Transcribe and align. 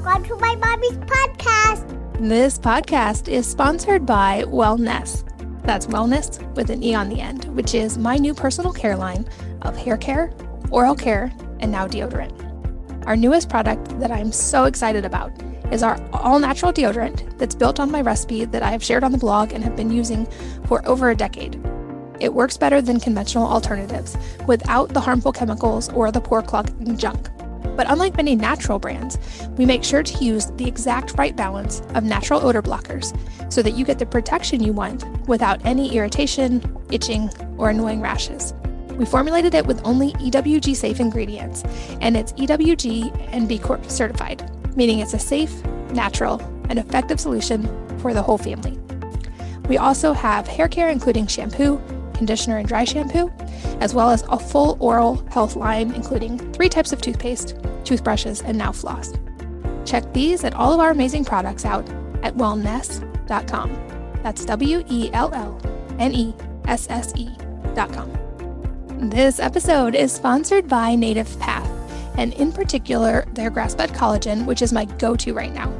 Welcome 0.00 0.22
to 0.26 0.36
my 0.36 0.54
mommy's 0.54 0.92
podcast. 0.92 2.18
This 2.20 2.56
podcast 2.56 3.26
is 3.26 3.48
sponsored 3.48 4.06
by 4.06 4.44
Wellnesse. 4.46 5.24
That's 5.64 5.86
wellness 5.88 6.40
with 6.54 6.70
an 6.70 6.84
E 6.84 6.94
on 6.94 7.08
the 7.08 7.20
end, 7.20 7.46
which 7.46 7.74
is 7.74 7.98
my 7.98 8.16
new 8.16 8.32
personal 8.32 8.72
care 8.72 8.94
line 8.94 9.28
of 9.62 9.76
hair 9.76 9.96
care, 9.96 10.32
oral 10.70 10.94
care, 10.94 11.32
and 11.58 11.72
now 11.72 11.88
deodorant. 11.88 12.32
Our 13.08 13.16
newest 13.16 13.48
product 13.48 13.98
that 13.98 14.12
I'm 14.12 14.30
so 14.30 14.66
excited 14.66 15.04
about 15.04 15.32
is 15.72 15.82
our 15.82 16.00
all 16.12 16.38
natural 16.38 16.72
deodorant 16.72 17.36
that's 17.36 17.56
built 17.56 17.80
on 17.80 17.90
my 17.90 18.00
recipe 18.00 18.44
that 18.44 18.62
I 18.62 18.70
have 18.70 18.84
shared 18.84 19.02
on 19.02 19.10
the 19.10 19.18
blog 19.18 19.52
and 19.52 19.64
have 19.64 19.74
been 19.74 19.90
using 19.90 20.26
for 20.68 20.80
over 20.86 21.10
a 21.10 21.16
decade. 21.16 21.60
It 22.20 22.34
works 22.34 22.56
better 22.56 22.80
than 22.80 23.00
conventional 23.00 23.48
alternatives 23.48 24.16
without 24.46 24.90
the 24.90 25.00
harmful 25.00 25.32
chemicals 25.32 25.88
or 25.88 26.12
the 26.12 26.20
pore 26.20 26.42
clogging 26.42 26.96
junk. 26.96 27.28
But 27.78 27.88
unlike 27.88 28.16
many 28.16 28.34
natural 28.34 28.80
brands, 28.80 29.18
we 29.56 29.64
make 29.64 29.84
sure 29.84 30.02
to 30.02 30.24
use 30.24 30.46
the 30.56 30.66
exact 30.66 31.16
right 31.16 31.36
balance 31.36 31.80
of 31.94 32.02
natural 32.02 32.44
odor 32.44 32.60
blockers 32.60 33.16
so 33.52 33.62
that 33.62 33.74
you 33.74 33.84
get 33.84 34.00
the 34.00 34.04
protection 34.04 34.60
you 34.60 34.72
want 34.72 35.04
without 35.28 35.64
any 35.64 35.94
irritation, 35.94 36.60
itching, 36.90 37.30
or 37.56 37.70
annoying 37.70 38.00
rashes. 38.00 38.52
We 38.96 39.06
formulated 39.06 39.54
it 39.54 39.64
with 39.64 39.80
only 39.84 40.12
EWG 40.14 40.74
safe 40.74 40.98
ingredients, 40.98 41.62
and 42.00 42.16
it's 42.16 42.32
EWG 42.32 43.28
and 43.32 43.48
B 43.48 43.60
Corp 43.60 43.88
certified, 43.88 44.50
meaning 44.76 44.98
it's 44.98 45.14
a 45.14 45.18
safe, 45.20 45.64
natural, 45.92 46.40
and 46.68 46.80
effective 46.80 47.20
solution 47.20 47.62
for 48.00 48.12
the 48.12 48.22
whole 48.22 48.38
family. 48.38 48.76
We 49.68 49.78
also 49.78 50.14
have 50.14 50.48
hair 50.48 50.66
care, 50.66 50.88
including 50.88 51.28
shampoo, 51.28 51.80
conditioner, 52.18 52.58
and 52.58 52.68
dry 52.68 52.84
shampoo, 52.84 53.32
as 53.80 53.94
well 53.94 54.10
as 54.10 54.22
a 54.28 54.38
full 54.38 54.76
oral 54.80 55.26
health 55.28 55.56
line, 55.56 55.94
including 55.94 56.38
three 56.52 56.68
types 56.68 56.92
of 56.92 57.00
toothpaste, 57.00 57.56
toothbrushes, 57.84 58.42
and 58.42 58.58
now 58.58 58.72
floss. 58.72 59.12
Check 59.86 60.12
these 60.12 60.44
and 60.44 60.54
all 60.54 60.74
of 60.74 60.80
our 60.80 60.90
amazing 60.90 61.24
products 61.24 61.64
out 61.64 61.88
at 62.22 62.34
wellnesse.com. 62.34 64.20
That's 64.22 64.44
W 64.44 64.84
E 64.90 65.10
L 65.14 65.32
L 65.32 65.58
N 65.98 66.14
E 66.14 66.34
S 66.66 66.86
S 66.90 67.14
E.com. 67.16 68.12
This 69.10 69.38
episode 69.38 69.94
is 69.94 70.12
sponsored 70.12 70.68
by 70.68 70.94
Native 70.94 71.38
Path, 71.38 71.70
and 72.18 72.34
in 72.34 72.52
particular, 72.52 73.24
their 73.32 73.48
grass 73.48 73.74
fed 73.74 73.90
collagen, 73.90 74.44
which 74.44 74.60
is 74.60 74.72
my 74.72 74.84
go 74.84 75.14
to 75.16 75.32
right 75.32 75.54
now. 75.54 75.72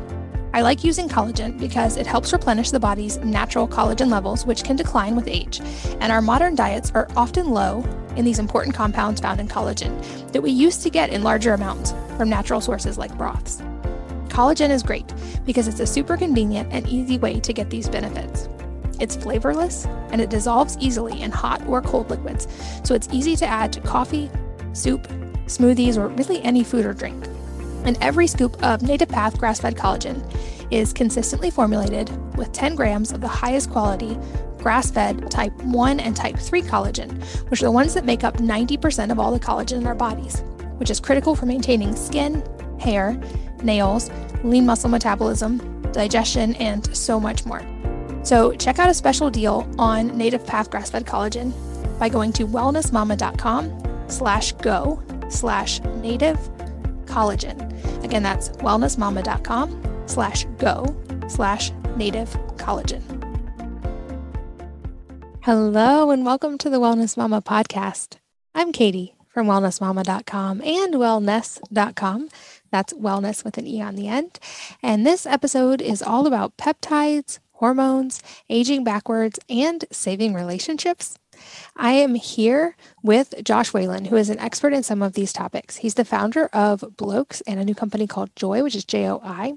I 0.59 0.61
like 0.61 0.83
using 0.83 1.09
collagen 1.09 1.57
because 1.57 1.97
it 1.97 2.05
helps 2.05 2.33
replenish 2.33 2.73
the 2.73 2.81
body's 2.81 3.17
natural 3.19 3.69
collagen 3.69 4.11
levels, 4.11 4.45
which 4.45 4.65
can 4.65 4.75
decline 4.75 5.15
with 5.15 5.29
age. 5.29 5.61
And 6.01 6.11
our 6.11 6.21
modern 6.21 6.57
diets 6.57 6.91
are 6.97 7.07
often 7.17 7.51
low 7.51 7.85
in 8.17 8.25
these 8.25 8.41
important 8.41 8.75
compounds 8.75 9.21
found 9.21 9.39
in 9.39 9.47
collagen 9.47 10.03
that 10.33 10.43
we 10.43 10.51
used 10.51 10.83
to 10.83 10.91
get 10.91 11.11
in 11.11 11.23
larger 11.23 11.55
amounts 11.55 11.95
from 12.17 12.29
natural 12.29 12.61
sources 12.61 12.99
like 12.99 13.17
broths. 13.17 13.63
Collagen 14.31 14.71
is 14.71 14.83
great 14.83 15.07
because 15.47 15.69
it's 15.69 15.79
a 15.79 15.87
super 15.87 16.17
convenient 16.17 16.73
and 16.73 16.89
easy 16.89 17.19
way 17.19 17.39
to 17.39 17.53
get 17.53 17.71
these 17.71 17.89
benefits. 17.89 18.49
It's 18.99 19.15
flavorless 19.15 19.87
and 20.11 20.21
it 20.21 20.29
dissolves 20.29 20.77
easily 20.81 21.23
in 21.23 21.31
hot 21.31 21.65
or 21.69 21.81
cold 21.83 22.11
liquids, 22.11 22.49
so 22.83 22.97
it's 22.97 23.09
easy 23.13 23.37
to 23.37 23.47
add 23.47 23.73
to 23.75 23.81
coffee, 23.81 24.29
soup, 24.73 25.07
smoothies, 25.47 25.97
or 25.97 26.09
really 26.09 26.43
any 26.43 26.65
food 26.65 26.85
or 26.85 26.95
drink. 26.95 27.29
And 27.85 27.97
every 28.01 28.27
scoop 28.27 28.63
of 28.63 28.83
Native 28.83 29.09
Path 29.09 29.39
grass 29.39 29.61
fed 29.61 29.77
collagen 29.77 30.23
is 30.71 30.93
consistently 30.93 31.51
formulated 31.51 32.11
with 32.37 32.53
10 32.53 32.75
grams 32.75 33.13
of 33.13 33.21
the 33.21 33.29
highest 33.29 33.71
quality 33.71 34.19
grass 34.59 34.91
fed 34.91 35.31
type 35.31 35.53
1 35.63 36.01
and 36.01 36.17
type 36.17 36.37
3 36.37 36.63
collagen, 36.63 37.23
which 37.51 37.63
are 37.63 37.67
the 37.67 37.71
ones 37.71 37.95
that 37.95 38.05
make 38.05 38.25
up 38.25 38.37
90% 38.39 39.11
of 39.11 39.19
all 39.19 39.33
the 39.33 39.41
collagen 39.41 39.79
in 39.79 39.87
our 39.87 39.95
bodies, 39.95 40.43
which 40.77 40.91
is 40.91 41.01
critical 41.01 41.35
for 41.35 41.47
maintaining 41.47 41.95
skin, 41.95 42.43
hair, 42.79 43.19
nails, 43.63 44.11
lean 44.45 44.67
muscle 44.67 44.91
metabolism, 44.91 45.59
digestion, 45.93 46.55
and 46.57 46.95
so 46.97 47.19
much 47.19 47.47
more. 47.47 47.63
So 48.23 48.53
check 48.53 48.79
out 48.79 48.91
a 48.91 48.95
special 48.95 49.31
deal 49.31 49.67
on 49.79 50.17
Native 50.17 50.45
Path 50.47 50.71
grass 50.71 50.91
fed 50.91 51.07
collagen 51.07 51.53
by 51.99 52.09
going 52.09 52.33
to 52.35 52.47
wellnessmama.com 52.47 54.09
slash 54.09 54.53
go 54.53 55.03
slash 55.31 55.81
native 55.81 56.39
collagen. 57.19 57.59
Again, 58.05 58.23
that's 58.23 58.51
wellnessmama.com 58.51 60.03
slash 60.07 60.45
go 60.59 60.95
slash 61.27 61.73
native 61.97 62.31
collagen. 62.57 63.03
Hello, 65.43 66.11
and 66.11 66.25
welcome 66.25 66.59
to 66.59 66.71
the 66.71 66.79
Wellness 66.79 67.17
Mama 67.17 67.43
podcast. 67.43 68.19
I'm 68.55 68.71
Katie 68.71 69.17
from 69.27 69.49
wellnessmama.com 69.49 70.63
and 70.63 70.95
wellnesse.com. 70.95 72.29
That's 72.71 72.93
wellness 72.93 73.45
with 73.45 73.59
an 73.59 73.67
E 73.67 73.83
on 73.83 73.97
the 73.97 74.07
end. 74.07 74.39
And 74.81 75.05
this 75.05 75.27
episode 75.27 75.83
is 75.83 76.03
all 76.03 76.27
about 76.27 76.57
peptides, 76.57 77.41
hormones, 77.53 78.23
aging 78.49 78.85
backwards, 78.85 79.41
and 79.49 79.85
saving 79.91 80.35
relationships. 80.35 81.19
I 81.77 81.93
am 81.93 82.15
here 82.15 82.77
with 83.03 83.35
Josh 83.45 83.73
Whalen, 83.73 84.07
who 84.07 84.17
is 84.17 84.31
an 84.31 84.39
expert 84.39 84.73
in 84.73 84.83
some 84.83 85.03
of 85.03 85.13
these 85.13 85.33
topics. 85.33 85.77
He's 85.77 85.95
the 85.95 86.05
founder 86.05 86.47
of 86.53 86.85
Blokes 86.97 87.41
and 87.43 87.61
a 87.61 87.65
new 87.65 87.75
company 87.75 88.07
called 88.07 88.35
Joi, 88.37 88.63
which 88.63 88.75
is 88.75 88.85
J 88.85 89.09
O 89.09 89.21
I. 89.25 89.55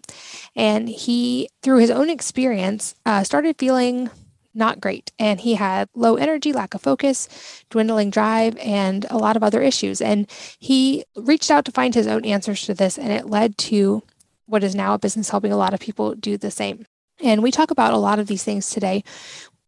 And 0.56 0.90
he, 0.90 1.50
through 1.62 1.80
his 1.80 1.92
own 1.92 2.10
experience, 2.10 2.96
uh, 3.06 3.24
started 3.24 3.58
feeling 3.58 4.10
not 4.54 4.82
great. 4.82 5.12
And 5.18 5.40
he 5.40 5.56
had 5.56 5.88
low 5.96 6.16
energy, 6.16 6.52
lack 6.52 6.74
of 6.74 6.82
focus, 6.82 7.64
dwindling 7.70 8.10
drive, 8.10 8.58
and 8.58 9.06
a 9.10 9.18
lot 9.18 9.38
of 9.38 9.44
other 9.44 9.62
issues. 9.62 10.02
And 10.02 10.30
he 10.60 11.06
reached 11.16 11.50
out 11.50 11.64
to 11.66 11.72
find 11.72 11.96
his 11.96 12.08
own 12.08 12.26
answers 12.26 12.66
to 12.66 12.74
this, 12.74 12.98
and 12.98 13.12
it 13.12 13.30
led 13.30 13.58
to 13.60 14.04
what 14.48 14.64
is 14.64 14.76
now 14.76 14.94
a 14.94 15.00
business 15.00 15.30
helping 15.30 15.54
a 15.54 15.58
lot 15.58 15.74
of 15.74 15.80
people 15.80 16.16
do 16.16 16.38
the 16.38 16.52
same. 16.52 16.86
And 17.24 17.42
we 17.42 17.52
talk 17.52 17.72
about 17.72 17.94
a 17.94 17.98
lot 17.98 18.20
of 18.20 18.28
these 18.28 18.44
things 18.44 18.70
today 18.70 19.04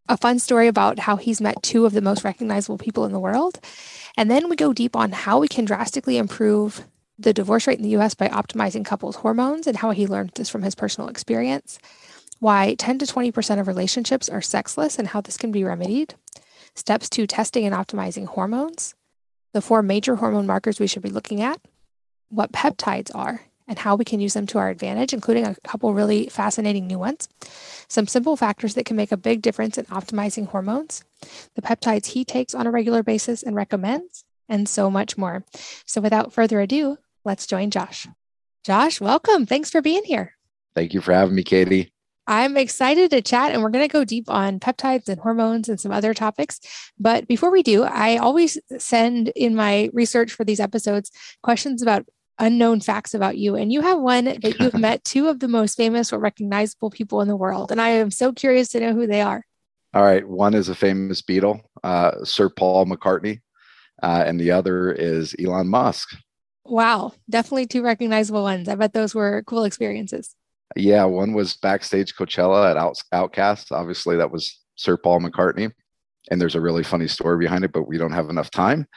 a 0.10 0.18
fun 0.18 0.40
story 0.40 0.68
about 0.68 1.00
how 1.00 1.16
he's 1.16 1.42
met 1.42 1.64
two 1.64 1.86
of 1.86 1.94
the 1.94 2.02
most 2.02 2.24
recognizable 2.24 2.78
people 2.78 3.06
in 3.06 3.12
the 3.12 3.20
world. 3.20 3.60
And 4.18 4.30
then 4.30 4.50
we 4.50 4.56
go 4.56 4.74
deep 4.74 4.96
on 4.96 5.12
how 5.12 5.40
we 5.40 5.48
can 5.48 5.66
drastically 5.66 6.18
improve 6.18 6.86
the 7.18 7.34
divorce 7.34 7.68
rate 7.68 7.78
in 7.78 7.84
the 7.84 7.98
US 7.98 8.14
by 8.14 8.28
optimizing 8.28 8.84
couples' 8.86 9.18
hormones 9.18 9.68
and 9.68 9.78
how 9.78 9.92
he 9.92 10.08
learned 10.08 10.32
this 10.36 10.50
from 10.50 10.64
his 10.64 10.76
personal 10.76 11.10
experience, 11.10 11.80
why 12.40 12.76
10 12.78 13.00
to 13.00 13.06
20% 13.06 13.60
of 13.60 13.68
relationships 13.68 14.28
are 14.30 14.42
sexless 14.42 15.00
and 15.00 15.10
how 15.10 15.22
this 15.22 15.38
can 15.38 15.52
be 15.52 15.64
remedied, 15.64 16.16
steps 16.76 17.10
to 17.10 17.26
testing 17.26 17.66
and 17.66 17.76
optimizing 17.76 18.26
hormones, 18.26 18.96
the 19.54 19.62
four 19.62 19.82
major 19.82 20.18
hormone 20.18 20.48
markers 20.48 20.80
we 20.80 20.88
should 20.88 21.04
be 21.04 21.10
looking 21.10 21.42
at, 21.42 21.62
what 22.30 22.52
peptides 22.52 23.12
are, 23.14 23.42
and 23.68 23.80
how 23.80 23.96
we 23.96 24.06
can 24.06 24.20
use 24.20 24.34
them 24.34 24.48
to 24.48 24.58
our 24.58 24.70
advantage, 24.70 25.14
including 25.14 25.46
a 25.46 25.56
couple 25.64 25.94
really 25.94 26.28
fascinating 26.28 26.88
new 26.88 27.00
ones. 27.00 27.30
Some 27.88 28.08
simple 28.08 28.36
factors 28.36 28.74
that 28.76 28.86
can 28.86 28.96
make 28.96 29.12
a 29.12 29.18
big 29.18 29.42
difference 29.42 29.78
in 29.78 29.86
optimizing 29.86 30.48
hormones, 30.48 31.04
the 31.56 31.62
peptides 31.62 32.08
he 32.08 32.26
takes 32.26 32.54
on 32.54 32.68
a 32.68 32.72
regular 32.72 33.04
basis 33.04 33.44
and 33.44 33.56
recommends, 33.56 34.24
and 34.50 34.68
so 34.68 34.90
much 34.90 35.18
more. 35.18 35.44
So, 35.86 36.02
without 36.02 36.34
further 36.34 36.60
ado, 36.60 36.98
let's 37.24 37.48
join 37.48 37.72
Josh. 37.72 38.08
Josh, 38.64 39.02
welcome. 39.02 39.46
Thanks 39.46 39.70
for 39.70 39.82
being 39.82 40.04
here. 40.04 40.36
Thank 40.76 40.94
you 40.94 41.02
for 41.02 41.14
having 41.14 41.36
me, 41.36 41.44
Katie. 41.44 41.94
I'm 42.26 42.56
excited 42.56 43.12
to 43.12 43.22
chat 43.22 43.52
and 43.52 43.62
we're 43.62 43.70
going 43.70 43.88
to 43.88 43.92
go 43.92 44.06
deep 44.06 44.30
on 44.30 44.60
peptides 44.60 45.10
and 45.10 45.20
hormones 45.20 45.68
and 45.68 45.80
some 45.80 45.92
other 45.92 46.14
topics. 46.14 46.62
But 46.98 47.28
before 47.28 47.52
we 47.52 47.64
do, 47.64 47.84
I 47.84 48.18
always 48.18 48.58
send 48.78 49.30
in 49.36 49.56
my 49.56 49.90
research 49.92 50.32
for 50.32 50.46
these 50.46 50.62
episodes 50.62 51.12
questions 51.42 51.82
about 51.82 52.06
unknown 52.40 52.80
facts 52.80 53.14
about 53.14 53.38
you. 53.38 53.56
And 53.56 53.72
you 53.72 53.82
have 53.82 54.00
one 54.00 54.26
that 54.26 54.60
you've 54.60 54.74
met 54.80 55.04
two 55.04 55.28
of 55.28 55.40
the 55.40 55.48
most 55.48 55.76
famous 55.76 56.12
or 56.12 56.20
recognizable 56.20 56.90
people 56.90 57.22
in 57.22 57.28
the 57.28 57.36
world. 57.36 57.72
And 57.72 57.82
I 57.82 57.90
am 57.90 58.12
so 58.12 58.32
curious 58.32 58.70
to 58.70 58.80
know 58.80 58.94
who 58.94 59.08
they 59.08 59.22
are. 59.22 59.46
All 59.94 60.04
right. 60.04 60.28
One 60.28 60.54
is 60.54 60.70
a 60.70 60.76
famous 60.76 61.22
Beatle, 61.22 61.62
uh, 61.84 62.24
Sir 62.24 62.50
Paul 62.50 62.86
McCartney, 62.86 63.42
uh, 64.02 64.24
and 64.26 64.40
the 64.40 64.52
other 64.52 64.92
is 64.92 65.36
Elon 65.40 65.68
Musk. 65.68 66.10
Wow. 66.66 67.14
Definitely 67.30 67.68
two 67.68 67.84
recognizable 67.84 68.44
ones. 68.44 68.68
I 68.68 68.76
bet 68.76 68.94
those 68.94 69.14
were 69.14 69.44
cool 69.46 69.66
experiences. 69.66 70.36
Yeah. 70.76 71.04
One 71.04 71.34
was 71.34 71.56
backstage 71.58 72.16
Coachella 72.16 72.72
at 72.72 72.78
Out- 72.78 72.98
OutKast. 73.14 73.72
Obviously, 73.72 74.18
that 74.18 74.32
was 74.32 74.60
Sir 74.76 74.98
Paul 74.98 75.20
McCartney. 75.22 75.72
And 76.32 76.40
there's 76.40 76.56
a 76.56 76.62
really 76.62 76.84
funny 76.84 77.08
story 77.08 77.38
behind 77.38 77.64
it, 77.64 77.72
but 77.74 77.88
we 77.88 77.98
don't 77.98 78.14
have 78.14 78.30
enough 78.30 78.50
time. 78.50 78.88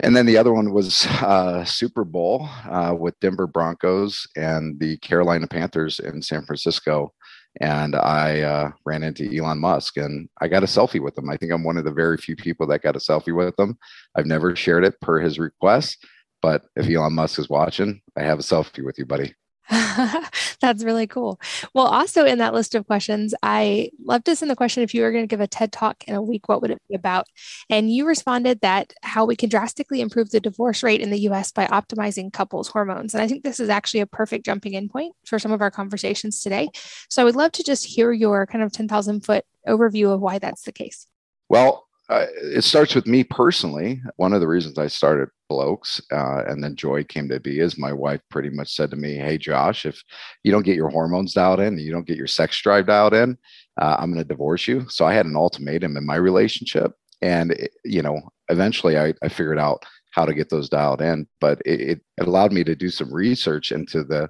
And 0.00 0.16
then 0.16 0.26
the 0.26 0.36
other 0.36 0.52
one 0.52 0.72
was 0.72 1.06
uh, 1.06 1.64
Super 1.64 2.04
Bowl 2.04 2.48
uh, 2.68 2.94
with 2.98 3.18
Denver 3.20 3.46
Broncos 3.46 4.26
and 4.36 4.78
the 4.80 4.96
Carolina 4.98 5.46
Panthers 5.46 6.00
in 6.00 6.20
San 6.20 6.44
Francisco. 6.44 7.12
And 7.60 7.94
I 7.94 8.40
uh, 8.40 8.70
ran 8.84 9.04
into 9.04 9.32
Elon 9.32 9.60
Musk 9.60 9.96
and 9.96 10.28
I 10.40 10.48
got 10.48 10.64
a 10.64 10.66
selfie 10.66 11.00
with 11.00 11.16
him. 11.16 11.30
I 11.30 11.36
think 11.36 11.52
I'm 11.52 11.62
one 11.62 11.76
of 11.76 11.84
the 11.84 11.92
very 11.92 12.16
few 12.16 12.34
people 12.34 12.66
that 12.66 12.82
got 12.82 12.96
a 12.96 12.98
selfie 12.98 13.34
with 13.34 13.56
him. 13.56 13.78
I've 14.16 14.26
never 14.26 14.56
shared 14.56 14.84
it 14.84 15.00
per 15.00 15.20
his 15.20 15.38
request, 15.38 16.04
but 16.42 16.62
if 16.74 16.90
Elon 16.90 17.12
Musk 17.12 17.38
is 17.38 17.48
watching, 17.48 18.00
I 18.18 18.22
have 18.22 18.40
a 18.40 18.42
selfie 18.42 18.84
with 18.84 18.98
you, 18.98 19.06
buddy. 19.06 19.34
That's 20.60 20.84
really 20.84 21.06
cool. 21.06 21.40
Well, 21.72 21.86
also 21.86 22.24
in 22.24 22.38
that 22.38 22.52
list 22.52 22.74
of 22.74 22.86
questions, 22.86 23.34
I 23.42 23.90
love 24.04 24.24
to 24.24 24.36
in 24.42 24.48
the 24.48 24.56
question 24.56 24.82
if 24.82 24.94
you 24.94 25.02
were 25.02 25.12
going 25.12 25.22
to 25.22 25.28
give 25.28 25.40
a 25.40 25.46
TED 25.46 25.72
talk 25.72 26.04
in 26.06 26.14
a 26.14 26.22
week, 26.22 26.48
what 26.48 26.60
would 26.60 26.70
it 26.70 26.82
be 26.88 26.94
about? 26.94 27.26
And 27.70 27.90
you 27.90 28.06
responded 28.06 28.60
that 28.60 28.92
how 29.02 29.24
we 29.24 29.36
can 29.36 29.48
drastically 29.48 30.00
improve 30.00 30.30
the 30.30 30.40
divorce 30.40 30.82
rate 30.82 31.00
in 31.00 31.10
the 31.10 31.20
US 31.20 31.52
by 31.52 31.66
optimizing 31.66 32.32
couples' 32.32 32.68
hormones. 32.68 33.14
And 33.14 33.22
I 33.22 33.28
think 33.28 33.42
this 33.42 33.60
is 33.60 33.68
actually 33.68 34.00
a 34.00 34.06
perfect 34.06 34.44
jumping 34.44 34.74
in 34.74 34.88
point 34.88 35.14
for 35.24 35.38
some 35.38 35.52
of 35.52 35.62
our 35.62 35.70
conversations 35.70 36.42
today. 36.42 36.68
So 37.08 37.22
I 37.22 37.24
would 37.24 37.36
love 37.36 37.52
to 37.52 37.62
just 37.62 37.86
hear 37.86 38.12
your 38.12 38.46
kind 38.46 38.62
of 38.62 38.72
10,000 38.72 39.24
foot 39.24 39.44
overview 39.66 40.12
of 40.12 40.20
why 40.20 40.38
that's 40.38 40.62
the 40.62 40.72
case. 40.72 41.06
Well, 41.48 41.86
uh, 42.10 42.26
it 42.42 42.64
starts 42.64 42.94
with 42.94 43.06
me 43.06 43.24
personally. 43.24 44.02
One 44.16 44.32
of 44.34 44.40
the 44.40 44.48
reasons 44.48 44.78
I 44.78 44.88
started 44.88 45.30
Blokes 45.48 46.00
uh, 46.12 46.44
and 46.46 46.62
then 46.62 46.76
Joi 46.76 47.04
came 47.04 47.28
to 47.28 47.40
be 47.40 47.60
is 47.60 47.78
my 47.78 47.92
wife 47.92 48.20
pretty 48.30 48.50
much 48.50 48.74
said 48.74 48.90
to 48.90 48.96
me, 48.96 49.14
Hey, 49.14 49.38
Josh, 49.38 49.86
if 49.86 50.02
you 50.42 50.52
don't 50.52 50.64
get 50.64 50.76
your 50.76 50.90
hormones 50.90 51.34
dialed 51.34 51.60
in, 51.60 51.78
you 51.78 51.92
don't 51.92 52.06
get 52.06 52.16
your 52.16 52.26
sex 52.26 52.60
drive 52.60 52.86
dialed 52.86 53.14
in, 53.14 53.36
uh, 53.80 53.96
I'm 53.98 54.12
going 54.12 54.22
to 54.22 54.28
divorce 54.28 54.66
you. 54.66 54.88
So 54.88 55.04
I 55.04 55.14
had 55.14 55.26
an 55.26 55.36
ultimatum 55.36 55.96
in 55.96 56.06
my 56.06 56.16
relationship. 56.16 56.92
And, 57.22 57.52
it, 57.52 57.72
you 57.84 58.02
know, 58.02 58.20
eventually 58.48 58.98
I, 58.98 59.14
I, 59.22 59.28
figured 59.28 59.58
out 59.58 59.84
how 60.10 60.26
to 60.26 60.34
get 60.34 60.50
those 60.50 60.68
dialed 60.68 61.00
in, 61.00 61.26
but 61.40 61.62
it, 61.64 62.00
it 62.18 62.26
allowed 62.26 62.52
me 62.52 62.64
to 62.64 62.74
do 62.74 62.90
some 62.90 63.12
research 63.12 63.72
into 63.72 64.04
the 64.04 64.28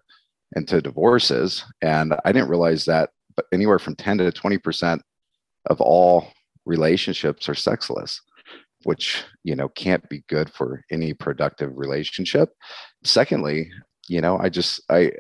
into 0.55 0.81
divorces. 0.81 1.65
And 1.83 2.15
I 2.25 2.31
didn't 2.31 2.51
realize 2.51 2.85
that 2.85 3.11
but 3.37 3.47
anywhere 3.53 3.79
from 3.79 3.97
10 3.97 4.19
to 4.19 4.31
20% 4.31 5.01
of 5.67 5.81
all 5.81 6.29
relationships 6.67 7.49
are 7.49 7.55
sexless 7.55 8.21
which 8.85 9.25
you 9.43 9.57
know 9.57 9.69
can't 9.69 10.09
be 10.09 10.25
good 10.29 10.51
for 10.51 10.83
any 10.91 11.13
productive 11.15 11.73
relationship. 11.77 12.51
Secondly 13.05 13.71
you 14.09 14.21
know 14.21 14.39
i 14.39 14.49
just 14.49 14.81
i 14.91 15.11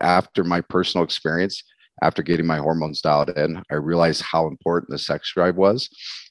after 0.00 0.44
my 0.44 0.60
personal 0.60 1.04
experience 1.04 1.62
after 2.02 2.22
getting 2.22 2.46
my 2.46 2.58
hormones 2.58 3.00
dialed 3.00 3.30
in 3.30 3.62
i 3.70 3.74
realized 3.74 4.22
how 4.22 4.46
important 4.46 4.90
the 4.90 4.98
sex 4.98 5.32
drive 5.32 5.56
was 5.56 5.88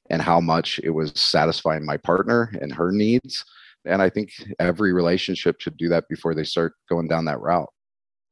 and 0.10 0.22
how 0.22 0.40
much 0.40 0.80
it 0.84 0.90
was 0.90 1.12
satisfying 1.16 1.86
my 1.86 1.96
partner 1.96 2.52
and 2.62 2.74
her 2.74 2.92
needs. 2.92 3.46
And 3.86 4.02
i 4.02 4.10
think 4.10 4.32
every 4.60 4.94
relationship 4.94 5.60
should 5.60 5.78
do 5.78 5.90
that 5.90 6.08
before 6.10 6.36
they 6.36 6.44
start 6.44 6.74
going 6.90 7.08
down 7.08 7.26
that 7.26 7.40
route. 7.40 7.70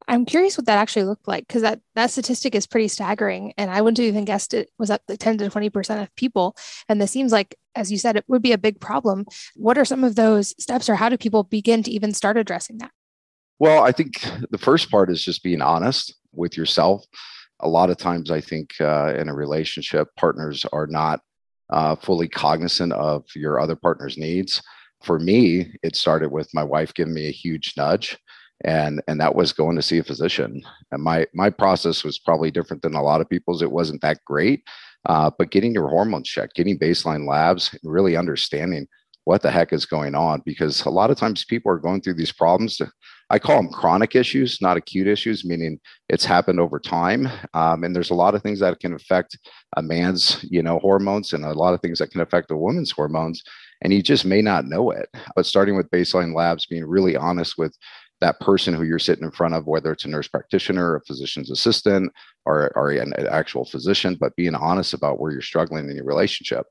I'm 0.08 0.24
curious 0.24 0.58
what 0.58 0.66
that 0.66 0.78
actually 0.78 1.04
looked 1.04 1.28
like 1.28 1.46
because 1.46 1.62
that 1.62 1.80
that 1.94 2.10
statistic 2.10 2.54
is 2.54 2.66
pretty 2.66 2.88
staggering, 2.88 3.52
and 3.56 3.70
I 3.70 3.80
wouldn't 3.80 4.00
even 4.00 4.24
guessed 4.24 4.54
it 4.54 4.70
was 4.78 4.90
up 4.90 5.06
to 5.06 5.16
10 5.16 5.38
to 5.38 5.48
20 5.48 5.70
percent 5.70 6.02
of 6.02 6.14
people. 6.16 6.56
And 6.88 7.00
this 7.00 7.12
seems 7.12 7.30
like, 7.30 7.54
as 7.74 7.90
you 7.90 7.98
said, 7.98 8.16
it 8.16 8.24
would 8.28 8.42
be 8.42 8.52
a 8.52 8.58
big 8.58 8.80
problem. 8.80 9.26
What 9.54 9.78
are 9.78 9.84
some 9.84 10.04
of 10.04 10.16
those 10.16 10.54
steps, 10.62 10.88
or 10.88 10.96
how 10.96 11.08
do 11.08 11.16
people 11.16 11.44
begin 11.44 11.82
to 11.84 11.90
even 11.90 12.12
start 12.12 12.36
addressing 12.36 12.78
that? 12.78 12.90
Well, 13.58 13.84
I 13.84 13.92
think 13.92 14.24
the 14.50 14.58
first 14.58 14.90
part 14.90 15.10
is 15.10 15.22
just 15.22 15.42
being 15.42 15.60
honest 15.60 16.14
with 16.32 16.56
yourself. 16.56 17.04
A 17.60 17.68
lot 17.68 17.90
of 17.90 17.98
times, 17.98 18.30
I 18.30 18.40
think 18.40 18.70
uh, 18.80 19.14
in 19.16 19.28
a 19.28 19.34
relationship, 19.34 20.08
partners 20.16 20.64
are 20.72 20.86
not 20.86 21.20
uh, 21.68 21.96
fully 21.96 22.28
cognizant 22.28 22.92
of 22.94 23.24
your 23.34 23.60
other 23.60 23.76
partner's 23.76 24.16
needs. 24.16 24.62
For 25.02 25.18
me, 25.18 25.74
it 25.82 25.96
started 25.96 26.30
with 26.30 26.48
my 26.54 26.64
wife 26.64 26.94
giving 26.94 27.14
me 27.14 27.28
a 27.28 27.32
huge 27.32 27.74
nudge 27.76 28.18
and 28.62 29.02
and 29.08 29.20
that 29.20 29.34
was 29.34 29.52
going 29.52 29.76
to 29.76 29.82
see 29.82 29.98
a 29.98 30.04
physician 30.04 30.62
and 30.92 31.02
my 31.02 31.26
my 31.32 31.48
process 31.48 32.04
was 32.04 32.18
probably 32.18 32.50
different 32.50 32.82
than 32.82 32.94
a 32.94 33.02
lot 33.02 33.20
of 33.20 33.28
people's 33.28 33.62
it 33.62 33.70
wasn't 33.70 34.00
that 34.02 34.18
great 34.26 34.62
uh, 35.06 35.30
but 35.38 35.50
getting 35.50 35.74
your 35.74 35.88
hormones 35.88 36.28
checked 36.28 36.54
getting 36.54 36.78
baseline 36.78 37.28
labs 37.28 37.74
really 37.82 38.16
understanding 38.16 38.86
what 39.24 39.42
the 39.42 39.50
heck 39.50 39.72
is 39.72 39.86
going 39.86 40.14
on 40.14 40.42
because 40.44 40.84
a 40.86 40.90
lot 40.90 41.10
of 41.10 41.16
times 41.16 41.44
people 41.44 41.70
are 41.70 41.78
going 41.78 42.00
through 42.00 42.14
these 42.14 42.32
problems. 42.32 42.80
I 43.28 43.38
call 43.38 43.56
them 43.56 43.70
chronic 43.70 44.16
issues 44.16 44.58
not 44.60 44.76
acute 44.76 45.06
issues 45.06 45.44
meaning 45.44 45.78
it's 46.08 46.24
happened 46.24 46.58
over 46.58 46.80
time. 46.80 47.28
Um, 47.54 47.84
and 47.84 47.94
there's 47.94 48.10
a 48.10 48.14
lot 48.14 48.34
of 48.34 48.42
things 48.42 48.60
that 48.60 48.80
can 48.80 48.94
affect 48.94 49.38
a 49.76 49.82
man's 49.82 50.44
you 50.50 50.62
know 50.62 50.78
hormones 50.80 51.32
and 51.32 51.44
a 51.44 51.52
lot 51.52 51.74
of 51.74 51.80
things 51.80 51.98
that 52.00 52.10
can 52.10 52.20
affect 52.20 52.50
a 52.50 52.56
woman's 52.56 52.90
hormones 52.90 53.42
and 53.82 53.92
you 53.92 54.02
just 54.02 54.24
may 54.24 54.42
not 54.42 54.66
know 54.66 54.90
it. 54.90 55.08
But 55.36 55.46
starting 55.46 55.76
with 55.76 55.90
baseline 55.90 56.34
labs 56.34 56.66
being 56.66 56.84
really 56.84 57.16
honest 57.16 57.56
with 57.56 57.76
that 58.20 58.38
person 58.40 58.74
who 58.74 58.82
you're 58.82 58.98
sitting 58.98 59.24
in 59.24 59.30
front 59.30 59.54
of, 59.54 59.66
whether 59.66 59.92
it's 59.92 60.04
a 60.04 60.08
nurse 60.08 60.28
practitioner, 60.28 60.96
a 60.96 61.00
physician's 61.02 61.50
assistant, 61.50 62.12
or, 62.44 62.70
or 62.76 62.90
an 62.90 63.12
actual 63.28 63.64
physician, 63.64 64.16
but 64.18 64.36
being 64.36 64.54
honest 64.54 64.94
about 64.94 65.20
where 65.20 65.32
you're 65.32 65.40
struggling 65.40 65.88
in 65.88 65.96
your 65.96 66.04
relationship. 66.04 66.66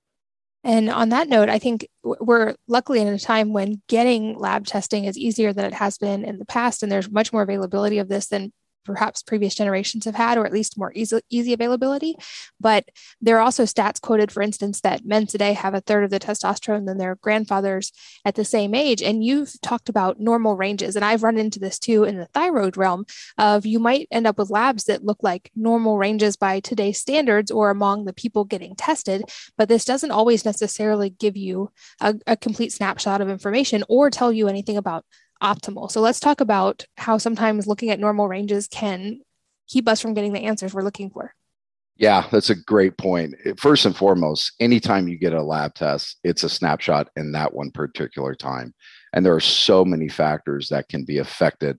And 0.64 0.90
on 0.90 1.10
that 1.10 1.30
note, 1.30 1.50
I 1.50 1.58
think 1.58 1.88
we're 2.04 2.56
luckily 2.68 3.00
in 3.00 3.08
a 3.08 3.18
time 3.18 3.54
when 3.54 3.82
getting 3.88 4.38
lab 4.38 4.66
testing 4.68 5.06
is 5.06 5.18
easier 5.18 5.54
than 5.54 5.66
it 5.66 5.74
has 5.74 5.98
been 5.98 6.26
in 6.26 6.38
the 6.38 6.46
past. 6.46 6.84
And 6.84 6.92
there's 6.92 7.10
much 7.10 7.32
more 7.32 7.44
availability 7.44 7.98
of 7.98 8.10
this 8.10 8.28
than 8.28 8.52
perhaps 8.86 9.22
previous 9.22 9.56
generations 9.56 10.06
have 10.06 10.16
had, 10.16 10.38
or 10.38 10.46
at 10.46 10.54
least 10.54 10.78
more 10.78 10.92
easy, 10.96 11.20
easy 11.30 11.54
availability. 11.54 12.16
But 12.60 12.90
there 13.22 13.38
are 13.38 13.42
also 13.42 13.64
stats 13.64 14.02
quoted, 14.02 14.32
for 14.32 14.42
instance, 14.42 14.82
that 14.82 15.06
men 15.06 15.28
today 15.28 15.54
have 15.54 15.74
a 15.74 15.82
third 15.82 16.04
of 16.04 16.10
the 16.10 16.20
testosterone 16.20 16.86
than 16.86 16.98
their 16.98 17.16
grandfathers 17.16 17.92
at 18.26 18.36
the 18.36 18.46
same 18.46 18.74
age. 18.74 19.02
And 19.02 19.24
you've 19.24 19.60
talked 19.62 19.90
about 19.90 20.20
normal 20.20 20.56
ranges, 20.56 20.96
and 20.96 21.06
I've 21.06 21.24
run 21.24 21.38
into 21.38 21.60
this 21.60 21.80
too 21.80 22.04
in 22.04 22.18
the 22.18 22.28
thyroid 22.28 22.78
realm 22.78 23.06
of 23.38 23.66
you 23.66 23.80
might 23.80 24.08
end 24.12 24.28
up 24.28 24.38
with 24.38 24.50
labs 24.50 24.86
that 24.86 25.06
look 25.06 25.22
like 25.22 25.52
normal 25.56 25.98
ranges 25.98 26.36
by 26.36 26.60
today's 26.60 27.00
standards 27.00 27.52
or 27.52 27.70
among 27.70 28.06
the 28.06 28.14
people 28.14 28.44
getting 28.46 28.76
tested, 28.76 29.24
but 29.58 29.70
this 29.70 29.86
doesn't 29.86 30.12
always 30.12 30.46
necessarily 30.46 31.10
give 31.10 31.38
you 31.38 31.72
a, 32.02 32.16
a 32.28 32.38
complete 32.38 32.72
snapshot 32.72 33.22
of 33.22 33.30
information 33.30 33.84
or 33.88 34.10
tell 34.10 34.32
you 34.32 34.48
anything 34.48 34.78
about 34.78 35.06
optimal. 35.42 35.92
So 35.92 36.02
let's 36.02 36.20
talk 36.20 36.42
about 36.42 36.86
how 36.98 37.18
sometimes 37.18 37.68
looking 37.68 37.90
at 37.90 38.00
normal 38.00 38.28
ranges 38.28 38.68
can 38.68 39.22
keep 39.68 39.88
us 39.88 40.02
from 40.02 40.14
getting 40.14 40.34
the 40.34 40.42
answers 40.42 40.74
we're 40.74 40.84
looking 40.84 41.10
for. 41.10 41.34
Yeah, 41.98 42.26
that's 42.32 42.50
a 42.50 42.56
great 42.56 42.98
point. 42.98 43.36
First 43.58 43.86
and 43.86 43.96
foremost, 43.96 44.54
anytime 44.62 45.10
you 45.10 45.18
get 45.18 45.34
a 45.34 45.44
lab 45.44 45.74
test, 45.74 46.18
it's 46.24 46.44
a 46.44 46.50
snapshot 46.50 47.10
in 47.18 47.34
that 47.34 47.54
one 47.54 47.72
particular 47.72 48.36
time. 48.36 48.74
And 49.12 49.26
there 49.26 49.36
are 49.36 49.42
so 49.42 49.84
many 49.84 50.08
factors 50.08 50.70
that 50.70 50.88
can 50.88 51.04
be 51.04 51.18
affected 51.18 51.78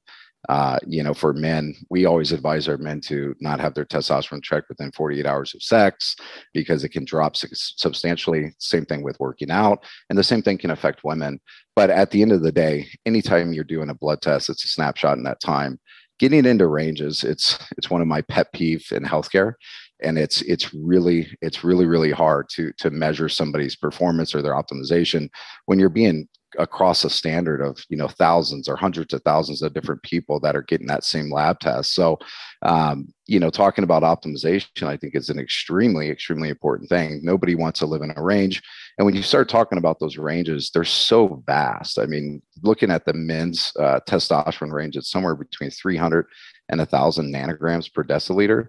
uh, 0.48 0.78
you 0.86 1.02
know, 1.02 1.12
for 1.12 1.32
men, 1.32 1.74
we 1.90 2.06
always 2.06 2.32
advise 2.32 2.66
our 2.66 2.78
men 2.78 3.00
to 3.02 3.34
not 3.40 3.60
have 3.60 3.74
their 3.74 3.84
testosterone 3.84 4.42
checked 4.42 4.68
within 4.68 4.90
48 4.92 5.26
hours 5.26 5.54
of 5.54 5.62
sex 5.62 6.16
because 6.54 6.82
it 6.82 6.90
can 6.90 7.04
drop 7.04 7.36
substantially. 7.36 8.54
Same 8.58 8.86
thing 8.86 9.02
with 9.02 9.20
working 9.20 9.50
out, 9.50 9.84
and 10.08 10.18
the 10.18 10.24
same 10.24 10.40
thing 10.40 10.56
can 10.56 10.70
affect 10.70 11.04
women. 11.04 11.40
But 11.76 11.90
at 11.90 12.10
the 12.10 12.22
end 12.22 12.32
of 12.32 12.42
the 12.42 12.52
day, 12.52 12.88
anytime 13.04 13.52
you're 13.52 13.64
doing 13.64 13.90
a 13.90 13.94
blood 13.94 14.22
test, 14.22 14.48
it's 14.48 14.64
a 14.64 14.68
snapshot 14.68 15.18
in 15.18 15.24
that 15.24 15.40
time. 15.40 15.78
Getting 16.18 16.46
into 16.46 16.66
ranges, 16.66 17.22
it's 17.22 17.58
it's 17.76 17.90
one 17.90 18.00
of 18.00 18.08
my 18.08 18.22
pet 18.22 18.52
peeve 18.52 18.86
in 18.92 19.04
healthcare, 19.04 19.54
and 20.02 20.18
it's 20.18 20.40
it's 20.42 20.72
really 20.72 21.36
it's 21.42 21.64
really 21.64 21.86
really 21.86 22.12
hard 22.12 22.48
to 22.54 22.72
to 22.78 22.90
measure 22.90 23.28
somebody's 23.28 23.76
performance 23.76 24.34
or 24.34 24.40
their 24.40 24.54
optimization 24.54 25.28
when 25.66 25.78
you're 25.78 25.90
being 25.90 26.28
across 26.58 27.04
a 27.04 27.10
standard 27.10 27.60
of 27.60 27.84
you 27.88 27.96
know 27.96 28.08
thousands 28.08 28.68
or 28.68 28.76
hundreds 28.76 29.14
of 29.14 29.22
thousands 29.22 29.62
of 29.62 29.72
different 29.72 30.02
people 30.02 30.40
that 30.40 30.56
are 30.56 30.62
getting 30.62 30.86
that 30.86 31.04
same 31.04 31.30
lab 31.30 31.60
test. 31.60 31.94
So 31.94 32.18
um, 32.62 33.12
you 33.26 33.38
know 33.38 33.50
talking 33.50 33.84
about 33.84 34.02
optimization 34.02 34.82
i 34.82 34.96
think 34.96 35.14
is 35.14 35.30
an 35.30 35.38
extremely 35.38 36.10
extremely 36.10 36.48
important 36.48 36.88
thing. 36.88 37.20
Nobody 37.22 37.54
wants 37.54 37.78
to 37.80 37.86
live 37.86 38.02
in 38.02 38.12
a 38.16 38.22
range. 38.22 38.62
And 38.98 39.06
when 39.06 39.14
you 39.14 39.22
start 39.22 39.48
talking 39.48 39.78
about 39.78 40.00
those 40.00 40.18
ranges 40.18 40.70
they're 40.70 40.84
so 40.84 41.42
vast. 41.46 41.98
I 41.98 42.06
mean 42.06 42.42
looking 42.62 42.90
at 42.90 43.04
the 43.04 43.14
men's 43.14 43.72
uh, 43.78 44.00
testosterone 44.08 44.72
range 44.72 44.96
it's 44.96 45.10
somewhere 45.10 45.34
between 45.34 45.70
300 45.70 46.26
and 46.68 46.78
1000 46.78 47.32
nanograms 47.32 47.92
per 47.92 48.04
deciliter. 48.04 48.68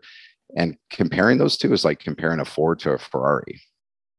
And 0.56 0.76
comparing 0.90 1.38
those 1.38 1.58
two 1.58 1.72
is 1.72 1.86
like 1.86 2.00
comparing 2.00 2.42
a 2.42 2.46
ford 2.46 2.80
to 2.80 2.92
a 2.92 2.98
ferrari. 2.98 3.62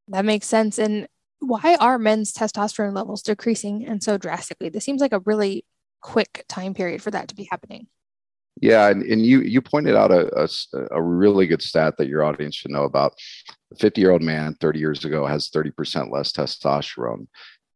That 0.08 0.24
makes 0.24 0.46
sense. 0.46 0.78
And 0.78 1.06
why 1.42 1.76
are 1.80 1.98
men's 1.98 2.32
testosterone 2.32 2.94
levels 2.94 3.22
decreasing 3.22 3.84
and 3.84 4.02
so 4.02 4.16
drastically? 4.16 4.68
This 4.68 4.84
seems 4.84 5.00
like 5.00 5.12
a 5.12 5.18
really 5.20 5.64
quick 6.00 6.44
time 6.48 6.72
period 6.72 7.02
for 7.02 7.10
that 7.10 7.28
to 7.28 7.34
be 7.34 7.48
happening. 7.50 7.88
Yeah, 8.60 8.88
and, 8.90 9.02
and 9.02 9.24
you 9.24 9.40
you 9.40 9.60
pointed 9.60 9.96
out 9.96 10.12
a, 10.12 10.44
a, 10.44 10.48
a 10.92 11.02
really 11.02 11.46
good 11.46 11.62
stat 11.62 11.94
that 11.98 12.06
your 12.06 12.22
audience 12.22 12.54
should 12.54 12.70
know 12.70 12.84
about. 12.84 13.14
A 13.72 13.76
50 13.76 14.00
year 14.00 14.10
old 14.10 14.22
man 14.22 14.54
30 14.60 14.78
years 14.78 15.04
ago 15.04 15.26
has 15.26 15.50
30% 15.50 16.12
less 16.12 16.32
testosterone. 16.32 17.26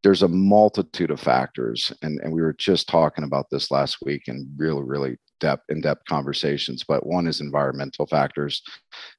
There's 0.03 0.23
a 0.23 0.29
multitude 0.29 1.11
of 1.11 1.19
factors, 1.19 1.93
and, 2.03 2.21
and 2.21 2.33
we 2.33 2.43
were 2.43 2.53
just 2.53 2.89
talking 2.89 3.25
about 3.25 3.47
this 3.51 3.71
last 3.71 3.99
week 4.03 4.29
in 4.29 4.49
really, 4.57 4.83
really 4.83 5.17
depth 5.41 5.65
in-depth 5.69 6.05
conversations 6.07 6.85
but 6.87 7.07
one 7.07 7.27
is 7.27 7.41
environmental 7.41 8.07
factors 8.07 8.63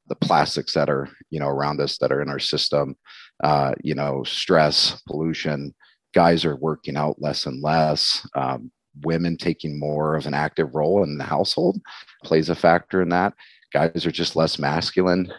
the 0.08 0.16
plastics 0.16 0.74
that 0.74 0.89
are 0.89 1.08
you 1.30 1.39
know 1.39 1.48
around 1.48 1.80
us 1.80 1.98
that 1.98 2.12
are 2.12 2.22
in 2.22 2.30
our 2.30 2.39
system 2.39 2.96
uh, 3.44 3.74
you 3.84 3.96
know 3.96 4.24
stress 4.24 5.01
pollution 5.08 5.74
guys 6.13 6.46
are 6.46 6.56
working 6.56 6.98
out 6.98 7.22
less 7.22 7.46
and 7.46 7.62
less 7.62 8.27
um, 8.36 8.72
women 9.03 9.38
taking 9.38 9.79
more 9.79 10.15
of 10.15 10.25
an 10.25 10.34
active 10.34 10.74
role 10.74 11.03
in 11.03 11.17
the 11.17 11.24
household 11.24 11.79
plays 12.24 12.50
a 12.50 12.56
factor 12.56 13.01
in 13.01 13.10
that. 13.10 13.34
Guys 13.74 14.06
are 14.06 14.12
just 14.12 14.36
less 14.36 14.58
masculine 14.58 15.32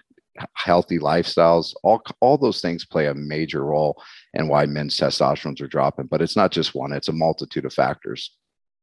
healthy 0.55 1.01
lifestyles 1.01 1.75
all 1.83 2.01
all 2.21 2.39
those 2.39 2.61
things 2.61 2.85
play 2.85 3.07
a 3.07 3.15
major 3.15 3.65
role 3.65 4.01
in 4.35 4.47
why 4.47 4.65
men's 4.67 4.97
testosterone 4.97 5.61
are 5.61 5.67
dropping 5.67 6.07
but 6.07 6.23
it's 6.23 6.37
not 6.37 6.53
just 6.53 6.77
one 6.77 6.93
it's 6.93 7.09
a 7.09 7.13
multitude 7.13 7.65
of 7.65 7.73
factors 7.73 8.37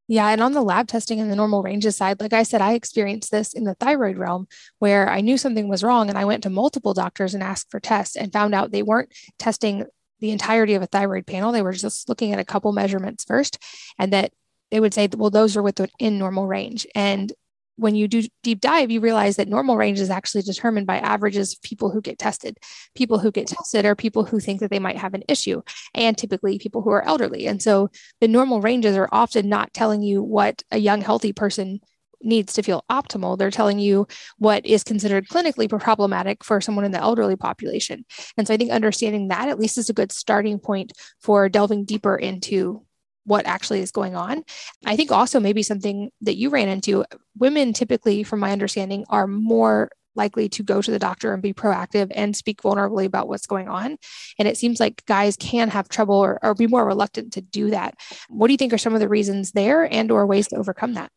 Yeah. 0.08 0.28
And 0.30 0.42
on 0.42 0.54
the 0.54 0.62
lab 0.62 0.88
testing 0.88 1.20
and 1.20 1.32
the 1.32 1.36
normal 1.36 1.64
ranges 1.64 1.98
side, 1.98 2.22
like 2.22 2.34
I 2.34 2.44
said, 2.44 2.62
I 2.62 2.74
experienced 2.74 3.32
this 3.32 3.54
in 3.54 3.64
the 3.64 3.74
thyroid 3.74 4.18
realm 4.18 4.48
where 4.78 5.10
I 5.10 5.22
knew 5.22 5.38
something 5.38 5.68
was 5.68 5.84
wrong 5.84 6.10
and 6.10 6.18
I 6.18 6.26
went 6.26 6.44
to 6.44 6.50
multiple 6.50 6.94
doctors 6.94 7.34
and 7.34 7.42
asked 7.42 7.72
for 7.72 7.80
tests 7.80 8.16
and 8.16 8.32
found 8.32 8.54
out 8.54 8.72
they 8.72 8.84
weren't 8.84 9.12
testing 9.40 9.86
the 10.20 10.32
entirety 10.32 10.76
of 10.76 10.84
a 10.84 10.88
thyroid 10.88 11.26
panel. 11.26 11.52
They 11.52 11.64
were 11.64 11.74
just 11.74 12.08
looking 12.08 12.34
at 12.34 12.40
a 12.40 12.46
couple 12.46 12.72
measurements 12.72 13.24
first 13.24 13.58
and 13.98 14.14
that 14.14 14.32
they 14.72 14.80
would 14.80 14.94
say, 14.94 15.10
well, 15.16 15.30
those 15.30 15.58
are 15.58 15.64
within 15.64 15.90
normal 16.00 16.48
range. 16.48 16.86
And 16.94 17.34
when 17.78 17.96
you 17.96 18.08
do 18.08 18.24
deep 18.44 18.62
dive, 18.62 18.92
you 18.92 19.00
realize 19.00 19.36
that 19.36 19.48
normal 19.48 19.78
range 19.78 20.00
is 20.00 20.10
actually 20.10 20.44
determined 20.44 20.88
by 20.88 21.00
averages 21.00 21.54
of 21.54 21.62
people 21.62 21.92
who 21.92 22.02
get 22.02 22.18
tested. 22.18 22.58
People 22.96 23.20
who 23.20 23.32
get 23.32 23.48
tested 23.48 23.86
are 23.86 23.96
people 23.96 24.24
who 24.24 24.40
think 24.40 24.60
that 24.62 24.72
they 24.72 24.80
might 24.80 24.98
have 24.98 25.14
an 25.14 25.24
issue, 25.28 25.62
and 25.94 26.18
typically 26.18 26.58
people 26.58 26.82
who 26.82 26.92
are 26.92 27.06
elderly. 27.06 27.48
And 27.48 27.62
so 27.62 27.90
the 28.22 28.28
normal 28.28 28.62
ranges 28.62 28.96
are 28.96 29.10
often 29.12 29.50
not 29.50 29.74
telling 29.74 30.02
you 30.02 30.24
what 30.24 30.64
a 30.72 30.78
young, 30.78 31.02
healthy 31.02 31.34
person 31.34 31.80
needs 32.22 32.54
to 32.54 32.64
feel 32.64 32.84
optimal. 32.90 33.38
They're 33.38 33.52
telling 33.52 33.80
you 33.80 34.08
what 34.38 34.66
is 34.66 34.84
considered 34.84 35.28
clinically 35.28 35.70
problematic 35.70 36.44
for 36.44 36.62
someone 36.62 36.86
in 36.86 36.92
the 36.92 37.02
elderly 37.02 37.36
population. 37.36 38.06
And 38.38 38.48
so 38.48 38.54
I 38.54 38.58
think 38.58 38.72
understanding 38.72 39.28
that 39.28 39.50
at 39.50 39.60
least 39.60 39.78
is 39.78 39.90
a 39.90 39.94
good 39.94 40.12
starting 40.12 40.60
point 40.60 40.94
for 41.22 41.50
delving 41.50 41.86
deeper 41.86 42.16
into 42.16 42.85
what 43.26 43.46
actually 43.46 43.80
is 43.82 43.92
going 43.92 44.16
on. 44.16 44.44
I 44.86 44.96
think 44.96 45.12
also 45.12 45.40
maybe 45.40 45.64
something 45.64 46.12
that 46.22 46.36
you 46.38 46.50
ran 46.50 46.70
into 46.70 47.06
women 47.38 47.74
typically, 47.74 48.24
from 48.24 48.40
my 48.40 48.52
understanding, 48.52 49.06
are 49.10 49.28
more 49.28 49.90
likely 50.16 50.48
to 50.50 50.64
go 50.64 50.82
to 50.82 50.92
the 50.92 51.00
doctor 51.00 51.34
and 51.34 51.44
be 51.44 51.54
proactive 51.54 52.12
and 52.16 52.36
speak 52.36 52.62
vulnerably 52.62 53.06
about 53.06 53.28
what's 53.28 53.48
going 53.48 53.68
on. 53.68 53.98
And 54.40 54.48
it 54.48 54.58
seems 54.58 54.80
like 54.80 55.06
guys 55.06 55.36
can 55.36 55.70
have 55.70 55.90
trouble 55.90 56.16
or, 56.16 56.40
or 56.44 56.56
be 56.56 56.68
more 56.68 56.86
reluctant 56.86 57.34
to 57.34 57.42
do 57.42 57.70
that. 57.72 57.96
What 58.30 58.48
do 58.48 58.54
you 58.54 58.58
think 58.58 58.74
are 58.74 58.78
some 58.78 58.94
of 58.94 59.02
the 59.02 59.10
reasons 59.10 59.52
there 59.52 59.92
and 59.92 60.12
or 60.12 60.26
ways 60.26 60.48
to 60.50 60.56
overcome 60.56 60.94
that? 60.94 61.12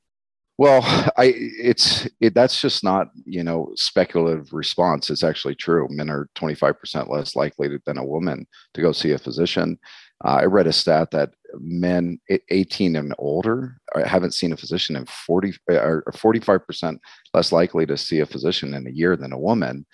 Well, 0.58 0.82
I 1.16 1.32
it's 1.36 2.08
it, 2.20 2.34
that's 2.34 2.60
just 2.60 2.82
not 2.82 3.10
you 3.24 3.44
know 3.44 3.70
speculative 3.76 4.52
response. 4.52 5.08
It's 5.08 5.22
actually 5.22 5.54
true. 5.54 5.86
Men 5.88 6.10
are 6.10 6.28
25% 6.34 7.08
less 7.08 7.36
likely 7.36 7.78
than 7.86 7.96
a 7.96 8.04
woman 8.04 8.44
to 8.74 8.82
go 8.82 8.90
see 8.90 9.12
a 9.12 9.18
physician. 9.18 9.78
Uh, 10.24 10.38
I 10.40 10.44
read 10.46 10.66
a 10.66 10.72
stat 10.72 11.12
that 11.12 11.30
men 11.54 12.18
18 12.50 12.96
and 12.96 13.14
older 13.18 13.76
haven't 14.04 14.34
seen 14.34 14.52
a 14.52 14.56
physician 14.56 14.96
in 14.96 15.06
40 15.06 15.54
uh, 15.70 15.74
or 15.74 16.04
45% 16.12 16.98
less 17.34 17.52
likely 17.52 17.86
to 17.86 17.96
see 17.96 18.20
a 18.20 18.26
physician 18.26 18.74
in 18.74 18.86
a 18.86 18.90
year 18.90 19.16
than 19.16 19.32
a 19.32 19.38
woman. 19.38 19.86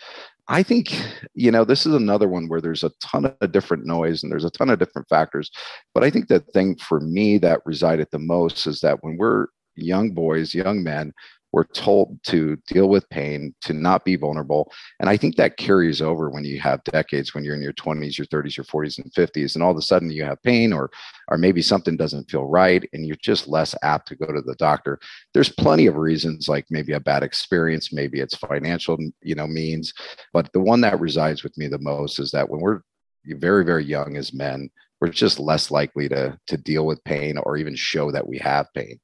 I 0.49 0.63
think, 0.63 0.95
you 1.35 1.51
know, 1.51 1.65
this 1.65 1.87
is 1.87 1.95
another 1.95 2.29
one 2.29 2.49
where 2.49 2.61
there's 2.61 2.85
a 2.85 2.93
ton 3.03 3.35
of 3.41 3.53
different 3.53 3.87
noise 3.87 4.23
and 4.23 4.31
there's 4.31 4.45
a 4.45 4.51
ton 4.51 4.69
of 4.69 4.79
different 4.79 5.09
factors. 5.09 5.51
But 5.95 6.05
I 6.05 6.11
think 6.11 6.29
the 6.29 6.41
thing 6.41 6.77
for 6.77 7.01
me 7.01 7.39
that 7.39 7.61
resided 7.65 8.09
the 8.11 8.19
most 8.19 8.67
is 8.67 8.81
that 8.81 9.03
when 9.03 9.17
we're 9.17 9.47
young 9.77 10.11
boys, 10.13 10.55
young 10.55 10.83
men, 10.83 11.13
we're 11.55 11.63
told 11.63 12.21
to 12.25 12.57
deal 12.67 12.89
with 12.89 13.09
pain, 13.11 13.55
to 13.61 13.73
not 13.73 14.05
be 14.05 14.17
vulnerable. 14.17 14.73
And 14.99 15.09
I 15.09 15.17
think 15.17 15.37
that 15.37 15.57
carries 15.57 16.03
over 16.03 16.29
when 16.29 16.45
you 16.45 16.59
have 16.59 16.83
decades, 16.83 17.33
when 17.33 17.45
you're 17.45 17.55
in 17.55 17.63
your 17.63 17.73
20s, 17.75 18.19
your 18.19 18.27
30s, 18.27 18.57
your 18.57 18.65
40s, 18.65 18.99
and 18.99 19.13
50s, 19.13 19.55
and 19.55 19.63
all 19.63 19.71
of 19.71 19.77
a 19.77 19.83
sudden 19.83 20.11
you 20.11 20.25
have 20.25 20.43
pain 20.43 20.73
or 20.73 20.91
or 21.29 21.39
maybe 21.39 21.63
something 21.63 21.97
doesn't 21.97 22.29
feel 22.29 22.45
right 22.45 22.89
and 22.93 23.07
you're 23.07 23.17
just 23.23 23.47
less 23.47 23.73
apt 23.85 24.09
to 24.09 24.17
go 24.17 24.27
to 24.27 24.43
the 24.43 24.57
doctor. 24.57 24.99
There's 25.33 25.49
plenty 25.49 25.87
of 25.87 25.95
reasons, 25.95 26.49
like 26.49 26.67
maybe 26.71 26.93
a 26.93 26.99
bad 26.99 27.23
experience, 27.23 27.93
maybe 27.93 28.19
it's 28.19 28.35
financial, 28.35 28.99
you 29.23 29.37
know, 29.37 29.47
means. 29.47 29.95
But 30.33 30.53
the 30.53 30.61
one 30.61 30.81
that 30.81 30.99
resides 30.99 31.45
with 31.45 31.57
me 31.57 31.69
the 31.69 31.79
most 31.79 32.19
is 32.19 32.33
that 32.33 32.49
when 32.51 32.61
we're 32.61 32.81
very, 33.27 33.65
very 33.65 33.85
young 33.85 34.17
as 34.17 34.35
men, 34.35 34.71
we're 35.01 35.09
just 35.09 35.39
less 35.39 35.71
likely 35.71 36.09
to 36.09 36.37
to 36.49 36.57
deal 36.57 36.85
with 36.85 37.05
pain 37.05 37.39
or 37.39 37.57
even 37.57 37.77
show 37.77 38.11
that 38.11 38.27
we 38.27 38.39
have 38.39 38.67
pain. 38.75 38.99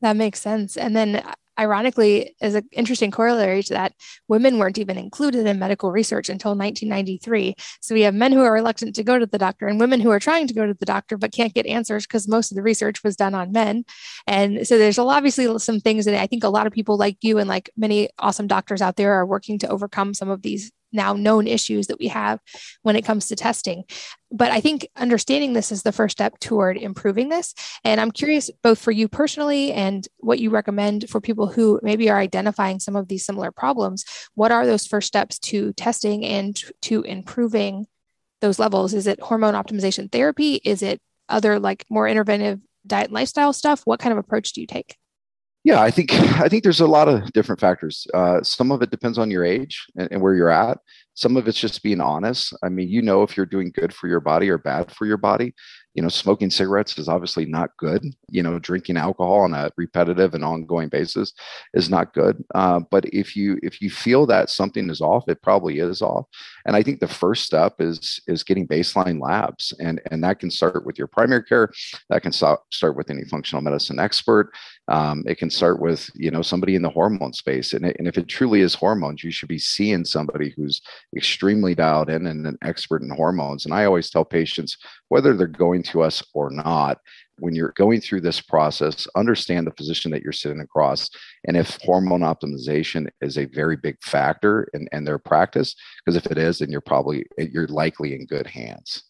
That 0.00 0.16
makes 0.16 0.40
sense. 0.40 0.76
And 0.76 0.96
then 0.96 1.22
ironically, 1.58 2.34
as 2.40 2.54
an 2.54 2.68
interesting 2.72 3.10
corollary 3.10 3.62
to 3.64 3.74
that, 3.74 3.92
women 4.28 4.58
weren't 4.58 4.78
even 4.78 4.98
included 4.98 5.46
in 5.46 5.58
medical 5.58 5.90
research 5.90 6.28
until 6.28 6.52
1993. 6.52 7.54
So 7.80 7.94
we 7.94 8.02
have 8.02 8.14
men 8.14 8.32
who 8.32 8.42
are 8.42 8.52
reluctant 8.52 8.94
to 8.96 9.04
go 9.04 9.18
to 9.18 9.26
the 9.26 9.38
doctor 9.38 9.66
and 9.66 9.80
women 9.80 10.00
who 10.00 10.10
are 10.10 10.20
trying 10.20 10.46
to 10.46 10.54
go 10.54 10.66
to 10.66 10.74
the 10.74 10.86
doctor 10.86 11.16
but 11.16 11.32
can't 11.32 11.54
get 11.54 11.66
answers 11.66 12.06
because 12.06 12.28
most 12.28 12.50
of 12.50 12.56
the 12.56 12.62
research 12.62 13.02
was 13.04 13.16
done 13.16 13.34
on 13.34 13.52
men. 13.52 13.84
And 14.26 14.66
so 14.66 14.78
there's 14.78 14.98
obviously 14.98 15.58
some 15.58 15.80
things 15.80 16.04
that 16.04 16.20
I 16.20 16.26
think 16.26 16.44
a 16.44 16.48
lot 16.48 16.66
of 16.66 16.72
people 16.72 16.96
like 16.96 17.18
you 17.22 17.38
and 17.38 17.48
like 17.48 17.70
many 17.76 18.10
awesome 18.18 18.46
doctors 18.46 18.82
out 18.82 18.96
there 18.96 19.12
are 19.12 19.26
working 19.26 19.58
to 19.60 19.68
overcome 19.68 20.14
some 20.14 20.30
of 20.30 20.42
these 20.42 20.72
now 20.94 21.12
known 21.12 21.46
issues 21.46 21.88
that 21.88 21.98
we 21.98 22.08
have 22.08 22.40
when 22.82 22.96
it 22.96 23.04
comes 23.04 23.28
to 23.28 23.36
testing. 23.36 23.84
But 24.30 24.50
I 24.50 24.60
think 24.60 24.88
understanding 24.96 25.52
this 25.52 25.70
is 25.70 25.82
the 25.82 25.92
first 25.92 26.16
step 26.16 26.38
toward 26.40 26.76
improving 26.76 27.28
this. 27.28 27.54
And 27.84 28.00
I'm 28.00 28.10
curious, 28.10 28.50
both 28.62 28.78
for 28.78 28.90
you 28.90 29.06
personally 29.08 29.72
and 29.72 30.06
what 30.18 30.40
you 30.40 30.50
recommend 30.50 31.08
for 31.08 31.20
people 31.20 31.46
who 31.46 31.78
maybe 31.82 32.10
are 32.10 32.18
identifying 32.18 32.80
some 32.80 32.96
of 32.96 33.08
these 33.08 33.24
similar 33.24 33.52
problems. 33.52 34.04
What 34.34 34.52
are 34.52 34.66
those 34.66 34.86
first 34.86 35.06
steps 35.06 35.38
to 35.40 35.72
testing 35.74 36.24
and 36.24 36.58
to 36.82 37.02
improving 37.02 37.86
those 38.40 38.58
levels? 38.58 38.94
Is 38.94 39.06
it 39.06 39.20
hormone 39.20 39.54
optimization 39.54 40.10
therapy? 40.10 40.56
Is 40.64 40.82
it 40.82 41.00
other 41.28 41.58
like 41.58 41.84
more 41.88 42.06
interventive 42.06 42.60
diet 42.86 43.06
and 43.06 43.14
lifestyle 43.14 43.52
stuff? 43.52 43.82
What 43.84 44.00
kind 44.00 44.12
of 44.12 44.18
approach 44.18 44.52
do 44.52 44.60
you 44.60 44.66
take? 44.66 44.96
Yeah, 45.64 45.80
I 45.80 45.90
think 45.90 46.12
I 46.12 46.48
think 46.48 46.62
there's 46.62 46.80
a 46.80 46.86
lot 46.86 47.08
of 47.08 47.32
different 47.32 47.60
factors. 47.60 48.06
Uh, 48.12 48.42
some 48.42 48.70
of 48.70 48.82
it 48.82 48.90
depends 48.90 49.16
on 49.16 49.30
your 49.30 49.44
age 49.44 49.86
and, 49.96 50.08
and, 50.12 50.20
where 50.22 50.34
you're 50.34 50.50
at. 50.50 50.78
Some 51.14 51.38
of 51.38 51.48
it's 51.48 51.58
just 51.58 51.82
being 51.82 52.02
honest. 52.02 52.54
I 52.62 52.68
mean, 52.68 52.88
you 52.88 53.00
know 53.00 53.22
if 53.22 53.34
you're 53.34 53.46
doing 53.46 53.72
good 53.74 53.94
for 53.94 54.06
your 54.06 54.20
body 54.20 54.50
or 54.50 54.58
bad 54.58 54.92
for 54.92 55.06
your 55.06 55.16
body 55.16 55.54
you 55.94 56.02
know 56.02 56.08
smoking 56.08 56.50
cigarettes 56.50 56.98
is 56.98 57.08
obviously 57.08 57.46
not 57.46 57.76
good. 57.76 58.04
You 58.28 58.42
know 58.42 58.58
drinking 58.58 58.96
alcohol 58.96 59.40
on 59.40 59.54
a 59.54 59.70
repetitive 59.76 60.34
and 60.34 60.44
ongoing 60.44 60.88
basis 60.88 61.32
is 61.72 61.88
not 61.88 62.12
good. 62.12 62.44
Uh, 62.54 62.80
but 62.90 63.04
if 63.06 63.36
you 63.36 63.58
if 63.62 63.80
you 63.80 63.90
feel 63.90 64.26
that 64.26 64.50
something 64.50 64.90
is 64.90 65.00
off 65.00 65.24
it 65.28 65.40
probably 65.42 65.78
is 65.78 66.02
off. 66.02 66.26
And 66.66 66.74
i 66.76 66.82
think 66.82 67.00
the 67.00 67.08
first 67.08 67.44
step 67.44 67.74
is 67.80 68.20
is 68.26 68.42
getting 68.42 68.66
baseline 68.66 69.20
labs. 69.20 69.72
And 69.80 70.00
and 70.10 70.22
that 70.24 70.40
can 70.40 70.50
start 70.50 70.84
with 70.84 70.98
your 70.98 71.06
primary 71.06 71.44
care. 71.44 71.70
That 72.10 72.22
can 72.22 72.32
start 72.32 72.96
with 72.96 73.10
any 73.10 73.24
functional 73.24 73.62
medicine 73.62 74.00
expert. 74.00 74.50
Um, 74.88 75.22
it 75.26 75.38
can 75.38 75.50
start 75.50 75.80
with 75.80 76.10
you 76.14 76.30
know 76.30 76.42
somebody 76.42 76.74
in 76.74 76.82
the 76.82 76.90
hormone 76.90 77.32
space. 77.32 77.72
And, 77.72 77.86
it, 77.86 77.96
and 77.98 78.08
if 78.08 78.18
it 78.18 78.26
truly 78.26 78.60
is 78.62 78.74
hormones 78.74 79.22
you 79.22 79.30
should 79.30 79.48
be 79.48 79.58
seeing 79.58 80.04
somebody 80.04 80.52
who's 80.56 80.82
extremely 81.16 81.74
dialed 81.74 82.10
in 82.10 82.26
and 82.26 82.46
an 82.46 82.58
expert 82.62 83.02
in 83.02 83.10
hormones. 83.10 83.64
And 83.64 83.72
i 83.72 83.84
always 83.84 84.10
tell 84.10 84.24
patients 84.24 84.76
whether 85.08 85.36
they're 85.36 85.46
going 85.46 85.83
to 85.84 86.02
us 86.02 86.22
or 86.34 86.50
not 86.50 86.98
when 87.38 87.54
you're 87.54 87.72
going 87.76 88.00
through 88.00 88.20
this 88.20 88.40
process 88.40 89.06
understand 89.16 89.66
the 89.66 89.72
physician 89.72 90.10
that 90.10 90.22
you're 90.22 90.32
sitting 90.32 90.60
across 90.60 91.10
and 91.46 91.56
if 91.56 91.78
hormone 91.82 92.20
optimization 92.20 93.08
is 93.20 93.38
a 93.38 93.46
very 93.46 93.76
big 93.76 93.96
factor 94.02 94.68
in, 94.74 94.88
in 94.92 95.04
their 95.04 95.18
practice 95.18 95.74
because 96.04 96.16
if 96.16 96.30
it 96.30 96.38
is 96.38 96.58
then 96.58 96.70
you're 96.70 96.80
probably 96.80 97.26
you're 97.38 97.68
likely 97.68 98.14
in 98.14 98.26
good 98.26 98.46
hands 98.46 99.04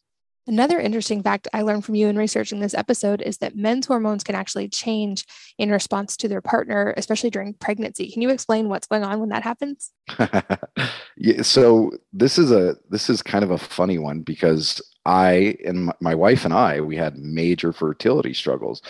Another 0.46 0.78
interesting 0.78 1.22
fact 1.22 1.48
I 1.54 1.62
learned 1.62 1.86
from 1.86 1.94
you 1.94 2.08
in 2.08 2.18
researching 2.18 2.60
this 2.60 2.74
episode 2.74 3.22
is 3.22 3.38
that 3.38 3.56
men's 3.56 3.86
hormones 3.86 4.22
can 4.22 4.34
actually 4.34 4.68
change 4.68 5.24
in 5.56 5.70
response 5.70 6.18
to 6.18 6.28
their 6.28 6.42
partner, 6.42 6.92
especially 6.98 7.30
during 7.30 7.54
pregnancy. 7.54 8.10
Can 8.10 8.20
you 8.20 8.28
explain 8.28 8.68
what's 8.68 8.86
going 8.86 9.04
on 9.04 9.20
when 9.20 9.30
that 9.30 9.42
happens? 9.42 9.90
yeah, 11.16 11.40
so 11.40 11.92
this 12.12 12.36
is 12.36 12.52
a 12.52 12.76
this 12.90 13.08
is 13.08 13.22
kind 13.22 13.42
of 13.42 13.52
a 13.52 13.58
funny 13.58 13.96
one 13.96 14.20
because 14.20 14.82
I 15.06 15.56
and 15.64 15.92
my 16.00 16.14
wife 16.14 16.44
and 16.44 16.54
I 16.54 16.80
we 16.80 16.96
had 16.96 17.18
major 17.18 17.72
fertility 17.72 18.34
struggles. 18.34 18.82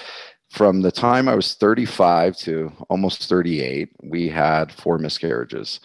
From 0.51 0.83
the 0.83 0.93
time 0.93 1.29
I 1.29 1.35
was 1.35 1.55
35 1.55 2.37
to 2.39 2.73
almost 2.89 3.29
38, 3.29 3.91
we 4.05 4.29
had 4.29 4.71
four 4.71 4.99
miscarriages. 4.99 5.81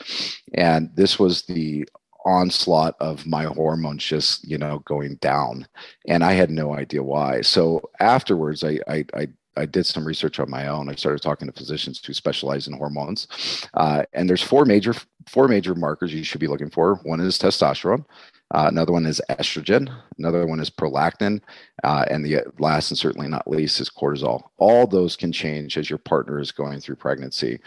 And 0.54 0.92
this 0.96 1.18
was 1.18 1.44
the 1.44 1.88
onslaught 2.26 2.96
of 3.00 3.26
my 3.26 3.46
hormones 3.46 4.04
just 4.04 4.46
you 4.48 4.58
know 4.58 4.80
going 4.80 5.16
down 5.16 5.66
and 6.06 6.22
i 6.22 6.34
had 6.34 6.50
no 6.50 6.76
idea 6.76 7.02
why 7.02 7.40
so 7.40 7.82
afterwards 8.02 8.62
i 8.62 8.78
i, 8.90 9.06
I 9.14 9.28
I 9.60 9.66
did 9.66 9.86
some 9.86 10.06
research 10.06 10.40
on 10.40 10.50
my 10.50 10.68
own. 10.68 10.90
I 10.90 10.96
started 10.96 11.22
talking 11.22 11.48
to 11.48 11.54
physicians 11.54 12.04
who 12.04 12.14
specialize 12.14 12.68
in 12.68 12.78
hormones, 12.78 13.68
uh, 13.74 14.04
and 14.14 14.30
there's 14.30 14.44
four 14.44 14.66
major 14.66 14.94
four 15.28 15.48
major 15.48 15.76
markers 15.76 16.14
you 16.14 16.24
should 16.24 16.40
be 16.40 16.48
looking 16.48 16.70
for. 16.70 16.96
One 17.04 17.20
is 17.20 17.38
testosterone, 17.38 18.06
uh, 18.52 18.66
another 18.68 18.92
one 18.92 19.06
is 19.06 19.22
estrogen. 19.30 19.94
Another 20.18 20.48
one 20.48 20.60
is 20.60 20.70
prolactin. 20.70 21.42
Uh, 21.84 22.06
and 22.10 22.26
the 22.26 22.42
last 22.58 22.90
and 22.90 22.98
certainly 22.98 23.28
not 23.28 23.48
least 23.48 23.80
is 23.80 23.90
cortisol. 23.90 24.44
All 24.58 24.88
those 24.88 25.16
can 25.16 25.32
change 25.32 25.78
as 25.78 25.90
your 25.90 26.00
partner 26.00 26.40
is 26.40 26.52
going 26.52 26.80
through 26.80 26.96
pregnancy. 26.96 27.60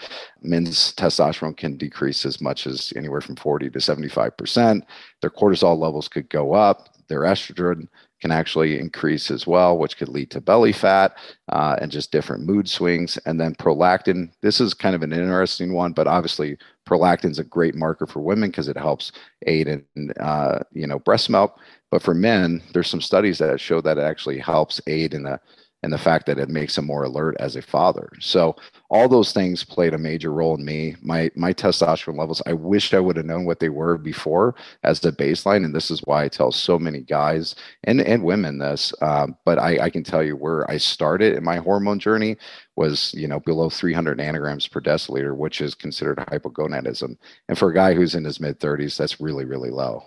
Men's 0.42 0.92
testosterone 0.94 1.56
can 1.56 1.76
decrease 1.76 2.26
as 2.26 2.40
much 2.40 2.66
as 2.66 2.92
anywhere 2.96 3.20
from 3.20 3.36
40 3.36 3.70
to 3.70 3.78
75%. 3.78 4.82
Their 5.20 5.30
cortisol 5.30 5.78
levels 5.78 6.08
could 6.08 6.28
go 6.28 6.52
up. 6.52 6.88
Their 7.08 7.20
estrogen 7.20 7.88
can 8.22 8.30
actually 8.30 8.78
increase 8.78 9.32
as 9.32 9.48
well, 9.48 9.76
which 9.76 9.96
could 9.96 10.08
lead 10.08 10.30
to 10.30 10.40
belly 10.40 10.70
fat 10.70 11.18
uh, 11.50 11.76
and 11.80 11.90
just 11.90 12.12
different 12.12 12.46
mood 12.46 12.68
swings. 12.68 13.18
And 13.26 13.38
then 13.38 13.56
prolactin, 13.56 14.30
this 14.42 14.60
is 14.60 14.74
kind 14.74 14.94
of 14.94 15.02
an 15.02 15.12
interesting 15.12 15.72
one, 15.72 15.92
but 15.92 16.06
obviously 16.06 16.56
prolactin 16.88 17.32
is 17.32 17.40
a 17.40 17.44
great 17.44 17.74
marker 17.74 18.06
for 18.06 18.20
women 18.20 18.50
because 18.50 18.68
it 18.68 18.76
helps 18.76 19.10
aid 19.46 19.66
in, 19.66 20.12
uh, 20.20 20.60
you 20.72 20.86
know, 20.86 21.00
breast 21.00 21.30
milk. 21.30 21.58
But 21.90 22.00
for 22.00 22.14
men, 22.14 22.62
there's 22.72 22.88
some 22.88 23.00
studies 23.00 23.38
that 23.38 23.60
show 23.60 23.80
that 23.80 23.98
it 23.98 24.02
actually 24.02 24.38
helps 24.38 24.80
aid 24.86 25.14
in 25.14 25.24
the 25.24 25.40
and 25.84 25.92
the 25.92 25.98
fact 25.98 26.26
that 26.26 26.38
it 26.38 26.48
makes 26.48 26.76
them 26.76 26.86
more 26.86 27.02
alert 27.02 27.36
as 27.40 27.56
a 27.56 27.62
father. 27.62 28.08
So 28.20 28.54
all 28.92 29.08
those 29.08 29.32
things 29.32 29.64
played 29.64 29.94
a 29.94 29.98
major 29.98 30.30
role 30.30 30.54
in 30.54 30.62
me. 30.64 30.96
My 31.00 31.30
my 31.34 31.54
testosterone 31.54 32.18
levels, 32.18 32.42
I 32.44 32.52
wish 32.52 32.92
I 32.92 33.00
would 33.00 33.16
have 33.16 33.24
known 33.24 33.46
what 33.46 33.58
they 33.58 33.70
were 33.70 33.96
before 33.96 34.54
as 34.82 35.00
the 35.00 35.10
baseline. 35.10 35.64
And 35.64 35.74
this 35.74 35.90
is 35.90 36.00
why 36.00 36.24
I 36.24 36.28
tell 36.28 36.52
so 36.52 36.78
many 36.78 37.00
guys 37.00 37.54
and, 37.84 38.02
and 38.02 38.22
women 38.22 38.58
this. 38.58 38.92
Um, 39.00 39.34
but 39.46 39.58
I, 39.58 39.84
I 39.84 39.90
can 39.90 40.04
tell 40.04 40.22
you 40.22 40.36
where 40.36 40.70
I 40.70 40.76
started 40.76 41.34
in 41.34 41.42
my 41.42 41.56
hormone 41.56 41.98
journey 41.98 42.36
was, 42.76 43.14
you 43.14 43.26
know, 43.26 43.40
below 43.40 43.70
300 43.70 44.18
nanograms 44.18 44.70
per 44.70 44.80
deciliter, 44.80 45.34
which 45.34 45.62
is 45.62 45.74
considered 45.74 46.18
hypogonadism. 46.18 47.16
And 47.48 47.58
for 47.58 47.70
a 47.70 47.74
guy 47.74 47.94
who's 47.94 48.14
in 48.14 48.24
his 48.24 48.40
mid 48.40 48.60
30s, 48.60 48.98
that's 48.98 49.22
really, 49.22 49.46
really 49.46 49.70
low. 49.70 50.04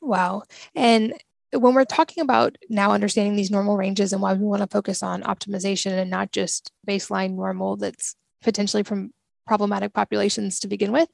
Wow. 0.00 0.44
And 0.76 1.14
when 1.54 1.74
we're 1.74 1.84
talking 1.84 2.22
about 2.22 2.56
now 2.68 2.92
understanding 2.92 3.36
these 3.36 3.50
normal 3.50 3.76
ranges 3.76 4.12
and 4.12 4.20
why 4.20 4.32
we 4.32 4.44
want 4.44 4.62
to 4.62 4.68
focus 4.68 5.02
on 5.02 5.22
optimization 5.22 5.92
and 5.92 6.10
not 6.10 6.32
just 6.32 6.70
baseline 6.86 7.34
normal 7.34 7.76
that's 7.76 8.16
potentially 8.42 8.82
from 8.82 9.12
problematic 9.46 9.92
populations 9.92 10.58
to 10.58 10.68
begin 10.68 10.90
with 10.90 11.08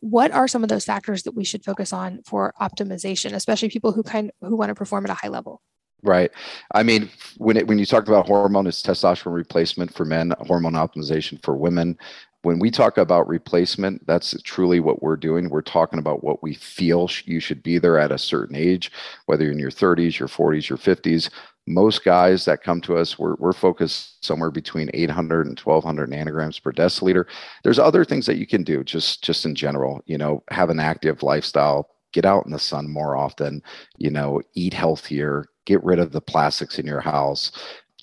what 0.00 0.30
are 0.30 0.48
some 0.48 0.62
of 0.62 0.70
those 0.70 0.84
factors 0.84 1.22
that 1.22 1.34
we 1.34 1.44
should 1.44 1.64
focus 1.64 1.92
on 1.92 2.20
for 2.24 2.54
optimization 2.60 3.34
especially 3.34 3.68
people 3.68 3.92
who 3.92 4.02
kind 4.02 4.30
who 4.40 4.56
want 4.56 4.70
to 4.70 4.74
perform 4.74 5.04
at 5.04 5.10
a 5.10 5.14
high 5.14 5.28
level 5.28 5.60
Right. 6.02 6.30
I 6.74 6.82
mean, 6.82 7.08
when 7.38 7.56
it, 7.56 7.66
when 7.66 7.78
you 7.78 7.86
talk 7.86 8.08
about 8.08 8.26
hormone, 8.26 8.66
it's 8.66 8.82
testosterone 8.82 9.32
replacement 9.32 9.94
for 9.94 10.04
men, 10.04 10.34
hormone 10.40 10.74
optimization 10.74 11.42
for 11.42 11.56
women 11.56 11.96
when 12.44 12.58
we 12.58 12.70
talk 12.70 12.98
about 12.98 13.26
replacement, 13.26 14.06
that's 14.06 14.40
truly 14.42 14.78
what 14.78 15.02
we're 15.02 15.16
doing. 15.16 15.48
We're 15.48 15.62
talking 15.62 15.98
about 15.98 16.22
what 16.22 16.42
we 16.42 16.54
feel 16.54 17.08
you 17.24 17.40
should 17.40 17.62
be 17.62 17.78
there 17.78 17.98
at 17.98 18.12
a 18.12 18.18
certain 18.18 18.54
age, 18.54 18.92
whether 19.26 19.44
you're 19.44 19.52
in 19.52 19.58
your 19.58 19.70
30s, 19.70 20.18
your 20.18 20.28
40s, 20.28 20.68
your 20.68 20.78
50s. 20.78 21.30
Most 21.66 22.04
guys 22.04 22.44
that 22.44 22.62
come 22.62 22.82
to 22.82 22.98
us, 22.98 23.18
we're, 23.18 23.36
we're 23.36 23.54
focused 23.54 24.22
somewhere 24.22 24.50
between 24.50 24.90
800 24.92 25.46
and 25.46 25.58
1200 25.58 26.10
nanograms 26.10 26.62
per 26.62 26.72
deciliter. 26.72 27.24
There's 27.62 27.78
other 27.78 28.04
things 28.04 28.26
that 28.26 28.36
you 28.36 28.46
can 28.46 28.62
do 28.62 28.84
just 28.84 29.24
just 29.24 29.46
in 29.46 29.54
general. 29.54 30.02
You 30.04 30.18
know, 30.18 30.42
have 30.50 30.68
an 30.68 30.78
active 30.78 31.22
lifestyle, 31.22 31.88
get 32.12 32.26
out 32.26 32.44
in 32.44 32.52
the 32.52 32.58
sun 32.58 32.90
more 32.90 33.16
often. 33.16 33.62
You 33.96 34.10
know, 34.10 34.42
eat 34.52 34.74
healthier, 34.74 35.46
get 35.64 35.82
rid 35.82 35.98
of 35.98 36.12
the 36.12 36.20
plastics 36.20 36.78
in 36.78 36.84
your 36.84 37.00
house 37.00 37.52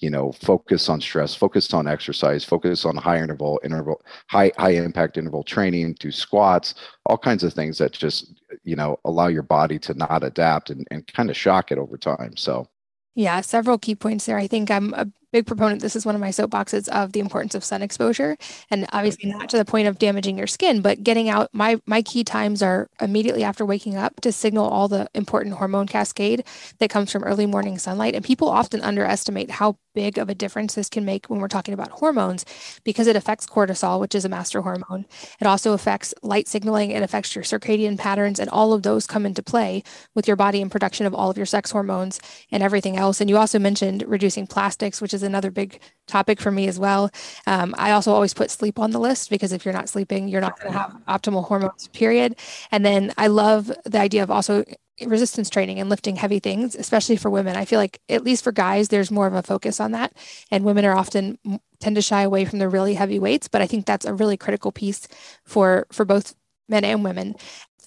you 0.01 0.09
know 0.09 0.31
focus 0.33 0.89
on 0.89 0.99
stress 0.99 1.33
focus 1.33 1.73
on 1.73 1.87
exercise 1.87 2.43
focus 2.43 2.85
on 2.85 2.97
high 2.97 3.21
interval 3.21 3.59
interval 3.63 4.01
high 4.27 4.51
high 4.57 4.71
impact 4.71 5.17
interval 5.17 5.43
training 5.43 5.95
do 5.99 6.11
squats 6.11 6.75
all 7.05 7.17
kinds 7.17 7.43
of 7.43 7.53
things 7.53 7.77
that 7.77 7.93
just 7.93 8.33
you 8.63 8.75
know 8.75 8.99
allow 9.05 9.27
your 9.27 9.43
body 9.43 9.79
to 9.79 9.93
not 9.93 10.23
adapt 10.23 10.71
and, 10.71 10.85
and 10.91 11.07
kind 11.13 11.29
of 11.29 11.37
shock 11.37 11.71
it 11.71 11.77
over 11.77 11.97
time 11.97 12.35
so. 12.35 12.67
Yeah 13.13 13.41
several 13.41 13.77
key 13.77 13.95
points 13.95 14.25
there. 14.25 14.37
I 14.37 14.47
think 14.47 14.71
i'm 14.71 14.93
a 14.93 15.07
big 15.31 15.45
proponent 15.45 15.81
this 15.81 15.95
is 15.95 16.05
one 16.05 16.15
of 16.15 16.21
my 16.21 16.29
soapboxes 16.29 16.87
of 16.89 17.13
the 17.13 17.19
importance 17.19 17.55
of 17.55 17.63
sun 17.63 17.81
exposure. 17.81 18.37
And 18.69 18.87
obviously 18.91 19.29
not 19.29 19.49
to 19.49 19.57
the 19.57 19.65
point 19.65 19.87
of 19.87 19.99
damaging 19.99 20.37
your 20.37 20.47
skin 20.47 20.81
but 20.81 21.03
getting 21.03 21.29
out 21.29 21.49
my 21.53 21.79
my 21.85 22.01
key 22.01 22.23
times 22.23 22.61
are 22.61 22.89
immediately 22.99 23.43
after 23.43 23.65
waking 23.65 23.95
up 23.95 24.19
to 24.21 24.31
signal 24.31 24.67
all 24.67 24.87
the 24.87 25.07
important 25.13 25.55
hormone 25.55 25.87
cascade 25.87 26.43
that 26.79 26.89
comes 26.89 27.11
from 27.11 27.23
early 27.23 27.45
morning 27.45 27.77
sunlight. 27.77 28.15
And 28.15 28.23
people 28.25 28.49
often 28.49 28.81
underestimate 28.81 29.51
how 29.51 29.77
big 29.93 30.17
of 30.17 30.29
a 30.29 30.35
difference 30.35 30.75
this 30.75 30.89
can 30.89 31.03
make 31.05 31.29
when 31.29 31.39
we're 31.39 31.47
talking 31.47 31.73
about 31.73 31.89
hormones 31.89 32.45
because 32.83 33.07
it 33.07 33.15
affects 33.15 33.45
cortisol 33.45 33.99
which 33.99 34.15
is 34.15 34.25
a 34.25 34.29
master 34.29 34.61
hormone. 34.61 35.05
It 35.39 35.47
also 35.47 35.73
affects 35.73 36.13
light 36.21 36.47
signaling 36.47 36.91
it 36.91 37.03
affects 37.03 37.35
your 37.35 37.43
circadian 37.43 37.97
patterns 37.97 38.39
and 38.39 38.49
all 38.49 38.73
of 38.73 38.83
those 38.83 39.05
come 39.07 39.25
into 39.25 39.43
play 39.43 39.83
with 40.15 40.27
your 40.27 40.37
body 40.37 40.61
and 40.61 40.71
production 40.71 41.05
of 41.05 41.13
all 41.13 41.29
of 41.29 41.37
your 41.37 41.45
sex 41.45 41.71
hormones 41.71 42.19
and 42.51 42.63
everything 42.63 42.97
else. 42.97 43.21
And 43.21 43.29
you 43.29 43.37
also 43.37 43.59
mentioned 43.59 44.03
reducing 44.07 44.47
plastics 44.47 45.01
which 45.01 45.13
is 45.13 45.20
is 45.21 45.27
another 45.27 45.51
big 45.51 45.79
topic 46.07 46.41
for 46.41 46.51
me 46.51 46.67
as 46.67 46.79
well. 46.79 47.09
Um, 47.47 47.73
I 47.77 47.91
also 47.91 48.13
always 48.13 48.33
put 48.33 48.51
sleep 48.51 48.79
on 48.79 48.91
the 48.91 48.99
list 48.99 49.29
because 49.29 49.51
if 49.51 49.65
you're 49.65 49.73
not 49.73 49.89
sleeping, 49.89 50.27
you're 50.27 50.41
not 50.41 50.59
going 50.59 50.73
to 50.73 50.79
have 50.79 50.97
optimal 51.07 51.45
hormones, 51.45 51.87
period. 51.89 52.35
And 52.71 52.85
then 52.85 53.13
I 53.17 53.27
love 53.27 53.71
the 53.85 53.99
idea 53.99 54.23
of 54.23 54.31
also 54.31 54.63
resistance 55.05 55.49
training 55.49 55.79
and 55.79 55.89
lifting 55.89 56.15
heavy 56.15 56.39
things, 56.39 56.75
especially 56.75 57.15
for 57.15 57.29
women. 57.29 57.55
I 57.55 57.65
feel 57.65 57.79
like, 57.79 57.99
at 58.09 58.23
least 58.23 58.43
for 58.43 58.51
guys, 58.51 58.89
there's 58.89 59.11
more 59.11 59.27
of 59.27 59.33
a 59.33 59.41
focus 59.41 59.79
on 59.79 59.91
that. 59.91 60.13
And 60.51 60.63
women 60.63 60.85
are 60.85 60.95
often 60.95 61.39
tend 61.79 61.95
to 61.95 62.01
shy 62.01 62.21
away 62.21 62.45
from 62.45 62.59
the 62.59 62.69
really 62.69 62.93
heavy 62.93 63.19
weights, 63.19 63.47
but 63.47 63.61
I 63.61 63.67
think 63.67 63.85
that's 63.85 64.05
a 64.05 64.13
really 64.13 64.37
critical 64.37 64.71
piece 64.71 65.07
for 65.45 65.87
for 65.91 66.05
both 66.05 66.35
men 66.69 66.85
and 66.85 67.03
women. 67.03 67.35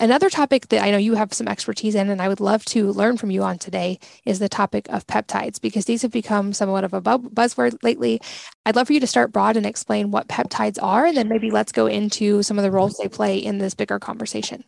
Another 0.00 0.28
topic 0.28 0.68
that 0.68 0.82
I 0.82 0.90
know 0.90 0.96
you 0.96 1.14
have 1.14 1.32
some 1.32 1.46
expertise 1.46 1.94
in, 1.94 2.10
and 2.10 2.20
I 2.20 2.28
would 2.28 2.40
love 2.40 2.64
to 2.66 2.90
learn 2.90 3.16
from 3.16 3.30
you 3.30 3.44
on 3.44 3.58
today, 3.58 4.00
is 4.24 4.40
the 4.40 4.48
topic 4.48 4.88
of 4.88 5.06
peptides, 5.06 5.60
because 5.60 5.84
these 5.84 6.02
have 6.02 6.10
become 6.10 6.52
somewhat 6.52 6.82
of 6.82 6.92
a 6.92 7.00
buzzword 7.00 7.78
lately. 7.84 8.20
I'd 8.66 8.74
love 8.74 8.88
for 8.88 8.92
you 8.92 9.00
to 9.00 9.06
start 9.06 9.32
broad 9.32 9.56
and 9.56 9.64
explain 9.64 10.10
what 10.10 10.26
peptides 10.26 10.82
are, 10.82 11.06
and 11.06 11.16
then 11.16 11.28
maybe 11.28 11.50
let's 11.50 11.70
go 11.70 11.86
into 11.86 12.42
some 12.42 12.58
of 12.58 12.64
the 12.64 12.72
roles 12.72 12.96
they 12.96 13.08
play 13.08 13.38
in 13.38 13.58
this 13.58 13.74
bigger 13.74 14.00
conversation. 14.00 14.64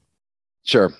Sure. 0.63 0.95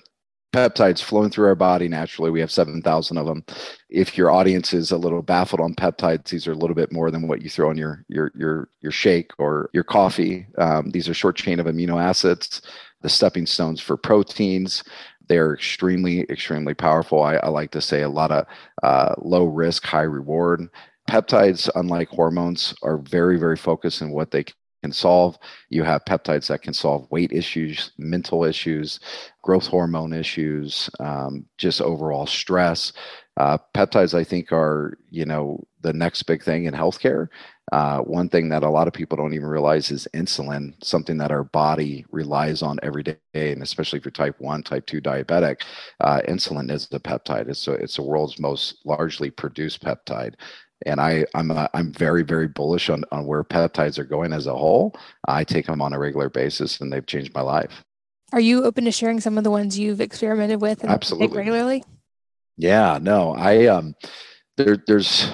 Peptides 0.53 1.01
flowing 1.01 1.29
through 1.29 1.47
our 1.47 1.55
body 1.55 1.87
naturally. 1.87 2.31
We 2.31 2.39
have 2.39 2.51
7,000 2.51 3.17
of 3.17 3.27
them. 3.27 3.45
If 3.89 4.17
your 4.17 4.31
audience 4.31 4.73
is 4.73 4.91
a 4.91 4.97
little 4.97 5.21
baffled 5.21 5.61
on 5.61 5.73
peptides, 5.73 6.29
these 6.29 6.47
are 6.47 6.53
a 6.53 6.57
little 6.57 6.75
bit 6.75 6.91
more 6.91 7.11
than 7.11 7.27
what 7.27 7.41
you 7.41 7.49
throw 7.49 7.69
in 7.69 7.77
your 7.77 8.05
your 8.07 8.31
your 8.33 8.69
your 8.81 8.91
shake 8.91 9.31
or 9.37 9.69
your 9.73 9.83
coffee. 9.83 10.47
Um, 10.57 10.89
these 10.91 11.09
are 11.09 11.13
short 11.13 11.35
chain 11.35 11.59
of 11.59 11.65
amino 11.65 12.01
acids 12.01 12.61
the 13.01 13.09
stepping 13.09 13.45
stones 13.45 13.81
for 13.81 13.97
proteins. 13.97 14.83
They're 15.27 15.53
extremely, 15.53 16.21
extremely 16.29 16.73
powerful. 16.73 17.21
I, 17.21 17.35
I 17.35 17.49
like 17.49 17.71
to 17.71 17.81
say 17.81 18.01
a 18.01 18.09
lot 18.09 18.31
of 18.31 18.45
uh, 18.83 19.15
low 19.19 19.45
risk, 19.45 19.85
high 19.85 20.01
reward. 20.01 20.69
Peptides, 21.09 21.69
unlike 21.75 22.09
hormones, 22.09 22.73
are 22.83 22.97
very, 22.97 23.37
very 23.37 23.57
focused 23.57 24.01
in 24.01 24.11
what 24.11 24.31
they 24.31 24.45
can 24.83 24.91
solve. 24.91 25.37
You 25.69 25.83
have 25.83 26.05
peptides 26.05 26.47
that 26.47 26.61
can 26.61 26.73
solve 26.73 27.09
weight 27.11 27.31
issues, 27.31 27.91
mental 27.97 28.43
issues, 28.43 28.99
growth 29.41 29.67
hormone 29.67 30.13
issues, 30.13 30.89
um, 30.99 31.45
just 31.57 31.81
overall 31.81 32.25
stress. 32.25 32.93
Uh, 33.37 33.57
peptides, 33.73 34.13
I 34.13 34.23
think, 34.23 34.51
are 34.51 34.97
you 35.09 35.25
know 35.25 35.63
the 35.81 35.93
next 35.93 36.23
big 36.23 36.43
thing 36.43 36.65
in 36.65 36.73
healthcare. 36.73 37.27
Uh, 37.71 37.99
one 37.99 38.29
thing 38.29 38.47
that 38.47 38.63
a 38.63 38.69
lot 38.69 38.87
of 38.87 38.93
people 38.93 39.17
don't 39.17 39.33
even 39.33 39.47
realize 39.47 39.91
is 39.91 40.07
insulin, 40.13 40.73
something 40.83 41.17
that 41.17 41.31
our 41.31 41.43
body 41.43 42.05
relies 42.11 42.61
on 42.61 42.79
every 42.81 43.03
day, 43.03 43.17
and 43.33 43.61
especially 43.61 43.99
if 43.99 44.05
you're 44.05 44.11
type 44.11 44.35
one, 44.39 44.63
type 44.63 44.85
two 44.85 45.01
diabetic, 45.01 45.61
uh, 45.99 46.21
insulin 46.29 46.71
is 46.71 46.87
a 46.93 46.99
peptide. 46.99 47.49
It's 47.49 47.67
a, 47.67 47.73
it's 47.73 47.97
the 47.97 48.03
world's 48.03 48.39
most 48.39 48.77
largely 48.85 49.29
produced 49.29 49.83
peptide. 49.83 50.35
And 50.85 51.01
I, 51.01 51.25
I'm 51.33 51.51
a, 51.51 51.69
I'm 51.73 51.91
very 51.91 52.23
very 52.23 52.47
bullish 52.47 52.89
on 52.89 53.03
on 53.11 53.25
where 53.25 53.43
peptides 53.43 53.97
are 53.97 54.05
going 54.05 54.31
as 54.31 54.45
a 54.45 54.53
whole. 54.53 54.95
I 55.27 55.43
take 55.43 55.65
them 55.65 55.81
on 55.81 55.91
a 55.91 55.99
regular 55.99 56.29
basis, 56.29 56.79
and 56.79 56.93
they've 56.93 57.05
changed 57.05 57.33
my 57.33 57.41
life. 57.41 57.83
Are 58.31 58.39
you 58.39 58.63
open 58.63 58.85
to 58.85 58.91
sharing 58.91 59.19
some 59.19 59.37
of 59.37 59.43
the 59.43 59.51
ones 59.51 59.79
you've 59.79 60.01
experimented 60.01 60.61
with 60.61 60.83
and 60.83 60.91
Absolutely. 60.91 61.35
regularly? 61.35 61.83
Yeah, 62.57 62.99
no, 63.01 63.33
I 63.33 63.65
um, 63.65 63.95
there 64.55 64.77
there's 64.85 65.29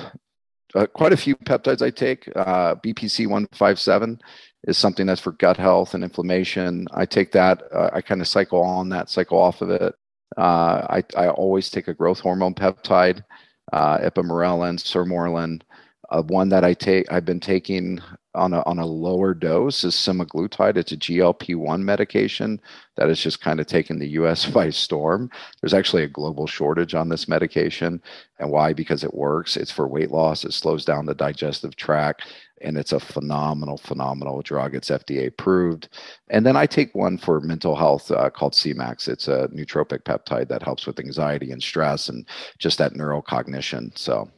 uh, 0.76 0.88
quite 0.88 1.14
a 1.14 1.18
few 1.18 1.36
peptides 1.36 1.82
I 1.82 1.90
take. 1.90 2.30
Uh, 2.36 2.76
BPC 2.76 3.28
157 3.28 4.22
is 4.66 4.78
something 4.78 5.06
that's 5.06 5.22
for 5.22 5.34
gut 5.34 5.58
health 5.58 5.94
and 5.94 6.04
inflammation. 6.04 6.88
I 6.94 7.06
take 7.06 7.32
that. 7.34 7.64
Uh, 7.74 7.90
I 7.94 8.02
kind 8.02 8.22
of 8.22 8.28
cycle 8.28 8.62
on 8.62 8.90
that, 8.90 9.10
cycle 9.10 9.38
off 9.38 9.62
of 9.62 9.70
it. 9.70 9.94
Uh, 10.38 10.88
I, 10.90 11.04
I 11.16 11.30
always 11.30 11.70
take 11.70 11.88
a 11.88 11.94
growth 11.94 12.20
hormone 12.20 12.56
peptide, 12.56 13.24
uh, 13.72 14.00
ipamorelin, 14.00 14.80
sermorelin. 14.80 15.62
Uh, 16.10 16.22
one 16.24 16.50
that 16.50 16.64
I 16.64 16.74
take, 16.74 17.12
I've 17.12 17.26
been 17.26 17.40
taking 17.40 18.00
on 18.36 18.54
a 18.54 18.62
on 18.64 18.80
a 18.80 18.86
lower 18.86 19.34
dose 19.34 19.84
is 19.84 19.96
semaglutide. 19.96 20.78
It's 20.78 20.92
a 20.92 20.98
GLP-1 20.98 21.82
medication 21.82 22.60
that 22.96 23.08
has 23.08 23.20
just 23.20 23.42
kind 23.42 23.60
of 23.60 23.68
taken 23.68 24.00
the 24.00 24.10
U.S. 24.10 24.46
by 24.52 24.70
storm. 24.70 25.30
There's 25.62 25.74
actually 25.74 26.04
a 26.04 26.08
global 26.08 26.48
shortage 26.48 26.96
on 26.96 27.10
this 27.10 27.28
medication, 27.28 28.02
and 28.40 28.50
why? 28.50 28.74
Because 28.74 29.04
it 29.04 29.14
works. 29.14 29.58
It's 29.58 29.72
for 29.72 29.88
weight 29.88 30.12
loss. 30.12 30.46
It 30.46 30.54
slows 30.54 30.86
down 30.86 31.06
the 31.06 31.14
digestive 31.14 31.76
tract, 31.76 32.24
and 32.62 32.78
it's 32.78 32.94
a 32.94 33.00
phenomenal, 33.00 33.78
phenomenal 33.78 34.42
drug. 34.42 34.76
It's 34.76 34.90
FDA 34.90 35.28
approved. 35.28 35.90
And 36.30 36.46
then 36.46 36.56
I 36.56 36.66
take 36.66 36.96
one 36.96 37.18
for 37.18 37.40
mental 37.40 37.76
health 37.76 38.10
uh, 38.10 38.30
called 38.30 38.54
Semax. 38.54 39.08
It's 39.08 39.28
a 39.28 39.48
nootropic 39.50 40.04
peptide 40.04 40.48
that 40.48 40.64
helps 40.64 40.88
with 40.88 41.00
anxiety 41.00 41.52
and 41.52 41.62
stress 41.62 42.10
and 42.10 42.26
just 42.58 42.78
that 42.80 42.94
neurocognition. 42.94 43.98
So 43.98 44.30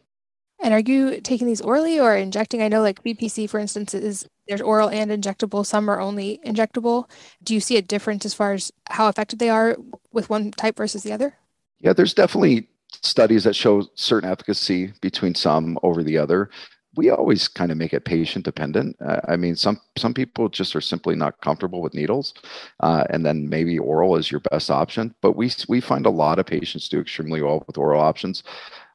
and 0.66 0.74
are 0.74 0.80
you 0.80 1.22
taking 1.22 1.46
these 1.46 1.62
orally 1.62 2.00
or 2.00 2.16
injecting? 2.16 2.64
I 2.64 2.70
know 2.70 2.82
like 2.82 3.04
BPC, 3.04 3.48
for 3.48 3.60
instance, 3.60 3.94
is 3.94 4.28
there's 4.48 4.62
oral 4.62 4.90
and 4.90 5.12
injectable. 5.12 5.64
Some 5.64 5.88
are 5.90 6.02
only 6.02 6.40
injectable. 6.44 7.08
Do 7.44 7.54
you 7.54 7.60
see 7.60 7.78
a 7.78 7.84
difference 7.84 8.26
as 8.26 8.34
far 8.34 8.54
as 8.54 8.72
how 8.90 9.08
effective 9.08 9.38
they 9.38 9.52
are 9.52 9.78
with 10.12 10.28
one 10.28 10.50
type 10.50 10.78
versus 10.78 11.04
the 11.04 11.12
other? 11.12 11.36
Yeah, 11.82 11.94
there's 11.94 12.16
definitely 12.16 12.68
studies 13.04 13.44
that 13.44 13.56
show 13.56 13.84
certain 13.94 14.28
efficacy 14.28 14.92
between 15.02 15.36
some 15.36 15.78
over 15.84 16.02
the 16.02 16.18
other. 16.18 16.50
We 16.96 17.12
always 17.12 17.48
kind 17.48 17.72
of 17.72 17.78
make 17.78 17.94
it 17.94 18.06
patient 18.06 18.44
dependent. 18.46 18.96
Uh, 19.00 19.22
I 19.28 19.36
mean, 19.36 19.56
some 19.56 19.80
some 20.00 20.16
people 20.16 20.50
just 20.50 20.76
are 20.76 20.82
simply 20.82 21.16
not 21.16 21.42
comfortable 21.42 21.82
with 21.82 21.94
needles, 21.94 22.34
uh, 22.80 23.04
and 23.12 23.24
then 23.24 23.50
maybe 23.50 23.78
oral 23.78 24.16
is 24.16 24.32
your 24.32 24.40
best 24.40 24.72
option. 24.72 25.14
But 25.22 25.36
we 25.36 25.52
we 25.68 25.80
find 25.80 26.08
a 26.08 26.10
lot 26.10 26.40
of 26.40 26.48
patients 26.48 26.90
do 26.90 27.00
extremely 27.00 27.44
well 27.44 27.64
with 27.68 27.78
oral 27.78 28.02
options. 28.02 28.42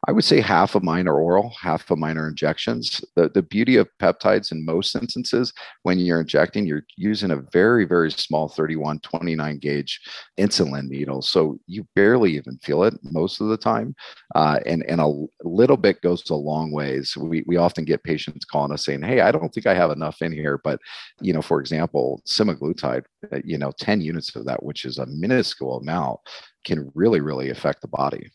I 0.09 0.13
would 0.13 0.25
say 0.25 0.41
half 0.41 0.75
of 0.75 0.83
mine 0.83 1.07
are 1.07 1.21
oral, 1.21 1.53
half 1.61 1.91
of 1.91 1.99
mine 1.99 2.17
are 2.17 2.27
injections. 2.27 3.05
The, 3.17 3.29
the 3.29 3.43
beauty 3.43 3.77
of 3.77 3.89
peptides 4.01 4.51
in 4.51 4.65
most 4.65 4.95
instances, 4.95 5.53
when 5.83 5.99
you're 5.99 6.23
injecting, 6.23 6.67
you're 6.67 6.87
using 6.97 7.31
a 7.31 7.43
very, 7.53 7.85
very 7.85 8.11
small 8.11 8.49
31, 8.49 9.01
29 9.01 9.59
gauge 9.59 10.01
insulin 10.39 10.89
needle. 10.89 11.21
So 11.21 11.59
you 11.67 11.87
barely 11.95 12.35
even 12.37 12.59
feel 12.63 12.83
it 12.85 12.95
most 13.03 13.43
of 13.43 13.49
the 13.49 13.59
time. 13.59 13.95
Uh, 14.35 14.61
and, 14.65 14.85
and 14.89 15.03
a 15.03 15.13
little 15.45 15.77
bit 15.77 16.01
goes 16.01 16.29
a 16.31 16.35
long 16.35 16.73
ways. 16.73 17.15
We, 17.19 17.45
we 17.47 17.59
often 17.59 17.85
get 17.85 18.03
patients 18.03 18.47
calling 18.47 18.73
us 18.73 18.87
saying, 18.87 19.03
Hey, 19.03 19.21
I 19.21 19.31
don't 19.31 19.51
think 19.51 19.67
I 19.67 19.75
have 19.75 19.91
enough 19.91 20.23
in 20.23 20.33
here. 20.33 20.59
But, 20.65 20.81
you 21.21 21.35
know, 21.35 21.43
for 21.43 21.61
example, 21.61 22.23
semaglutide, 22.27 23.05
uh, 23.31 23.41
you 23.45 23.59
know, 23.59 23.73
10 23.79 24.01
units 24.01 24.35
of 24.35 24.47
that, 24.47 24.63
which 24.63 24.87
is 24.87 24.97
a 24.97 25.05
minuscule 25.07 25.77
amount, 25.77 26.21
can 26.65 26.91
really, 26.95 27.21
really 27.21 27.51
affect 27.51 27.83
the 27.83 27.89
body. 27.89 28.31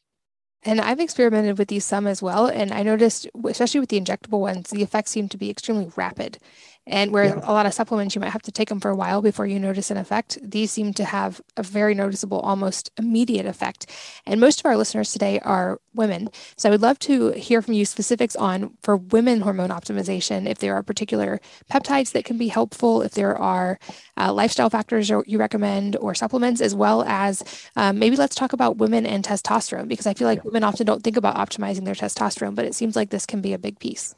And 0.66 0.82
I've 0.82 1.00
experimented 1.00 1.60
with 1.60 1.68
these 1.68 1.86
some 1.86 2.08
as 2.08 2.22
well. 2.22 2.48
And 2.48 2.74
I 2.74 2.82
noticed, 2.82 3.28
especially 3.46 3.80
with 3.80 3.90
the 3.90 4.02
injectable 4.02 4.40
ones, 4.40 4.72
the 4.72 4.82
effects 4.82 5.12
seem 5.12 5.30
to 5.30 5.38
be 5.38 5.50
extremely 5.50 5.92
rapid. 5.96 6.40
And 6.88 7.12
where 7.12 7.26
yeah. 7.26 7.40
a 7.44 7.52
lot 7.52 7.66
of 7.66 7.74
supplements, 7.74 8.14
you 8.14 8.22
might 8.22 8.30
have 8.30 8.44
to 8.44 8.52
take 8.52 8.70
them 8.70 8.80
for 8.80 8.92
a 8.92 8.96
while 8.96 9.22
before 9.22 9.48
you 9.48 9.60
notice 9.60 9.90
an 9.90 9.98
effect. 9.98 10.38
These 10.42 10.72
seem 10.72 10.94
to 10.94 11.06
have 11.06 11.42
a 11.58 11.64
very 11.64 11.96
noticeable, 11.96 12.40
almost 12.40 12.92
immediate 12.98 13.46
effect. 13.46 13.90
And 14.26 14.40
most 14.40 14.60
of 14.60 14.66
our 14.66 14.78
listeners 14.78 15.12
today 15.12 15.40
are 15.40 15.80
women. 15.96 16.30
So 16.58 16.70
I 16.70 16.72
would 16.72 16.82
love 16.82 17.00
to 17.00 17.32
hear 17.32 17.62
from 17.62 17.74
you 17.74 17.86
specifics 17.86 18.36
on 18.36 18.78
for 18.82 18.98
women 18.98 19.42
hormone 19.42 19.70
optimization, 19.70 20.48
if 20.48 20.60
there 20.60 20.76
are 20.76 20.84
particular 20.84 21.40
peptides 21.72 22.12
that 22.12 22.26
can 22.26 22.38
be 22.38 22.50
helpful, 22.50 23.02
if 23.02 23.14
there 23.14 23.36
are 23.36 23.80
uh, 24.18 24.32
lifestyle 24.32 24.70
factors 24.70 25.10
you 25.10 25.38
recommend 25.40 25.96
or 25.96 26.14
supplements, 26.14 26.62
as 26.62 26.76
well 26.76 27.04
as 27.08 27.44
um, 27.76 27.98
maybe 27.98 28.16
let's 28.16 28.36
talk 28.36 28.54
about 28.54 28.78
women 28.78 29.06
and 29.06 29.24
testosterone, 29.24 29.88
because 29.88 30.06
I 30.06 30.14
feel 30.14 30.28
like 30.28 30.40
yeah. 30.40 30.46
women 30.46 30.64
often 30.64 30.86
don't 30.86 31.04
think 31.04 31.18
about 31.18 31.36
optimizing 31.36 31.86
their 31.86 31.96
testosterone, 31.96 32.56
but 32.56 32.66
it 32.66 32.76
seems 32.76 32.96
like 32.96 33.10
this 33.10 33.26
can 33.26 33.42
be 33.42 33.54
a 33.54 33.58
big 33.58 33.80
piece. 33.80 34.16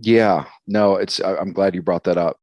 Yeah, 0.00 0.44
no, 0.66 0.96
it's. 0.96 1.20
I'm 1.20 1.52
glad 1.52 1.74
you 1.74 1.82
brought 1.82 2.04
that 2.04 2.18
up. 2.18 2.38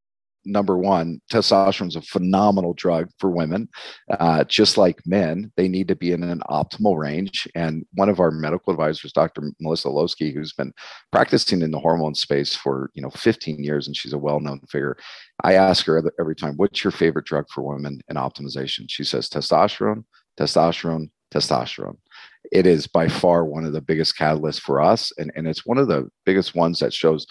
Number 0.47 0.77
one, 0.77 1.21
testosterone 1.31 1.87
is 1.87 1.95
a 1.95 2.01
phenomenal 2.01 2.73
drug 2.75 3.09
for 3.17 3.31
women. 3.31 3.67
Uh, 4.11 4.43
just 4.43 4.77
like 4.77 4.99
men, 5.05 5.51
they 5.57 5.67
need 5.67 5.87
to 5.87 5.95
be 5.95 6.11
in 6.11 6.21
an 6.21 6.41
optimal 6.49 6.97
range. 6.99 7.47
And 7.55 7.83
one 7.93 8.09
of 8.09 8.19
our 8.19 8.29
medical 8.29 8.71
advisors, 8.71 9.11
Dr. 9.11 9.51
Melissa 9.59 9.87
Losky, 9.87 10.31
who's 10.33 10.53
been 10.53 10.71
practicing 11.11 11.61
in 11.63 11.71
the 11.71 11.79
hormone 11.79 12.13
space 12.13 12.55
for 12.55 12.91
you 12.93 13.01
know 13.01 13.09
15 13.09 13.63
years, 13.63 13.87
and 13.87 13.95
she's 13.95 14.13
a 14.13 14.17
well-known 14.19 14.59
figure. 14.69 14.97
I 15.43 15.53
ask 15.53 15.85
her 15.85 16.03
every 16.19 16.35
time, 16.35 16.55
"What's 16.57 16.83
your 16.83 16.91
favorite 16.91 17.25
drug 17.25 17.45
for 17.49 17.63
women 17.63 18.01
in 18.09 18.17
optimization?" 18.17 18.85
She 18.89 19.05
says, 19.05 19.29
"Testosterone, 19.29 20.03
testosterone, 20.37 21.09
testosterone." 21.33 21.97
it 22.51 22.67
is 22.67 22.85
by 22.85 23.07
far 23.07 23.43
one 23.43 23.65
of 23.65 23.73
the 23.73 23.81
biggest 23.81 24.17
catalysts 24.17 24.59
for 24.59 24.79
us 24.79 25.11
and, 25.17 25.31
and 25.35 25.47
it's 25.47 25.65
one 25.65 25.79
of 25.79 25.87
the 25.87 26.07
biggest 26.25 26.53
ones 26.53 26.79
that 26.79 26.93
shows 26.93 27.25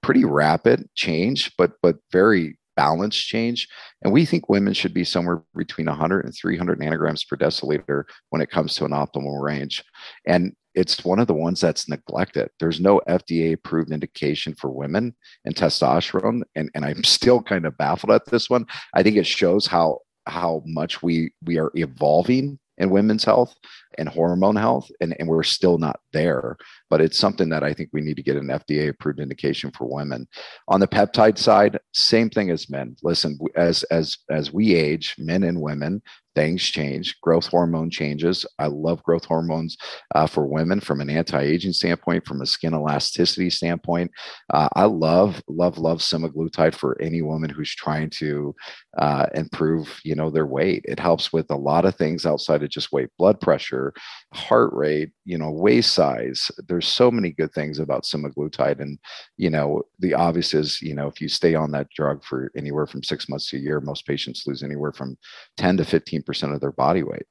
pretty 0.00 0.24
rapid 0.24 0.88
change 0.94 1.52
but 1.58 1.72
but 1.82 1.96
very 2.12 2.56
balanced 2.80 3.26
change. 3.26 3.68
And 4.02 4.10
we 4.10 4.24
think 4.24 4.48
women 4.48 4.72
should 4.72 4.94
be 4.94 5.04
somewhere 5.04 5.42
between 5.54 5.86
100 5.86 6.24
and 6.24 6.34
300 6.34 6.80
nanograms 6.80 7.26
per 7.28 7.36
deciliter 7.36 8.04
when 8.30 8.40
it 8.40 8.50
comes 8.50 8.74
to 8.74 8.86
an 8.86 8.92
optimal 8.92 9.42
range. 9.42 9.84
And 10.26 10.54
it's 10.74 11.04
one 11.04 11.18
of 11.18 11.26
the 11.26 11.34
ones 11.34 11.60
that's 11.60 11.90
neglected. 11.90 12.48
There's 12.58 12.80
no 12.80 13.02
fda 13.06 13.52
approved 13.52 13.92
indication 13.92 14.54
for 14.54 14.70
women 14.70 15.14
and 15.44 15.54
testosterone 15.54 16.42
and, 16.54 16.70
and 16.74 16.84
i'm 16.84 17.04
still 17.18 17.42
kind 17.42 17.66
of 17.66 17.76
baffled 17.76 18.12
at 18.12 18.26
this 18.26 18.48
one. 18.48 18.64
I 18.94 19.02
think 19.02 19.16
it 19.16 19.26
shows 19.26 19.66
how 19.66 19.98
how 20.26 20.62
much 20.64 21.02
we 21.02 21.32
we 21.44 21.58
are 21.58 21.72
evolving 21.74 22.58
in 22.80 22.90
women's 22.90 23.24
health 23.24 23.54
and 23.98 24.08
hormone 24.08 24.56
health 24.56 24.90
and, 25.00 25.14
and 25.18 25.28
we're 25.28 25.42
still 25.42 25.78
not 25.78 26.00
there. 26.12 26.56
But 26.88 27.00
it's 27.00 27.18
something 27.18 27.48
that 27.50 27.62
i 27.62 27.72
think 27.72 27.90
we 27.92 28.00
need 28.00 28.16
to 28.16 28.22
get 28.22 28.36
an 28.36 28.48
fda 28.48 28.88
approved 28.88 29.20
indication 29.20 29.70
for 29.70 29.86
women. 29.86 30.26
On 30.66 30.80
the 30.80 30.88
peptide 30.88 31.38
side 31.38 31.78
same 31.92 32.30
thing 32.30 32.50
as 32.50 32.68
men. 32.68 32.96
Listen 33.02 33.38
as 33.54 33.84
as 33.84 34.18
as 34.30 34.52
we 34.52 34.74
age 34.74 35.14
men 35.18 35.44
and 35.44 35.60
women 35.60 36.02
things 36.34 36.62
change 36.62 37.20
growth 37.20 37.46
hormone 37.46 37.90
changes. 37.90 38.46
I 38.58 38.66
love 38.66 39.02
growth 39.02 39.24
hormones 39.24 39.76
uh, 40.14 40.26
for 40.26 40.46
women 40.46 40.80
from 40.80 41.00
an 41.00 41.10
anti-aging 41.10 41.72
standpoint 41.72 42.26
from 42.26 42.40
a 42.40 42.46
skin 42.46 42.74
elasticity 42.74 43.50
standpoint. 43.50 44.10
Uh, 44.52 44.68
i 44.74 44.84
love 44.84 45.42
love 45.48 45.78
love 45.78 45.98
semaglutide 45.98 46.74
for 46.74 47.00
any 47.00 47.22
woman 47.22 47.50
who's 47.50 47.74
trying 47.74 48.10
to 48.10 48.54
uh, 48.98 49.26
improve 49.34 50.00
you 50.04 50.14
know 50.14 50.30
their 50.30 50.46
weight. 50.46 50.84
It 50.86 50.98
helps 50.98 51.32
with 51.32 51.50
a 51.50 51.56
lot 51.56 51.84
of 51.84 51.96
things 51.96 52.26
outside 52.26 52.62
of 52.62 52.70
just 52.70 52.92
weight 52.92 53.08
blood 53.18 53.40
pressure 53.40 53.92
heart 54.32 54.72
rate 54.72 55.10
you 55.24 55.38
know 55.38 55.50
waist 55.50 55.92
size. 55.92 56.50
There's 56.68 56.88
so 56.88 57.10
many 57.10 57.30
good 57.30 57.52
things 57.52 57.78
about 57.78 58.04
semaglutide 58.04 58.80
and 58.80 58.98
you 59.36 59.50
know 59.50 59.82
the 59.98 60.14
obvious 60.14 60.54
is 60.54 60.80
you 60.80 60.94
know 60.94 61.08
if 61.08 61.20
you 61.20 61.28
stay 61.28 61.54
on 61.54 61.70
that 61.72 61.88
drug 61.94 62.24
for 62.24 62.50
anywhere 62.56 62.86
from 62.86 63.02
six 63.02 63.28
months 63.28 63.48
to 63.50 63.56
a 63.56 63.60
year 63.60 63.80
most 63.80 64.06
patients 64.06 64.46
lose 64.46 64.62
anywhere 64.62 64.92
from 64.92 65.16
10 65.56 65.76
to 65.78 65.84
15 65.84 66.19
15% 66.22 66.54
of 66.54 66.60
their 66.60 66.72
body 66.72 67.02
weight. 67.02 67.26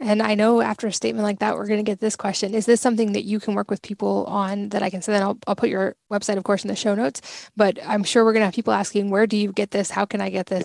And 0.00 0.22
I 0.22 0.34
know 0.34 0.60
after 0.60 0.86
a 0.86 0.92
statement 0.92 1.24
like 1.24 1.40
that, 1.40 1.56
we're 1.56 1.66
going 1.66 1.84
to 1.84 1.90
get 1.90 1.98
this 1.98 2.14
question. 2.14 2.54
Is 2.54 2.66
this 2.66 2.80
something 2.80 3.12
that 3.14 3.24
you 3.24 3.40
can 3.40 3.54
work 3.54 3.68
with 3.68 3.82
people 3.82 4.24
on 4.26 4.68
that 4.68 4.82
I 4.82 4.90
can 4.90 5.02
say? 5.02 5.12
Then 5.12 5.22
I'll, 5.22 5.38
I'll 5.48 5.56
put 5.56 5.70
your 5.70 5.96
website, 6.10 6.36
of 6.36 6.44
course, 6.44 6.62
in 6.62 6.68
the 6.68 6.76
show 6.76 6.94
notes. 6.94 7.50
But 7.56 7.78
I'm 7.84 8.04
sure 8.04 8.24
we're 8.24 8.32
going 8.32 8.42
to 8.42 8.46
have 8.46 8.54
people 8.54 8.72
asking, 8.72 9.10
where 9.10 9.26
do 9.26 9.36
you 9.36 9.52
get 9.52 9.72
this? 9.72 9.90
How 9.90 10.04
can 10.04 10.20
I 10.20 10.30
get 10.30 10.46
this? 10.46 10.64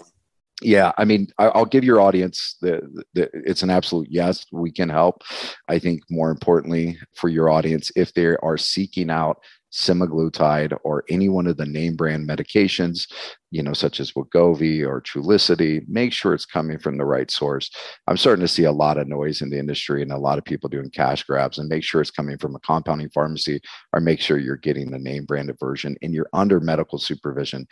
Yeah, 0.62 0.92
I 0.98 1.04
mean, 1.04 1.28
I'll 1.40 1.66
give 1.66 1.84
your 1.84 2.00
audience 2.00 2.58
the, 2.62 3.04
the 3.16 3.30
it's 3.34 3.64
an 3.64 3.72
absolute 3.72 4.08
yes. 4.10 4.46
We 4.52 4.72
can 4.72 4.88
help. 4.88 5.24
I 5.68 5.80
think 5.80 6.04
more 6.10 6.30
importantly 6.30 7.00
for 7.16 7.28
your 7.28 7.50
audience, 7.50 7.92
if 7.96 8.14
they 8.14 8.28
are 8.28 8.58
seeking 8.58 9.10
out 9.10 9.38
semaglutide 9.74 10.78
or 10.84 11.04
any 11.10 11.30
one 11.30 11.48
of 11.48 11.58
the 11.58 11.66
name 11.66 11.96
brand 11.96 12.30
medications, 12.30 13.12
you 13.50 13.64
know, 13.64 13.74
such 13.74 14.00
as 14.00 14.12
Wegovy 14.12 14.86
or 14.86 15.02
Trulicity, 15.02 15.84
make 15.88 16.14
sure 16.14 16.34
it's 16.34 16.46
coming 16.46 16.78
from 16.78 16.98
the 16.98 17.06
right 17.06 17.30
source. 17.32 17.72
I'm 18.08 18.18
starting 18.18 18.46
to 18.46 18.48
see 18.48 18.66
a 18.66 18.72
lot 18.72 18.98
of 18.98 19.08
noise 19.08 19.42
in 19.42 19.50
the 19.50 19.58
industry 19.58 20.02
and 20.04 20.12
a 20.12 20.18
lot 20.18 20.38
of 20.38 20.46
people 20.46 20.70
doing 20.70 20.92
cash 20.92 21.24
grabs 21.24 21.58
and 21.58 21.68
make 21.68 21.84
sure 21.84 22.02
it's 22.02 22.12
coming 22.12 22.38
from 22.38 22.56
a 22.56 22.60
compounding 22.60 23.10
pharmacy 23.10 23.62
or 23.94 24.00
make 24.00 24.20
sure 24.20 24.38
you're 24.38 24.58
getting 24.58 24.92
the 24.92 25.00
name 25.00 25.26
branded 25.26 25.58
version 25.60 25.96
and 26.02 26.14
you're 26.14 26.30
under 26.34 26.60
medical 26.60 27.00
supervision 27.00 27.68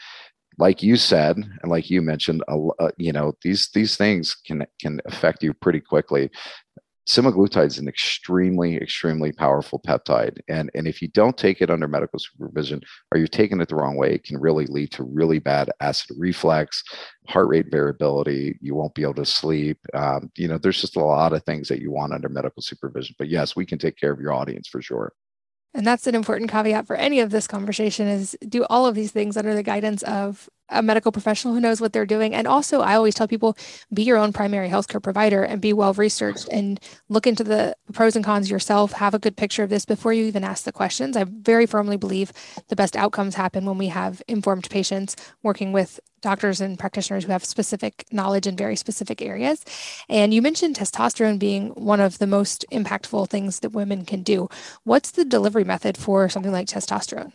like 0.57 0.83
you 0.83 0.97
said 0.97 1.37
and 1.37 1.71
like 1.71 1.89
you 1.89 2.01
mentioned 2.01 2.43
uh, 2.49 2.91
you 2.97 3.13
know 3.13 3.33
these 3.41 3.69
these 3.73 3.95
things 3.95 4.35
can 4.45 4.65
can 4.81 4.99
affect 5.05 5.41
you 5.41 5.53
pretty 5.53 5.79
quickly 5.79 6.29
semaglutide 7.11 7.67
is 7.67 7.77
an 7.77 7.87
extremely 7.87 8.77
extremely 8.77 9.31
powerful 9.31 9.79
peptide. 9.79 10.39
And 10.47 10.71
and 10.73 10.87
if 10.87 11.01
you 11.01 11.09
don't 11.09 11.37
take 11.37 11.61
it 11.61 11.69
under 11.69 11.87
medical 11.87 12.19
supervision 12.19 12.81
or 13.11 13.17
you're 13.17 13.27
taking 13.27 13.59
it 13.59 13.67
the 13.67 13.75
wrong 13.75 13.97
way 13.97 14.13
it 14.13 14.23
can 14.23 14.39
really 14.39 14.65
lead 14.67 14.91
to 14.93 15.03
really 15.03 15.39
bad 15.39 15.69
acid 15.81 16.15
reflux 16.17 16.83
heart 17.27 17.47
rate 17.49 17.67
variability 17.69 18.57
you 18.61 18.75
won't 18.75 18.95
be 18.95 19.03
able 19.03 19.13
to 19.15 19.25
sleep. 19.25 19.77
Um, 19.93 20.31
you 20.35 20.47
know 20.47 20.57
there's 20.57 20.81
just 20.81 20.95
a 20.95 21.03
lot 21.03 21.33
of 21.33 21.43
things 21.43 21.67
that 21.67 21.81
you 21.81 21.91
want 21.91 22.13
under 22.13 22.29
medical 22.29 22.61
supervision. 22.61 23.15
But 23.17 23.29
yes 23.29 23.55
we 23.55 23.65
can 23.65 23.77
take 23.77 23.97
care 23.97 24.11
of 24.11 24.21
your 24.21 24.33
audience 24.33 24.67
for 24.67 24.81
sure. 24.81 25.13
And 25.73 25.87
that's 25.87 26.07
an 26.07 26.15
important 26.15 26.51
caveat 26.51 26.85
for 26.85 26.95
any 26.95 27.21
of 27.21 27.29
this 27.29 27.47
conversation 27.47 28.07
is 28.07 28.37
do 28.47 28.65
all 28.69 28.85
of 28.85 28.95
these 28.95 29.11
things 29.11 29.37
under 29.37 29.53
the 29.53 29.63
guidance 29.63 30.03
of 30.03 30.49
a 30.71 30.81
medical 30.81 31.11
professional 31.11 31.53
who 31.53 31.59
knows 31.59 31.79
what 31.79 31.93
they're 31.93 32.05
doing. 32.05 32.33
And 32.33 32.47
also, 32.47 32.81
I 32.81 32.95
always 32.95 33.13
tell 33.13 33.27
people 33.27 33.57
be 33.93 34.03
your 34.03 34.17
own 34.17 34.33
primary 34.33 34.69
healthcare 34.69 35.03
provider 35.03 35.43
and 35.43 35.61
be 35.61 35.73
well 35.73 35.93
researched 35.93 36.47
and 36.51 36.79
look 37.09 37.27
into 37.27 37.43
the 37.43 37.75
pros 37.93 38.15
and 38.15 38.25
cons 38.25 38.49
yourself. 38.49 38.93
Have 38.93 39.13
a 39.13 39.19
good 39.19 39.37
picture 39.37 39.63
of 39.63 39.69
this 39.69 39.85
before 39.85 40.13
you 40.13 40.25
even 40.25 40.43
ask 40.43 40.63
the 40.63 40.71
questions. 40.71 41.15
I 41.15 41.25
very 41.25 41.65
firmly 41.65 41.97
believe 41.97 42.31
the 42.69 42.75
best 42.75 42.95
outcomes 42.95 43.35
happen 43.35 43.65
when 43.65 43.77
we 43.77 43.87
have 43.87 44.21
informed 44.27 44.69
patients 44.69 45.15
working 45.43 45.71
with 45.71 45.99
doctors 46.21 46.61
and 46.61 46.77
practitioners 46.77 47.25
who 47.25 47.31
have 47.31 47.43
specific 47.43 48.05
knowledge 48.11 48.47
in 48.47 48.55
very 48.55 48.75
specific 48.75 49.21
areas. 49.21 49.65
And 50.07 50.33
you 50.33 50.41
mentioned 50.41 50.75
testosterone 50.75 51.39
being 51.39 51.69
one 51.69 51.99
of 51.99 52.19
the 52.19 52.27
most 52.27 52.63
impactful 52.71 53.29
things 53.29 53.59
that 53.59 53.71
women 53.71 54.05
can 54.05 54.21
do. 54.21 54.47
What's 54.83 55.11
the 55.11 55.25
delivery 55.25 55.63
method 55.63 55.97
for 55.97 56.29
something 56.29 56.51
like 56.51 56.67
testosterone? 56.67 57.33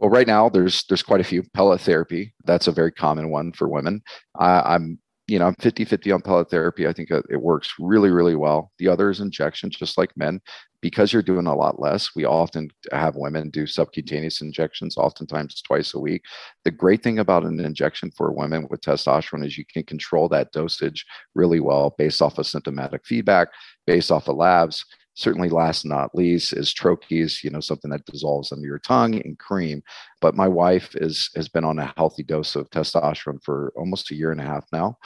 Well, 0.00 0.10
right 0.10 0.26
now 0.26 0.48
there's 0.48 0.84
there's 0.84 1.02
quite 1.02 1.20
a 1.20 1.24
few 1.24 1.42
pellet 1.54 1.82
therapy. 1.82 2.32
That's 2.44 2.66
a 2.66 2.72
very 2.72 2.90
common 2.90 3.30
one 3.30 3.52
for 3.52 3.68
women. 3.68 4.02
I, 4.38 4.60
I'm 4.74 4.98
you 5.28 5.38
know, 5.38 5.46
I'm 5.46 5.54
50 5.60 5.84
50 5.84 6.10
on 6.10 6.22
pellet 6.22 6.50
therapy. 6.50 6.88
I 6.88 6.92
think 6.92 7.10
it 7.10 7.40
works 7.40 7.74
really, 7.78 8.10
really 8.10 8.34
well. 8.34 8.72
The 8.78 8.88
other 8.88 9.10
is 9.10 9.20
injection, 9.20 9.70
just 9.70 9.96
like 9.96 10.16
men. 10.16 10.40
Because 10.82 11.12
you're 11.12 11.22
doing 11.22 11.46
a 11.46 11.54
lot 11.54 11.78
less, 11.78 12.16
we 12.16 12.24
often 12.24 12.70
have 12.90 13.14
women 13.14 13.50
do 13.50 13.66
subcutaneous 13.66 14.40
injections, 14.40 14.96
oftentimes 14.96 15.60
twice 15.60 15.92
a 15.92 16.00
week. 16.00 16.22
The 16.64 16.70
great 16.70 17.02
thing 17.02 17.18
about 17.18 17.44
an 17.44 17.60
injection 17.60 18.10
for 18.16 18.32
women 18.32 18.66
with 18.70 18.80
testosterone 18.80 19.44
is 19.46 19.58
you 19.58 19.64
can 19.70 19.82
control 19.84 20.26
that 20.30 20.52
dosage 20.52 21.04
really 21.34 21.60
well 21.60 21.94
based 21.98 22.22
off 22.22 22.38
of 22.38 22.46
symptomatic 22.46 23.02
feedback, 23.04 23.48
based 23.86 24.10
off 24.10 24.26
of 24.26 24.36
labs 24.36 24.84
certainly 25.14 25.48
last 25.48 25.84
not 25.84 26.14
least 26.14 26.52
is 26.52 26.72
troches 26.72 27.42
you 27.42 27.50
know 27.50 27.60
something 27.60 27.90
that 27.90 28.04
dissolves 28.06 28.52
under 28.52 28.66
your 28.66 28.78
tongue 28.78 29.14
and 29.14 29.38
cream. 29.38 29.82
But 30.20 30.36
my 30.36 30.48
wife 30.48 30.94
is 30.96 31.30
has 31.36 31.48
been 31.48 31.64
on 31.64 31.78
a 31.78 31.92
healthy 31.96 32.22
dose 32.22 32.56
of 32.56 32.70
testosterone 32.70 33.42
for 33.42 33.72
almost 33.76 34.10
a 34.10 34.14
year 34.14 34.32
and 34.32 34.40
a 34.40 34.44
half 34.44 34.64
now 34.72 34.96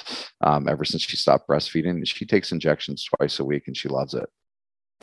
um, 0.42 0.68
ever 0.68 0.84
since 0.84 1.02
she 1.02 1.16
stopped 1.16 1.48
breastfeeding. 1.48 2.06
She 2.06 2.26
takes 2.26 2.52
injections 2.52 3.04
twice 3.16 3.38
a 3.38 3.44
week 3.44 3.64
and 3.66 3.76
she 3.76 3.88
loves 3.88 4.14
it 4.14 4.28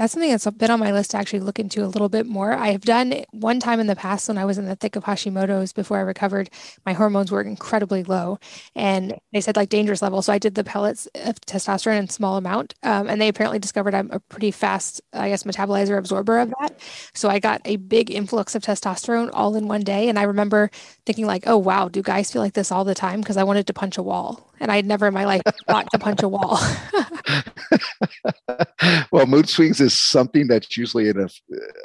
that's 0.02 0.14
something 0.14 0.32
that's 0.32 0.50
been 0.50 0.72
on 0.72 0.80
my 0.80 0.92
list 0.92 1.12
to 1.12 1.18
actually 1.18 1.42
look 1.42 1.60
into 1.60 1.86
a 1.86 1.86
little 1.86 2.10
bit 2.10 2.26
more. 2.26 2.54
I 2.54 2.72
have 2.72 2.82
done 2.82 3.24
one 3.30 3.60
time 3.60 3.80
in 3.80 3.86
the 3.86 3.96
past 3.96 4.28
when 4.28 4.38
I 4.40 4.46
was 4.46 4.58
in 4.58 4.66
the 4.66 4.76
thick 4.76 4.96
of 4.96 5.04
Hashimoto's 5.04 5.74
before 5.74 5.98
I 5.98 6.02
recovered, 6.02 6.50
my 6.88 6.94
hormones 6.94 7.32
were 7.32 7.44
incredibly 7.44 8.04
low 8.04 8.40
and 8.76 9.14
they 9.32 9.42
said 9.42 9.56
like 9.56 9.70
dangerous 9.70 10.02
level. 10.02 10.24
So 10.24 10.34
I 10.34 10.40
did 10.40 10.56
the 10.56 10.64
pellets 10.64 11.08
of 11.14 11.40
testosterone 11.42 12.00
in 12.00 12.10
small 12.10 12.38
amount. 12.38 12.74
Um, 12.82 13.08
and 13.08 13.22
they 13.22 13.28
apparently 13.28 13.60
discovered 13.60 13.94
I'm 13.94 14.10
a 14.10 14.20
pretty 14.20 14.50
fast, 14.50 15.02
I 15.14 15.30
guess, 15.30 15.44
metabolizer 15.44 16.00
absorber 16.00 16.40
of 16.40 16.50
that. 16.60 16.80
So 17.14 17.30
I 17.30 17.38
got 17.38 17.62
a 17.66 17.76
big 17.76 18.10
influx 18.10 18.56
of 18.56 18.64
testosterone 18.64 19.30
all 19.34 19.56
in 19.56 19.68
one 19.68 19.82
day. 19.82 20.10
And 20.10 20.18
I 20.18 20.24
remember 20.24 20.72
thinking 21.06 21.28
like, 21.28 21.44
oh, 21.46 21.60
wow, 21.60 21.90
do 21.90 22.02
guys 22.02 22.32
feel 22.32 22.42
like 22.42 22.54
this 22.54 22.72
all 22.72 22.86
the 22.86 22.96
time? 22.96 23.22
Because 23.22 23.38
I 23.38 23.44
wanted 23.44 23.68
to 23.68 23.74
punch 23.74 24.00
a 24.00 24.04
wall 24.04 24.51
and 24.62 24.72
I'd 24.72 24.86
never 24.86 25.08
in 25.08 25.14
my 25.14 25.26
life 25.26 25.42
thought 25.68 25.92
to 25.92 26.00
punch 26.00 26.22
a 26.22 26.30
wall. 26.30 26.60
well, 29.12 29.26
mood 29.26 29.50
swings 29.50 29.82
is 29.82 30.00
something 30.00 30.48
that's 30.48 30.78
usually 30.78 31.10
a, 31.10 31.28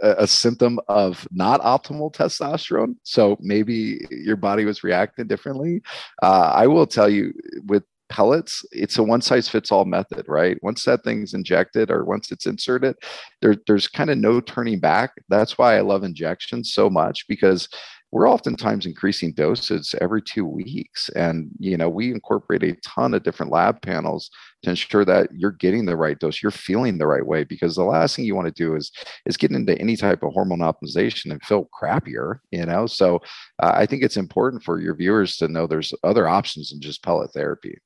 a 0.02 0.26
symptom 0.26 0.78
of 0.86 1.26
not 1.32 1.62
optimal 1.62 2.12
testosterone. 2.12 2.96
So 3.02 3.38
maybe 3.40 4.06
your 4.10 4.36
body 4.36 4.66
was 4.66 4.84
reacting 4.84 5.26
differently. 5.26 5.80
Uh, 6.22 6.52
I 6.54 6.66
will 6.66 6.86
tell 6.86 7.08
you 7.08 7.32
with 7.64 7.82
pellets 8.08 8.64
it's 8.70 8.98
a 8.98 9.02
one 9.02 9.20
size 9.20 9.48
fits 9.48 9.72
all 9.72 9.84
method 9.84 10.24
right 10.28 10.62
once 10.62 10.84
that 10.84 11.02
thing's 11.02 11.34
injected 11.34 11.90
or 11.90 12.04
once 12.04 12.30
it's 12.30 12.46
inserted 12.46 12.94
there, 13.42 13.56
there's 13.66 13.88
kind 13.88 14.10
of 14.10 14.16
no 14.16 14.40
turning 14.40 14.78
back 14.78 15.10
that's 15.28 15.58
why 15.58 15.76
i 15.76 15.80
love 15.80 16.04
injections 16.04 16.72
so 16.72 16.88
much 16.88 17.26
because 17.26 17.68
we're 18.12 18.28
oftentimes 18.28 18.86
increasing 18.86 19.32
doses 19.32 19.94
every 20.00 20.22
two 20.22 20.44
weeks 20.44 21.08
and 21.10 21.50
you 21.58 21.76
know 21.76 21.88
we 21.88 22.10
incorporate 22.10 22.62
a 22.62 22.76
ton 22.76 23.14
of 23.14 23.22
different 23.22 23.52
lab 23.52 23.80
panels 23.82 24.30
to 24.62 24.70
ensure 24.70 25.04
that 25.04 25.28
you're 25.34 25.50
getting 25.52 25.84
the 25.84 25.96
right 25.96 26.18
dose 26.18 26.42
you're 26.42 26.50
feeling 26.50 26.98
the 26.98 27.06
right 27.06 27.26
way 27.26 27.44
because 27.44 27.74
the 27.74 27.82
last 27.82 28.16
thing 28.16 28.24
you 28.24 28.34
want 28.34 28.46
to 28.46 28.62
do 28.64 28.76
is 28.76 28.92
is 29.26 29.36
get 29.36 29.50
into 29.50 29.78
any 29.80 29.96
type 29.96 30.22
of 30.22 30.32
hormone 30.32 30.60
optimization 30.60 31.30
and 31.30 31.42
feel 31.42 31.68
crappier 31.78 32.38
you 32.50 32.64
know? 32.64 32.86
So 32.86 33.16
uh, 33.62 33.72
i 33.74 33.86
think 33.86 34.02
it's 34.02 34.16
important 34.16 34.62
for 34.62 34.80
your 34.80 34.94
viewers 34.94 35.36
to 35.38 35.48
know 35.48 35.66
there's 35.66 35.92
other 36.04 36.28
options 36.28 36.70
than 36.70 36.80
just 36.80 37.02
pellet 37.02 37.32
therapy 37.32 37.78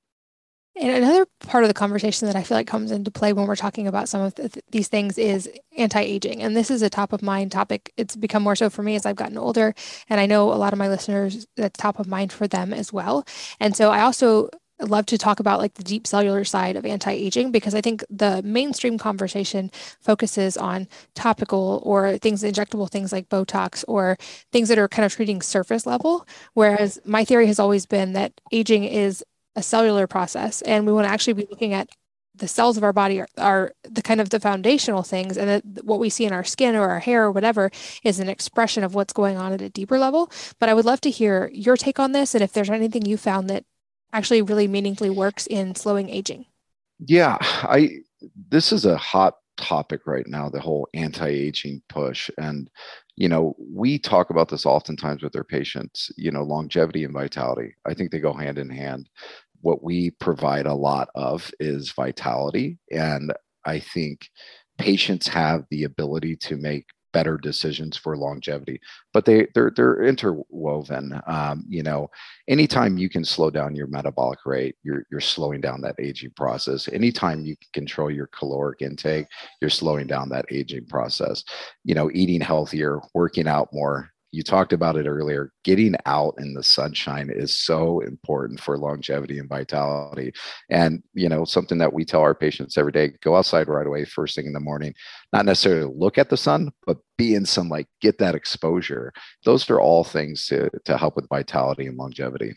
and 0.81 1.05
another 1.05 1.27
part 1.41 1.63
of 1.63 1.69
the 1.69 1.75
conversation 1.75 2.27
that 2.27 2.37
I 2.37 2.43
feel 2.43 2.57
like 2.57 2.67
comes 2.67 2.91
into 2.91 3.11
play 3.11 3.35
when 3.35 3.47
we're 3.47 3.57
talking 3.57 3.87
about 3.87 4.09
some 4.09 4.23
of 4.23 4.35
th- 4.35 4.59
these 4.71 4.89
things 4.89 5.19
is 5.19 5.49
anti 5.77 6.01
aging. 6.01 6.43
And 6.43 6.57
this 6.57 6.71
is 6.71 6.81
a 6.81 6.89
top 6.89 7.13
of 7.13 7.23
mind 7.23 7.53
topic. 7.53 7.93
It's 7.99 8.17
become 8.17 8.43
more 8.43 8.57
so 8.57 8.71
for 8.71 8.83
me 8.83 8.97
as 8.97 9.05
I've 9.05 9.17
gotten 9.17 9.37
older. 9.37 9.75
And 10.09 10.21
I 10.21 10.27
know 10.27 10.53
a 10.53 10.55
lot 10.55 10.73
of 10.73 10.79
my 10.79 10.89
listeners, 10.89 11.47
that's 11.57 11.79
top 11.79 11.99
of 11.99 12.09
mind 12.09 12.33
for 12.33 12.49
them 12.49 12.73
as 12.73 12.93
well. 12.93 13.27
And 13.61 13.77
so 13.77 13.91
I 13.91 14.01
also 14.01 14.49
love 14.81 15.07
to 15.07 15.19
talk 15.19 15.41
about 15.41 15.59
like 15.61 15.75
the 15.75 15.85
deep 15.85 16.07
cellular 16.07 16.45
side 16.45 16.77
of 16.77 16.87
anti-aging 16.87 17.53
because 17.53 17.75
I 17.75 17.81
think 17.81 18.03
the 18.09 18.43
mainstream 18.43 18.99
conversation 18.99 19.71
focuses 20.01 20.57
on 20.57 20.89
topical 21.15 21.83
or 21.85 22.19
things 22.19 22.43
injectable 22.43 22.89
things 22.89 23.13
like 23.13 23.29
Botox 23.29 23.85
or 23.87 24.17
things 24.53 24.69
that 24.69 24.79
are 24.79 24.89
kind 24.89 25.05
of 25.05 25.13
treating 25.13 25.43
surface 25.43 25.87
level. 25.87 26.27
Whereas 26.55 26.99
my 27.05 27.25
theory 27.25 27.47
has 27.47 27.59
always 27.59 27.87
been 27.87 28.15
that 28.15 28.33
aging 28.53 28.85
is 28.85 29.23
a 29.57 29.63
cellular 29.63 30.07
process 30.07 30.63
and 30.63 30.87
we 30.87 30.93
want 30.93 31.07
to 31.07 31.13
actually 31.13 31.33
be 31.33 31.47
looking 31.51 31.73
at 31.73 31.89
the 32.35 32.49
cells 32.49 32.77
of 32.77 32.85
our 32.85 32.93
body 32.93 33.21
are, 33.21 33.29
are 33.39 33.73
the 33.83 34.03
kind 34.03 34.21
of 34.21 34.31
the 34.31 34.41
foundational 34.41 35.03
things 35.03 35.37
and 35.37 35.49
that 35.49 35.85
what 35.85 35.99
we 35.99 36.09
see 36.09 36.25
in 36.25 36.33
our 36.33 36.45
skin 36.45 36.75
or 36.75 36.89
our 36.89 37.01
hair 37.01 37.25
or 37.25 37.33
whatever 37.33 37.71
is 38.03 38.21
an 38.21 38.29
expression 38.29 38.83
of 38.83 38.95
what's 38.95 39.13
going 39.13 39.37
on 39.37 39.53
at 39.53 39.61
a 39.61 39.69
deeper 39.69 39.99
level. 39.99 40.31
But 40.59 40.69
i 40.69 40.75
would 40.75 40.85
love 40.85 41.01
to 41.03 41.11
hear 41.11 41.51
your 41.53 41.77
take 41.77 41.99
on 41.99 42.13
this 42.13 42.35
and 42.35 42.43
if 42.43 42.53
there's 42.53 42.71
anything 42.71 43.05
you 43.05 43.17
found 43.17 43.51
that 43.51 43.65
actually 44.13 44.43
really 44.43 44.69
meaningfully 44.69 45.11
works 45.11 45.47
in 45.47 45.75
slowing 45.75 46.09
aging. 46.09 46.47
Yeah 46.99 47.37
i 47.41 47.99
this 48.49 48.73
is 48.73 48.85
a 48.85 48.97
hot 48.97 49.35
topic 49.61 50.07
right 50.07 50.27
now 50.27 50.49
the 50.49 50.61
whole 50.61 50.89
anti-aging 50.95 51.83
push. 51.89 52.31
And 52.39 52.71
you 53.17 53.29
know 53.29 53.55
we 53.59 53.99
talk 53.99 54.31
about 54.31 54.49
this 54.49 54.67
oftentimes 54.67 55.23
with 55.23 55.37
our 55.37 55.45
patients 55.45 56.11
you 56.17 56.31
know 56.31 56.43
longevity 56.43 57.05
and 57.05 57.13
vitality. 57.13 57.75
I 57.87 57.95
think 57.95 58.11
they 58.11 58.21
go 58.21 58.33
hand 58.33 58.59
in 58.59 58.71
hand. 58.71 59.09
What 59.61 59.83
we 59.83 60.11
provide 60.13 60.67
a 60.67 60.75
lot 60.75 61.09
of 61.15 61.51
is 61.61 61.93
vitality. 61.93 62.79
And 62.91 63.33
i 63.67 63.79
think 63.79 64.29
patients 64.79 65.29
have 65.29 65.65
the 65.71 65.85
ability 65.85 66.35
to 66.35 66.57
make 66.57 66.87
better 67.13 67.37
decisions 67.37 67.97
for 67.97 68.17
longevity. 68.17 68.81
But 69.13 69.25
they 69.25 69.47
they're 69.55 69.73
they're 69.75 70.03
interwoven 70.03 71.21
um, 71.27 71.65
you 71.69 71.83
know 71.83 72.11
anytime 72.49 72.99
you 72.99 73.09
can 73.09 73.25
slow 73.25 73.51
down 73.51 73.75
your 73.75 73.87
metabolic 73.87 74.41
rate 74.47 74.77
you're 74.83 75.05
you're 75.11 75.21
slowing 75.21 75.61
down 75.61 75.81
that 75.83 75.97
aging 75.99 76.33
process. 76.37 76.89
Anytime 76.89 77.45
you 77.45 77.57
can 77.57 77.69
control 77.73 78.11
your 78.11 78.29
caloric 78.29 78.83
intake 78.83 79.27
you're 79.61 79.71
slowing 79.71 80.07
down 80.07 80.29
that 80.31 80.47
aging 80.51 80.87
process. 80.87 81.45
You 81.85 81.95
know 81.95 82.11
eating 82.13 82.41
healthier 82.41 83.01
working 83.15 83.49
out 83.49 83.69
more 83.73 84.10
you 84.33 84.43
talked 84.43 84.73
about 84.73 84.97
it 84.97 85.07
earlier 85.07 85.53
getting 85.65 85.95
out 86.07 86.35
in 86.39 86.55
the 86.55 86.63
sunshine 86.63 87.31
is 87.31 87.59
so 87.59 88.01
important 88.01 88.61
for 88.61 88.79
longevity 88.79 89.39
and 89.39 89.49
vitality. 89.49 90.33
And 90.69 91.03
you 91.15 91.29
know 91.29 91.45
something 91.45 91.79
that 91.79 91.93
we 91.93 92.05
tell 92.05 92.21
our 92.21 92.35
patients 92.35 92.79
every 92.79 92.93
day 92.93 93.13
go 93.23 93.37
outside 93.37 93.69
right 93.69 93.87
away 93.87 94.05
first 94.05 94.37
thing 94.37 94.47
in 94.47 94.53
the 94.53 94.61
morning. 94.61 94.95
Not 95.33 95.47
necessarily 95.47 95.93
look 95.95 96.19
at 96.19 96.31
the 96.31 96.37
sun 96.37 96.73
but 96.87 96.99
be 97.19 97.35
in 97.35 97.45
sunlight 97.45 97.87
get 98.01 98.19
that 98.19 98.35
exposure. 98.35 99.13
Those 99.45 99.69
are 99.71 99.81
all 99.81 100.05
things 100.05 100.47
to 100.47 100.71
to 100.85 100.97
help 100.97 101.17
with 101.17 101.29
vitality 101.29 101.87
and 101.87 101.97
longevity. 101.97 102.55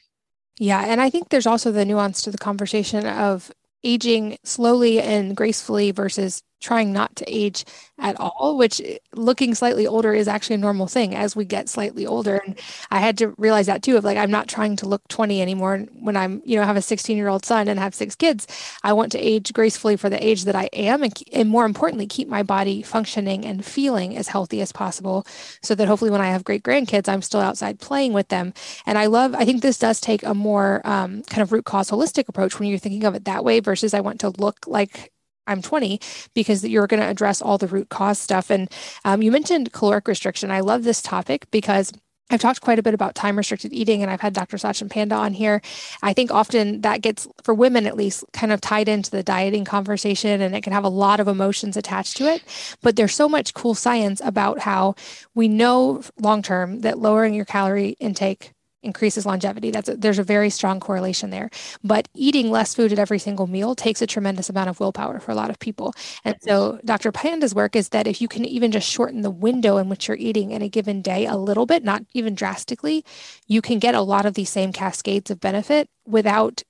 Yeah 0.60 0.84
and 0.86 1.02
i 1.02 1.10
think 1.10 1.30
there's 1.30 1.48
also 1.48 1.72
the 1.72 1.86
nuance 1.86 2.22
to 2.22 2.32
the 2.32 2.38
conversation 2.38 3.08
of 3.08 3.52
aging 3.84 4.38
slowly 4.44 5.02
and 5.02 5.36
gracefully 5.36 5.92
versus 5.92 6.42
trying 6.64 6.94
not 6.94 7.16
to 7.18 7.26
age 7.28 7.66
at 8.00 8.16
all, 8.20 8.58
which 8.58 8.82
eh, 8.82 8.98
looking 9.14 9.54
slightly 9.54 9.86
older 9.86 10.14
is 10.14 10.28
actually 10.28 10.56
a 10.56 10.60
normal 10.60 10.88
thing 10.88 11.14
as 11.16 11.36
we 11.36 11.46
get 11.46 11.70
slightly 11.70 12.06
older. 12.06 12.42
And 12.46 12.60
I 12.90 13.00
had 13.00 13.18
to 13.20 13.30
realize 13.38 13.68
that 13.68 13.84
too 13.84 13.98
of 13.98 14.04
like, 14.04 14.18
I'm 14.18 14.32
not 14.32 14.48
trying 14.48 14.76
to 14.78 14.88
look 14.88 15.08
20 15.10 15.42
anymore 15.42 15.80
when 16.00 16.18
I'm, 16.18 16.42
you 16.46 16.58
know, 16.58 16.66
have 16.66 16.78
a 16.78 16.82
16 16.82 17.16
year 17.16 17.28
old 17.28 17.46
son 17.46 17.68
and 17.68 17.80
have 17.80 17.94
six 17.94 18.16
kids. 18.16 18.48
I 18.84 18.94
want 18.94 19.12
to 19.12 19.20
age 19.20 19.54
gracefully 19.54 19.96
for 19.96 20.10
the 20.10 20.26
age 20.26 20.46
that 20.46 20.56
I 20.56 20.70
am. 20.74 21.04
And, 21.04 21.14
and 21.32 21.50
more 21.50 21.66
importantly, 21.66 22.08
keep 22.08 22.28
my 22.28 22.44
body 22.44 22.82
functioning 22.82 23.46
and 23.46 23.64
feeling 23.64 24.18
as 24.18 24.28
healthy 24.28 24.62
as 24.62 24.72
possible 24.72 25.26
so 25.62 25.76
that 25.76 25.88
hopefully 25.88 26.12
when 26.12 26.22
I 26.22 26.30
have 26.30 26.44
great 26.44 26.64
grandkids, 26.64 27.08
I'm 27.08 27.22
still 27.22 27.42
outside 27.42 27.80
playing 27.80 28.14
with 28.14 28.30
them. 28.30 28.54
And 28.86 28.98
I 28.98 29.06
love, 29.06 29.36
I 29.36 29.46
think 29.46 29.62
this 29.62 29.78
does 29.78 30.02
take 30.02 30.24
a 30.24 30.34
more 30.34 30.82
um, 30.86 31.24
kind 31.24 31.44
of 31.44 31.52
root 31.52 31.66
cause 31.66 31.92
holistic 31.92 32.28
approach 32.28 32.60
when 32.60 32.70
you're 32.70 32.80
thinking 32.80 33.06
of 33.06 33.16
it 33.16 33.26
that 33.26 33.44
way 33.44 33.60
versus 33.60 33.94
I 33.94 34.02
want 34.02 34.20
to 34.22 34.30
look 34.30 34.66
like 34.68 35.13
I'm 35.48 35.62
20 35.62 36.00
because 36.34 36.64
you're 36.64 36.88
going 36.88 37.02
to 37.02 37.10
address 37.10 37.42
all 37.42 37.58
the 37.58 37.68
root 37.68 37.90
cause 37.90 38.20
stuff. 38.20 38.50
And 38.50 38.72
um, 39.06 39.22
you 39.22 39.32
mentioned 39.32 39.74
caloric 39.74 40.08
restriction. 40.08 40.52
I 40.52 40.62
love 40.62 40.84
this 40.84 41.02
topic 41.02 41.50
because 41.52 41.92
I've 42.30 42.42
talked 42.42 42.62
quite 42.62 42.80
a 42.80 42.84
bit 42.84 42.94
about 42.94 43.16
time 43.16 43.38
restricted 43.38 43.74
eating, 43.74 44.02
and 44.02 44.10
I've 44.10 44.22
had 44.22 44.34
Dr. 44.34 44.58
Sachin 44.58 44.90
Panda 44.90 45.16
on 45.16 45.34
here. 45.34 45.62
I 46.02 46.14
think 46.14 46.32
often 46.32 46.82
that 46.82 47.02
gets, 47.02 47.28
for 47.44 47.54
women 47.54 47.86
at 47.86 47.98
least, 47.98 48.24
kind 48.34 48.52
of 48.52 48.62
tied 48.62 48.88
into 48.88 49.12
the 49.12 49.24
dieting 49.24 49.66
conversation, 49.66 50.42
and 50.42 50.56
it 50.56 50.64
can 50.64 50.74
have 50.74 50.86
a 50.86 50.90
lot 50.90 51.20
of 51.20 51.28
emotions 51.28 51.78
attached 51.78 52.18
to 52.18 52.24
it. 52.32 52.42
But 52.82 52.96
there's 52.96 53.14
so 53.14 53.28
much 53.28 53.54
cool 53.54 53.76
science 53.76 54.22
about 54.24 54.60
how 54.60 54.96
we 55.36 55.48
know 55.48 56.02
long 56.20 56.42
term 56.42 56.80
that 56.80 56.98
lowering 56.98 57.34
your 57.34 57.46
calorie 57.46 57.98
intake 58.00 58.53
increases 58.84 59.26
longevity. 59.26 59.72
That's 59.72 59.90
a, 59.90 59.98
there's 59.98 60.20
a 60.20 60.24
very 60.24 60.50
strong 60.50 60.80
correlation 60.80 61.30
there. 61.30 61.50
But 61.84 62.08
eating 62.14 62.52
less 62.52 62.74
food 62.76 62.92
at 62.92 63.00
every 63.00 63.20
single 63.20 63.48
meal 63.48 63.76
takes 63.76 64.02
a 64.02 64.08
tremendous 64.08 64.50
amount 64.50 64.70
of 64.70 64.80
willpower 64.80 65.20
for 65.20 65.32
a 65.32 65.36
lot 65.36 65.50
of 65.50 65.60
people. 65.60 65.94
And 66.24 66.36
so 66.42 66.80
Dr. 66.86 67.12
Panda's 67.12 67.56
work 67.56 67.76
is 67.76 67.90
that 67.90 68.08
if 68.08 68.22
you 68.22 68.28
can 68.28 68.46
even 68.46 68.72
just 68.72 68.90
shorten 68.90 69.22
the 69.22 69.32
window 69.32 69.78
in 69.78 69.90
which 69.90 70.08
you're 70.08 70.18
eating 70.18 70.52
in 70.52 70.62
a 70.62 70.70
given 70.70 71.02
day 71.02 71.26
a 71.26 71.38
little 71.38 71.66
bit, 71.66 71.84
not 71.84 72.04
even 72.14 72.36
drastically, 72.36 73.04
you 73.48 73.62
can 73.62 73.80
get 73.80 73.96
a 73.96 74.02
lot 74.02 74.26
of 74.26 74.34
these 74.34 74.50
same 74.50 74.72
cascades 74.72 75.32
of 75.32 75.40
benefit 75.40 75.90
without 76.06 76.64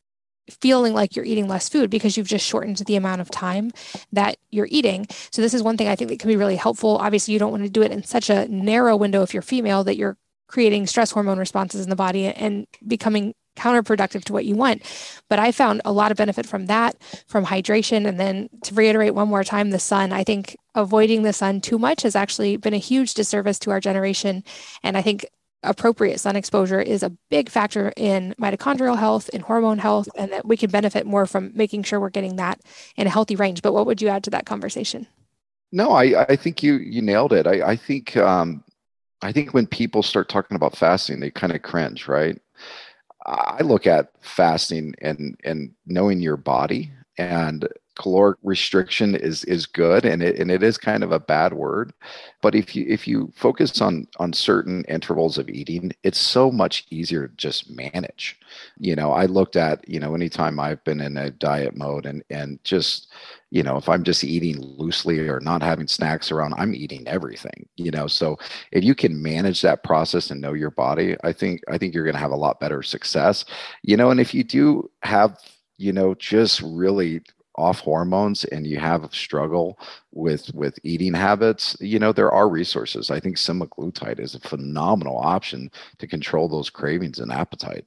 feeling 0.49 0.93
like 0.93 1.15
you're 1.15 1.25
eating 1.25 1.47
less 1.47 1.69
food 1.69 1.89
because 1.89 2.17
you've 2.17 2.27
just 2.27 2.45
shortened 2.45 2.77
the 2.77 2.95
amount 2.95 3.21
of 3.21 3.29
time 3.29 3.71
that 4.11 4.37
you're 4.51 4.67
eating. 4.69 5.07
So 5.31 5.41
this 5.41 5.53
is 5.53 5.63
one 5.63 5.77
thing 5.77 5.87
I 5.87 5.95
think 5.95 6.09
that 6.09 6.19
can 6.19 6.27
be 6.27 6.35
really 6.35 6.55
helpful. 6.55 6.97
Obviously, 6.97 7.33
you 7.33 7.39
don't 7.39 7.51
want 7.51 7.63
to 7.63 7.69
do 7.69 7.81
it 7.81 7.91
in 7.91 8.03
such 8.03 8.29
a 8.29 8.47
narrow 8.47 8.95
window 8.97 9.21
if 9.23 9.33
you're 9.33 9.41
female 9.41 9.83
that 9.85 9.95
you're 9.95 10.17
creating 10.53 10.85
stress 10.85 11.09
hormone 11.09 11.39
responses 11.39 11.83
in 11.83 11.89
the 11.89 11.95
body 11.95 12.27
and 12.27 12.67
becoming 12.85 13.33
counterproductive 13.57 14.23
to 14.23 14.33
what 14.33 14.45
you 14.45 14.53
want. 14.53 14.83
But 15.27 15.39
I 15.39 15.51
found 15.51 15.81
a 15.83 15.91
lot 15.91 16.11
of 16.11 16.17
benefit 16.17 16.45
from 16.45 16.67
that, 16.67 16.95
from 17.25 17.43
hydration. 17.43 18.07
And 18.07 18.19
then 18.19 18.49
to 18.65 18.75
reiterate 18.75 19.15
one 19.15 19.27
more 19.27 19.43
time, 19.43 19.71
the 19.71 19.79
sun. 19.79 20.13
I 20.13 20.23
think 20.23 20.55
avoiding 20.75 21.23
the 21.23 21.33
sun 21.33 21.59
too 21.59 21.79
much 21.79 22.03
has 22.03 22.15
actually 22.15 22.57
been 22.57 22.75
a 22.75 22.77
huge 22.77 23.15
disservice 23.15 23.57
to 23.59 23.71
our 23.71 23.79
generation. 23.79 24.43
And 24.83 24.95
I 24.95 25.01
think 25.01 25.25
appropriate 25.63 26.19
sun 26.19 26.35
exposure 26.35 26.79
is 26.79 27.01
a 27.01 27.09
big 27.31 27.49
factor 27.49 27.91
in 27.97 28.35
mitochondrial 28.39 28.99
health, 28.99 29.29
in 29.29 29.41
hormone 29.41 29.79
health, 29.79 30.07
and 30.15 30.31
that 30.33 30.45
we 30.45 30.55
can 30.55 30.69
benefit 30.69 31.07
more 31.07 31.25
from 31.25 31.51
making 31.55 31.81
sure 31.81 31.99
we're 31.99 32.09
getting 32.09 32.35
that 32.35 32.61
in 32.95 33.07
a 33.07 33.09
healthy 33.09 33.35
range. 33.35 33.63
But 33.63 33.73
what 33.73 33.87
would 33.87 34.03
you 34.03 34.09
add 34.09 34.23
to 34.25 34.29
that 34.29 34.45
conversation? 34.45 35.07
No, 35.71 35.93
I, 35.93 36.25
I 36.29 36.35
think 36.35 36.61
you 36.61 36.75
you 36.75 37.01
nailed 37.01 37.33
it. 37.33 37.47
I, 37.47 37.71
I 37.71 37.75
think 37.75 38.15
um, 38.17 38.63
I 39.23 39.31
think 39.31 39.53
when 39.53 39.67
people 39.67 40.03
start 40.03 40.27
talking 40.27 40.55
about 40.55 40.75
fasting, 40.75 41.19
they 41.19 41.31
kind 41.31 41.55
of 41.55 41.61
cringe, 41.61 42.07
right? 42.07 42.39
I 43.25 43.61
look 43.63 43.87
at 43.87 44.11
fasting 44.21 44.95
and 45.01 45.39
and 45.45 45.71
knowing 45.85 46.19
your 46.19 46.37
body 46.37 46.91
and 47.17 47.67
caloric 47.95 48.37
restriction 48.43 49.15
is 49.15 49.43
is 49.45 49.65
good 49.65 50.03
and 50.03 50.23
it 50.23 50.39
and 50.39 50.49
it 50.49 50.63
is 50.63 50.77
kind 50.77 51.03
of 51.03 51.11
a 51.11 51.19
bad 51.19 51.53
word 51.53 51.93
but 52.41 52.55
if 52.55 52.75
you 52.75 52.85
if 52.89 53.07
you 53.07 53.31
focus 53.35 53.81
on 53.81 54.07
on 54.17 54.33
certain 54.33 54.83
intervals 54.85 55.37
of 55.37 55.47
eating 55.47 55.91
it's 56.01 56.17
so 56.17 56.51
much 56.51 56.87
easier 56.89 57.27
to 57.27 57.35
just 57.35 57.69
manage 57.69 58.39
you 58.79 58.95
know 58.95 59.11
i 59.11 59.27
looked 59.27 59.55
at 59.55 59.87
you 59.87 59.99
know 59.99 60.15
anytime 60.15 60.59
i've 60.59 60.83
been 60.83 60.99
in 61.01 61.17
a 61.17 61.29
diet 61.29 61.77
mode 61.77 62.07
and 62.07 62.23
and 62.31 62.57
just 62.63 63.11
you 63.53 63.61
know 63.61 63.77
if 63.77 63.87
i'm 63.87 64.03
just 64.03 64.23
eating 64.23 64.59
loosely 64.59 65.19
or 65.19 65.39
not 65.39 65.61
having 65.61 65.87
snacks 65.87 66.31
around 66.31 66.53
i'm 66.57 66.73
eating 66.73 67.07
everything 67.07 67.69
you 67.75 67.91
know? 67.91 68.07
So 68.07 68.37
if 68.71 68.83
you 68.83 68.95
can 68.95 69.21
manage 69.21 69.61
that 69.61 69.83
process 69.83 70.31
and 70.31 70.41
know 70.41 70.53
your 70.53 70.71
body 70.71 71.15
i 71.23 71.31
think 71.31 71.61
i 71.69 71.77
think 71.77 71.93
you're 71.93 72.03
going 72.03 72.15
to 72.15 72.19
have 72.19 72.31
a 72.31 72.35
lot 72.35 72.59
better 72.59 72.81
success 72.81 73.45
you 73.83 73.95
know? 73.95 74.09
And 74.09 74.19
if 74.19 74.33
you 74.33 74.43
do 74.43 74.89
have 75.03 75.37
you 75.77 75.93
know 75.93 76.15
just 76.15 76.61
really 76.61 77.21
off 77.55 77.79
hormones 77.79 78.45
and 78.45 78.65
you 78.65 78.79
have 78.79 79.03
a 79.03 79.13
struggle 79.13 79.77
with 80.11 80.51
with 80.55 80.79
eating 80.83 81.13
habits 81.13 81.77
you 81.79 81.99
know 81.99 82.11
there 82.11 82.31
are 82.31 82.49
resources. 82.49 83.11
I 83.11 83.19
think 83.19 83.37
semaglutide 83.37 84.19
is 84.19 84.33
a 84.33 84.39
phenomenal 84.39 85.17
option 85.19 85.69
to 85.99 86.07
control 86.07 86.49
those 86.49 86.71
cravings 86.71 87.19
and 87.19 87.31
appetite 87.31 87.85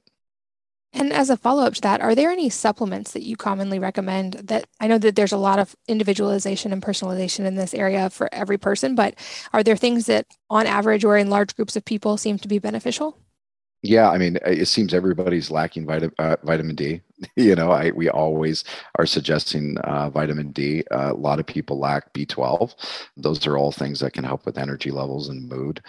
and 0.97 1.13
as 1.13 1.29
a 1.29 1.37
follow 1.37 1.63
up 1.63 1.75
to 1.75 1.81
that, 1.81 2.01
are 2.01 2.15
there 2.15 2.31
any 2.31 2.49
supplements 2.49 3.11
that 3.11 3.23
you 3.23 3.35
commonly 3.35 3.79
recommend 3.79 4.33
that 4.33 4.67
I 4.79 4.87
know 4.87 4.97
that 4.97 5.15
there's 5.15 5.31
a 5.31 5.37
lot 5.37 5.59
of 5.59 5.75
individualization 5.87 6.73
and 6.73 6.81
personalization 6.81 7.45
in 7.45 7.55
this 7.55 7.73
area 7.73 8.09
for 8.09 8.33
every 8.33 8.57
person, 8.57 8.95
but 8.95 9.15
are 9.53 9.63
there 9.63 9.75
things 9.75 10.07
that 10.07 10.25
on 10.49 10.65
average 10.65 11.03
or 11.03 11.17
in 11.17 11.29
large 11.29 11.55
groups 11.55 11.75
of 11.75 11.85
people 11.85 12.17
seem 12.17 12.37
to 12.39 12.47
be 12.47 12.59
beneficial? 12.59 13.17
Yeah, 13.83 14.09
I 14.09 14.17
mean, 14.17 14.39
it 14.43 14.67
seems 14.67 14.93
everybody's 14.93 15.51
lacking 15.51 15.85
vitamin 15.85 16.15
uh, 16.17 16.37
vitamin 16.43 16.75
D. 16.75 17.01
you 17.35 17.55
know, 17.55 17.71
I 17.71 17.91
we 17.91 18.09
always 18.09 18.63
are 18.97 19.05
suggesting 19.05 19.77
uh, 19.79 20.09
vitamin 20.09 20.51
D. 20.51 20.83
Uh, 20.89 21.13
a 21.13 21.13
lot 21.13 21.39
of 21.39 21.45
people 21.45 21.77
lack 21.77 22.11
B12. 22.13 22.73
Those 23.17 23.45
are 23.45 23.55
all 23.55 23.71
things 23.71 23.99
that 23.99 24.13
can 24.13 24.23
help 24.23 24.45
with 24.45 24.57
energy 24.57 24.89
levels 24.89 25.29
and 25.29 25.47
mood 25.47 25.81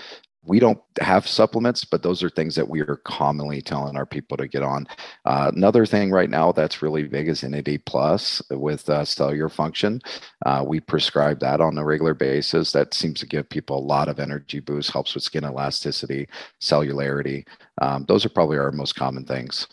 we 0.48 0.58
don't 0.58 0.80
have 1.00 1.28
supplements, 1.28 1.84
but 1.84 2.02
those 2.02 2.22
are 2.22 2.30
things 2.30 2.54
that 2.54 2.68
we 2.68 2.80
are 2.80 2.96
commonly 3.04 3.60
telling 3.60 3.96
our 3.96 4.06
people 4.06 4.36
to 4.38 4.48
get 4.48 4.62
on. 4.62 4.88
Uh, 5.26 5.52
another 5.54 5.84
thing 5.84 6.10
right 6.10 6.30
now 6.30 6.52
that's 6.52 6.82
really 6.82 7.02
big 7.04 7.28
is 7.28 7.42
NAD 7.42 7.84
plus 7.84 8.42
with 8.50 8.88
uh, 8.88 9.04
cellular 9.04 9.50
function. 9.50 10.00
Uh, 10.46 10.64
we 10.66 10.80
prescribe 10.80 11.38
that 11.40 11.60
on 11.60 11.76
a 11.76 11.84
regular 11.84 12.14
basis. 12.14 12.72
That 12.72 12.94
seems 12.94 13.20
to 13.20 13.26
give 13.26 13.48
people 13.48 13.78
a 13.78 13.88
lot 13.88 14.08
of 14.08 14.18
energy 14.18 14.60
boost, 14.60 14.90
helps 14.90 15.14
with 15.14 15.22
skin 15.22 15.44
elasticity, 15.44 16.26
cellularity. 16.60 17.46
Um, 17.82 18.06
those 18.08 18.24
are 18.24 18.30
probably 18.30 18.58
our 18.58 18.72
most 18.72 18.96
common 18.96 19.24
things. 19.24 19.66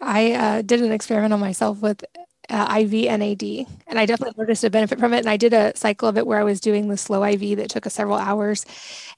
I 0.00 0.32
uh, 0.32 0.62
did 0.62 0.82
an 0.82 0.92
experiment 0.92 1.32
on 1.32 1.40
myself 1.40 1.80
with 1.80 2.04
uh, 2.50 2.80
IV 2.80 2.92
NAD, 2.92 3.66
and 3.86 3.98
I 3.98 4.06
definitely 4.06 4.34
noticed 4.38 4.64
a 4.64 4.70
benefit 4.70 4.98
from 4.98 5.12
it. 5.12 5.18
And 5.18 5.28
I 5.28 5.36
did 5.36 5.52
a 5.52 5.76
cycle 5.76 6.08
of 6.08 6.16
it 6.16 6.26
where 6.26 6.38
I 6.38 6.44
was 6.44 6.60
doing 6.60 6.88
the 6.88 6.96
slow 6.96 7.24
IV 7.24 7.58
that 7.58 7.70
took 7.70 7.86
us 7.86 7.94
several 7.94 8.16
hours, 8.18 8.64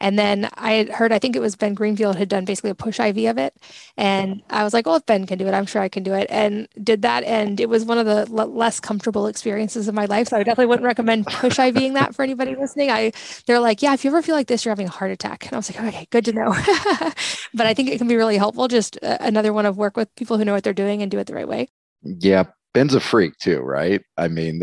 and 0.00 0.18
then 0.18 0.48
I 0.54 0.72
had 0.72 0.88
heard 0.88 1.12
I 1.12 1.18
think 1.18 1.36
it 1.36 1.40
was 1.40 1.56
Ben 1.56 1.74
Greenfield 1.74 2.16
had 2.16 2.28
done 2.28 2.44
basically 2.44 2.70
a 2.70 2.74
push 2.74 2.98
IV 2.98 3.16
of 3.30 3.38
it, 3.38 3.54
and 3.96 4.42
I 4.50 4.64
was 4.64 4.74
like, 4.74 4.86
"Well, 4.86 4.96
if 4.96 5.06
Ben 5.06 5.26
can 5.26 5.38
do 5.38 5.46
it, 5.46 5.54
I'm 5.54 5.66
sure 5.66 5.82
I 5.82 5.88
can 5.88 6.02
do 6.02 6.14
it," 6.14 6.26
and 6.30 6.68
did 6.82 7.02
that, 7.02 7.24
and 7.24 7.60
it 7.60 7.68
was 7.68 7.84
one 7.84 7.98
of 7.98 8.06
the 8.06 8.26
l- 8.30 8.52
less 8.52 8.80
comfortable 8.80 9.26
experiences 9.26 9.88
of 9.88 9.94
my 9.94 10.06
life. 10.06 10.28
So 10.28 10.36
I 10.36 10.42
definitely 10.42 10.66
wouldn't 10.66 10.86
recommend 10.86 11.26
push 11.26 11.58
IVing 11.58 11.94
that 11.94 12.14
for 12.14 12.22
anybody 12.22 12.56
listening. 12.56 12.90
I 12.90 13.12
they're 13.46 13.60
like, 13.60 13.82
"Yeah, 13.82 13.94
if 13.94 14.04
you 14.04 14.10
ever 14.10 14.22
feel 14.22 14.34
like 14.34 14.48
this, 14.48 14.64
you're 14.64 14.72
having 14.72 14.88
a 14.88 14.90
heart 14.90 15.10
attack," 15.10 15.46
and 15.46 15.54
I 15.54 15.56
was 15.56 15.70
like, 15.74 15.84
"Okay, 15.88 16.06
good 16.10 16.24
to 16.26 16.32
know." 16.32 16.52
but 17.54 17.66
I 17.66 17.74
think 17.74 17.88
it 17.90 17.98
can 17.98 18.08
be 18.08 18.16
really 18.16 18.38
helpful. 18.38 18.68
Just 18.68 18.98
uh, 19.02 19.18
another 19.20 19.52
one 19.52 19.66
of 19.66 19.76
work 19.76 19.96
with 19.96 20.14
people 20.16 20.38
who 20.38 20.44
know 20.44 20.52
what 20.52 20.64
they're 20.64 20.72
doing 20.74 21.02
and 21.02 21.10
do 21.10 21.18
it 21.18 21.26
the 21.26 21.34
right 21.34 21.48
way. 21.48 21.68
Yeah, 22.02 22.44
Ben's 22.72 22.94
a 22.94 23.00
freak 23.00 23.36
too, 23.38 23.60
right? 23.60 24.02
I 24.16 24.28
mean, 24.28 24.62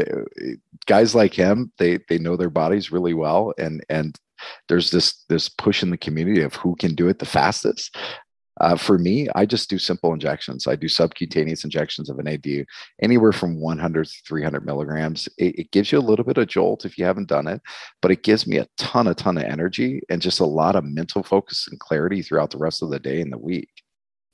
guys 0.85 1.13
like 1.13 1.33
him, 1.33 1.71
they 1.77 1.99
they 2.09 2.17
know 2.17 2.37
their 2.37 2.49
bodies 2.49 2.91
really 2.91 3.13
well, 3.13 3.53
and 3.57 3.83
and 3.89 4.17
there's 4.69 4.91
this 4.91 5.25
this 5.29 5.49
push 5.49 5.83
in 5.83 5.89
the 5.89 5.97
community 5.97 6.41
of 6.41 6.55
who 6.55 6.75
can 6.75 6.95
do 6.95 7.07
it 7.09 7.19
the 7.19 7.25
fastest. 7.25 7.95
Uh, 8.59 8.75
for 8.75 8.97
me, 8.97 9.27
I 9.35 9.45
just 9.45 9.69
do 9.69 9.77
simple 9.77 10.13
injections. 10.13 10.67
I 10.67 10.75
do 10.75 10.87
subcutaneous 10.87 11.63
injections 11.63 12.09
of 12.09 12.17
an 12.17 12.25
NAD, 12.25 12.65
anywhere 13.01 13.31
from 13.31 13.59
100 13.59 14.07
to 14.07 14.11
300 14.27 14.65
milligrams. 14.65 15.27
It, 15.37 15.59
it, 15.59 15.71
gives 15.71 15.91
you 15.91 15.99
a 15.99 16.01
little 16.01 16.25
bit 16.25 16.39
of 16.39 16.47
jolt 16.47 16.83
if 16.83 16.97
you 16.97 17.05
haven't 17.05 17.27
done 17.27 17.47
it, 17.47 17.61
but 18.01 18.09
it 18.09 18.23
gives 18.23 18.47
me 18.47 18.57
a 18.57 18.67
ton, 18.77 19.07
a 19.07 19.13
ton 19.13 19.37
of 19.37 19.43
energy 19.43 20.01
and 20.09 20.23
just 20.23 20.39
a 20.39 20.45
lot 20.45 20.75
of 20.75 20.83
mental 20.83 21.21
focus 21.21 21.67
and 21.69 21.79
clarity 21.79 22.23
throughout 22.23 22.49
the 22.49 22.57
rest 22.57 22.81
of 22.81 22.89
the 22.89 22.99
day 22.99 23.21
and 23.21 23.31
the 23.31 23.37
week. 23.37 23.69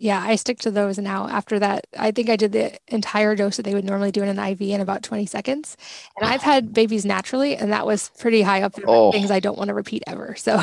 Yeah, 0.04 0.22
I 0.22 0.36
stick 0.36 0.60
to 0.60 0.70
those 0.70 0.98
now. 0.98 1.30
After 1.30 1.60
that, 1.60 1.88
I 1.98 2.12
think 2.12 2.30
I 2.30 2.36
did 2.36 2.52
the 2.52 2.78
entire 2.90 3.38
dose 3.38 3.56
that 3.56 3.64
they 3.64 3.74
would 3.74 3.86
normally 3.86 4.12
do 4.12 4.22
in 4.22 4.28
an 4.28 4.38
IV 4.38 4.62
in 4.64 4.82
about 4.82 5.02
20 5.02 5.26
seconds. 5.26 5.78
And 6.18 6.30
I've 6.30 6.42
had 6.42 6.74
babies 6.82 7.06
naturally, 7.06 7.56
and 7.56 7.72
that 7.72 7.88
was 7.88 8.12
pretty 8.20 8.42
high 8.42 8.64
up. 8.64 8.76
Oh. 8.86 9.14
Things 9.14 9.32
I 9.32 9.40
don't 9.40 9.58
want 9.58 9.70
to 9.70 9.74
repeat 9.74 10.04
ever. 10.06 10.36
So 10.36 10.60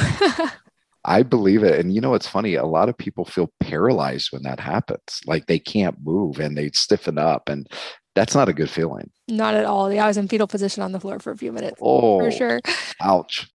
I 1.06 1.22
believe 1.22 1.62
it. 1.62 1.80
And 1.80 1.94
you 1.94 2.02
know, 2.02 2.12
it's 2.12 2.26
funny. 2.26 2.54
A 2.54 2.66
lot 2.66 2.90
of 2.90 2.98
people 2.98 3.24
feel 3.24 3.50
paralyzed 3.60 4.28
when 4.30 4.42
that 4.42 4.60
happens. 4.60 5.22
Like 5.24 5.46
they 5.46 5.58
can't 5.58 5.96
move 6.02 6.38
and 6.38 6.54
they 6.54 6.68
stiffen 6.72 7.16
up. 7.16 7.48
And 7.48 7.66
that's 8.14 8.34
not 8.34 8.50
a 8.50 8.52
good 8.52 8.68
feeling. 8.68 9.10
Not 9.26 9.54
at 9.54 9.64
all. 9.64 9.90
Yeah, 9.90 10.04
I 10.04 10.08
was 10.08 10.18
in 10.18 10.28
fetal 10.28 10.48
position 10.48 10.82
on 10.82 10.92
the 10.92 11.00
floor 11.00 11.18
for 11.18 11.30
a 11.30 11.36
few 11.38 11.50
minutes. 11.50 11.78
Oh, 11.80 12.20
for 12.20 12.30
sure. 12.30 12.60
Ouch. 13.00 13.50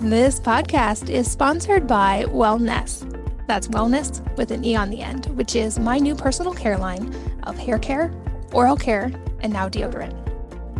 This 0.00 0.38
podcast 0.38 1.10
is 1.10 1.28
sponsored 1.28 1.88
by 1.88 2.24
Wellnesse. 2.28 3.02
That's 3.48 3.66
wellness 3.66 4.24
with 4.36 4.52
an 4.52 4.64
E 4.64 4.76
on 4.76 4.90
the 4.90 5.02
end, 5.02 5.26
which 5.36 5.56
is 5.56 5.80
my 5.80 5.98
new 5.98 6.14
personal 6.14 6.54
care 6.54 6.78
line 6.78 7.12
of 7.42 7.58
hair 7.58 7.80
care, 7.80 8.14
oral 8.52 8.76
care, 8.76 9.10
and 9.40 9.52
now 9.52 9.68
deodorant. 9.68 10.14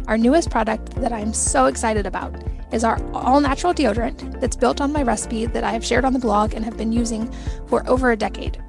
Our 0.06 0.16
newest 0.16 0.50
product 0.50 0.94
that 1.00 1.12
I'm 1.12 1.32
so 1.32 1.64
excited 1.64 2.06
about 2.06 2.32
is 2.70 2.84
our 2.84 3.02
all 3.12 3.40
natural 3.40 3.74
deodorant 3.74 4.40
that's 4.40 4.54
built 4.54 4.80
on 4.80 4.92
my 4.92 5.02
recipe 5.02 5.46
that 5.46 5.64
I 5.64 5.72
have 5.72 5.84
shared 5.84 6.04
on 6.04 6.12
the 6.12 6.20
blog 6.20 6.54
and 6.54 6.64
have 6.64 6.76
been 6.76 6.92
using 6.92 7.28
for 7.66 7.84
over 7.90 8.12
a 8.12 8.16
decade. 8.16 8.62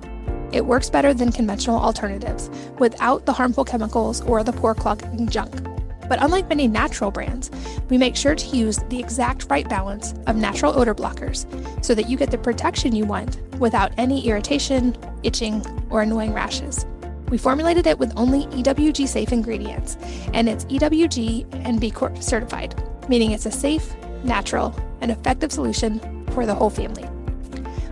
It 0.51 0.65
works 0.65 0.89
better 0.89 1.13
than 1.13 1.31
conventional 1.31 1.79
alternatives 1.79 2.49
without 2.79 3.27
the 3.27 3.33
harmful 3.33 3.65
chemicals 3.65 4.21
or 4.21 4.43
the 4.43 4.53
pore 4.53 4.73
clogging 4.73 5.29
junk. 5.29 5.68
But 6.10 6.22
unlike 6.24 6.50
many 6.50 6.67
natural 6.67 7.12
brands, 7.12 7.52
we 7.89 7.98
make 7.98 8.15
sure 8.15 8.36
to 8.36 8.58
use 8.58 8.80
the 8.89 9.00
exact 9.00 9.45
right 9.50 9.69
balance 9.69 10.15
of 10.26 10.36
natural 10.36 10.78
odor 10.78 10.95
blockers 10.95 11.45
so 11.86 11.93
that 11.93 12.10
you 12.10 12.17
get 12.17 12.32
the 12.32 12.38
protection 12.38 12.95
you 12.95 13.06
want 13.06 13.39
without 13.60 13.91
any 13.98 14.28
irritation, 14.28 14.98
itching, 15.24 15.63
or 15.91 16.02
annoying 16.02 16.34
rashes. 16.34 16.86
We 17.30 17.38
formulated 17.38 17.86
it 17.86 18.00
with 18.00 18.12
only 18.17 18.48
EWG 18.48 19.08
safe 19.08 19.32
ingredients, 19.32 19.98
and 20.34 20.50
it's 20.50 20.65
EWG 20.65 21.45
and 21.65 21.80
B 21.80 21.91
Corp 21.91 22.22
certified, 22.24 22.84
meaning 23.08 23.32
it's 23.32 23.45
a 23.45 23.52
safe, 23.52 23.95
natural, 24.24 24.76
and 25.02 25.12
effective 25.12 25.52
solution 25.52 26.26
for 26.32 26.48
the 26.48 26.56
whole 26.56 26.72
family. 26.72 27.08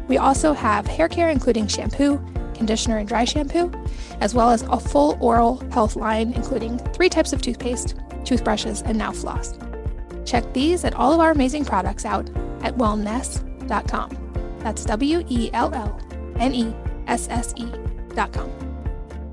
We 0.07 0.17
also 0.17 0.53
have 0.53 0.87
hair 0.87 1.07
care, 1.07 1.29
including 1.29 1.67
shampoo, 1.67 2.19
conditioner, 2.55 2.97
and 2.97 3.07
dry 3.07 3.25
shampoo, 3.25 3.71
as 4.21 4.33
well 4.33 4.49
as 4.49 4.63
a 4.63 4.79
full 4.79 5.17
oral 5.21 5.57
health 5.71 5.95
line, 5.95 6.33
including 6.33 6.79
three 6.79 7.09
types 7.09 7.31
of 7.31 7.41
toothpaste, 7.41 7.95
toothbrushes, 8.27 8.81
and 8.83 8.97
now 8.97 9.11
floss. 9.11 9.57
Check 10.25 10.51
these 10.53 10.83
and 10.83 10.93
all 10.95 11.13
of 11.13 11.19
our 11.19 11.31
amazing 11.31 11.65
products 11.65 12.05
out 12.05 12.29
at 12.61 12.75
wellnesse.com. 12.75 14.57
That's 14.59 14.85
W 14.85 15.23
E 15.29 15.49
L 15.53 15.73
L 15.73 15.99
N 16.37 16.53
E 16.53 16.75
S 17.07 17.27
S 17.29 17.53
E.com. 17.55 18.51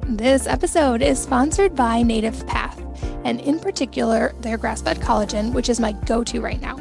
This 0.08 0.46
episode 0.46 1.02
is 1.02 1.18
sponsored 1.18 1.74
by 1.74 2.02
Native 2.02 2.46
Path, 2.46 2.80
and 3.24 3.40
in 3.40 3.58
particular, 3.58 4.32
their 4.40 4.56
grass 4.56 4.82
fed 4.82 4.98
collagen, 4.98 5.52
which 5.52 5.68
is 5.68 5.80
my 5.80 5.92
go 5.92 6.22
to 6.22 6.40
right 6.40 6.60
now. 6.60 6.78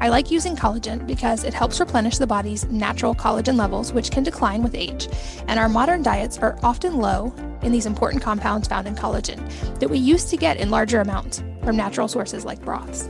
I 0.00 0.08
like 0.08 0.30
using 0.30 0.56
collagen 0.56 1.06
because 1.06 1.44
it 1.44 1.54
helps 1.54 1.78
replenish 1.78 2.18
the 2.18 2.26
body's 2.26 2.66
natural 2.66 3.14
collagen 3.14 3.56
levels, 3.56 3.92
which 3.92 4.10
can 4.10 4.22
decline 4.22 4.62
with 4.62 4.74
age, 4.74 5.08
and 5.46 5.60
our 5.60 5.68
modern 5.68 6.02
diets 6.02 6.38
are 6.38 6.58
often 6.62 6.96
low 6.96 7.32
in 7.64 7.72
these 7.72 7.86
important 7.86 8.22
compounds 8.22 8.68
found 8.68 8.86
in 8.86 8.94
collagen 8.94 9.40
that 9.78 9.88
we 9.88 9.98
used 9.98 10.28
to 10.30 10.36
get 10.36 10.58
in 10.58 10.70
larger 10.70 11.00
amounts 11.00 11.42
from 11.62 11.76
natural 11.76 12.06
sources 12.06 12.44
like 12.44 12.60
broths. 12.62 13.08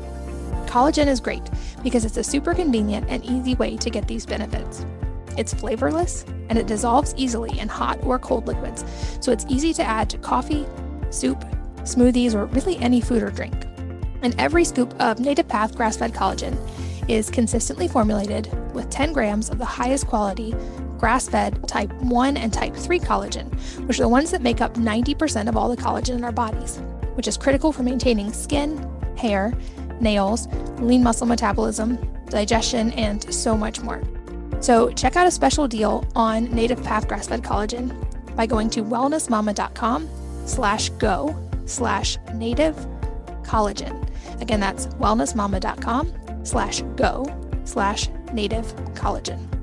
Collagen 0.66 1.06
is 1.06 1.20
great 1.20 1.42
because 1.82 2.04
it's 2.04 2.16
a 2.16 2.24
super 2.24 2.54
convenient 2.54 3.06
and 3.08 3.24
easy 3.24 3.54
way 3.54 3.76
to 3.76 3.90
get 3.90 4.08
these 4.08 4.26
benefits. 4.26 4.86
It's 5.36 5.52
flavorless 5.52 6.24
and 6.48 6.58
it 6.58 6.66
dissolves 6.66 7.14
easily 7.16 7.58
in 7.58 7.68
hot 7.68 8.02
or 8.04 8.18
cold 8.18 8.46
liquids, 8.46 8.84
so 9.20 9.32
it's 9.32 9.46
easy 9.48 9.72
to 9.74 9.82
add 9.82 10.08
to 10.10 10.18
coffee, 10.18 10.66
soup, 11.10 11.44
smoothies, 11.82 12.34
or 12.34 12.46
really 12.46 12.76
any 12.78 13.00
food 13.00 13.22
or 13.22 13.30
drink. 13.30 13.54
And 14.22 14.34
every 14.38 14.64
scoop 14.64 14.94
of 15.00 15.20
Native 15.20 15.48
Path 15.48 15.76
grass 15.76 15.96
fed 15.96 16.12
collagen 16.12 16.56
is 17.08 17.30
consistently 17.30 17.88
formulated 17.88 18.48
with 18.72 18.88
10 18.90 19.12
grams 19.12 19.50
of 19.50 19.58
the 19.58 19.64
highest 19.64 20.06
quality 20.06 20.54
grass 21.04 21.28
fed 21.28 21.68
type 21.68 21.92
1 22.00 22.38
and 22.38 22.50
type 22.50 22.74
3 22.74 22.98
collagen, 22.98 23.52
which 23.86 23.98
are 23.98 24.04
the 24.04 24.08
ones 24.08 24.30
that 24.30 24.40
make 24.40 24.62
up 24.62 24.72
90% 24.72 25.50
of 25.50 25.54
all 25.54 25.68
the 25.68 25.76
collagen 25.76 26.14
in 26.14 26.24
our 26.24 26.32
bodies, 26.32 26.78
which 27.12 27.28
is 27.28 27.36
critical 27.36 27.72
for 27.72 27.82
maintaining 27.82 28.32
skin, 28.32 28.78
hair, 29.14 29.52
nails, 30.00 30.48
lean 30.78 31.02
muscle 31.02 31.26
metabolism, 31.26 31.98
digestion, 32.30 32.90
and 32.92 33.22
so 33.34 33.54
much 33.54 33.82
more. 33.82 34.02
So, 34.60 34.90
check 34.92 35.14
out 35.14 35.26
a 35.26 35.30
special 35.30 35.68
deal 35.68 36.06
on 36.16 36.44
Native 36.44 36.82
Path 36.82 37.06
grass 37.06 37.28
fed 37.28 37.42
collagen 37.42 37.92
by 38.34 38.46
going 38.46 38.70
to 38.70 38.82
wellnessmama.com 38.82 40.08
slash 40.46 40.88
go 40.88 41.36
slash 41.66 42.16
native 42.32 42.76
collagen. 43.42 44.08
Again, 44.40 44.60
that's 44.60 44.86
wellnessmama.com 44.86 46.46
slash 46.46 46.80
go 46.96 47.26
slash 47.66 48.08
native 48.32 48.74
collagen. 48.94 49.53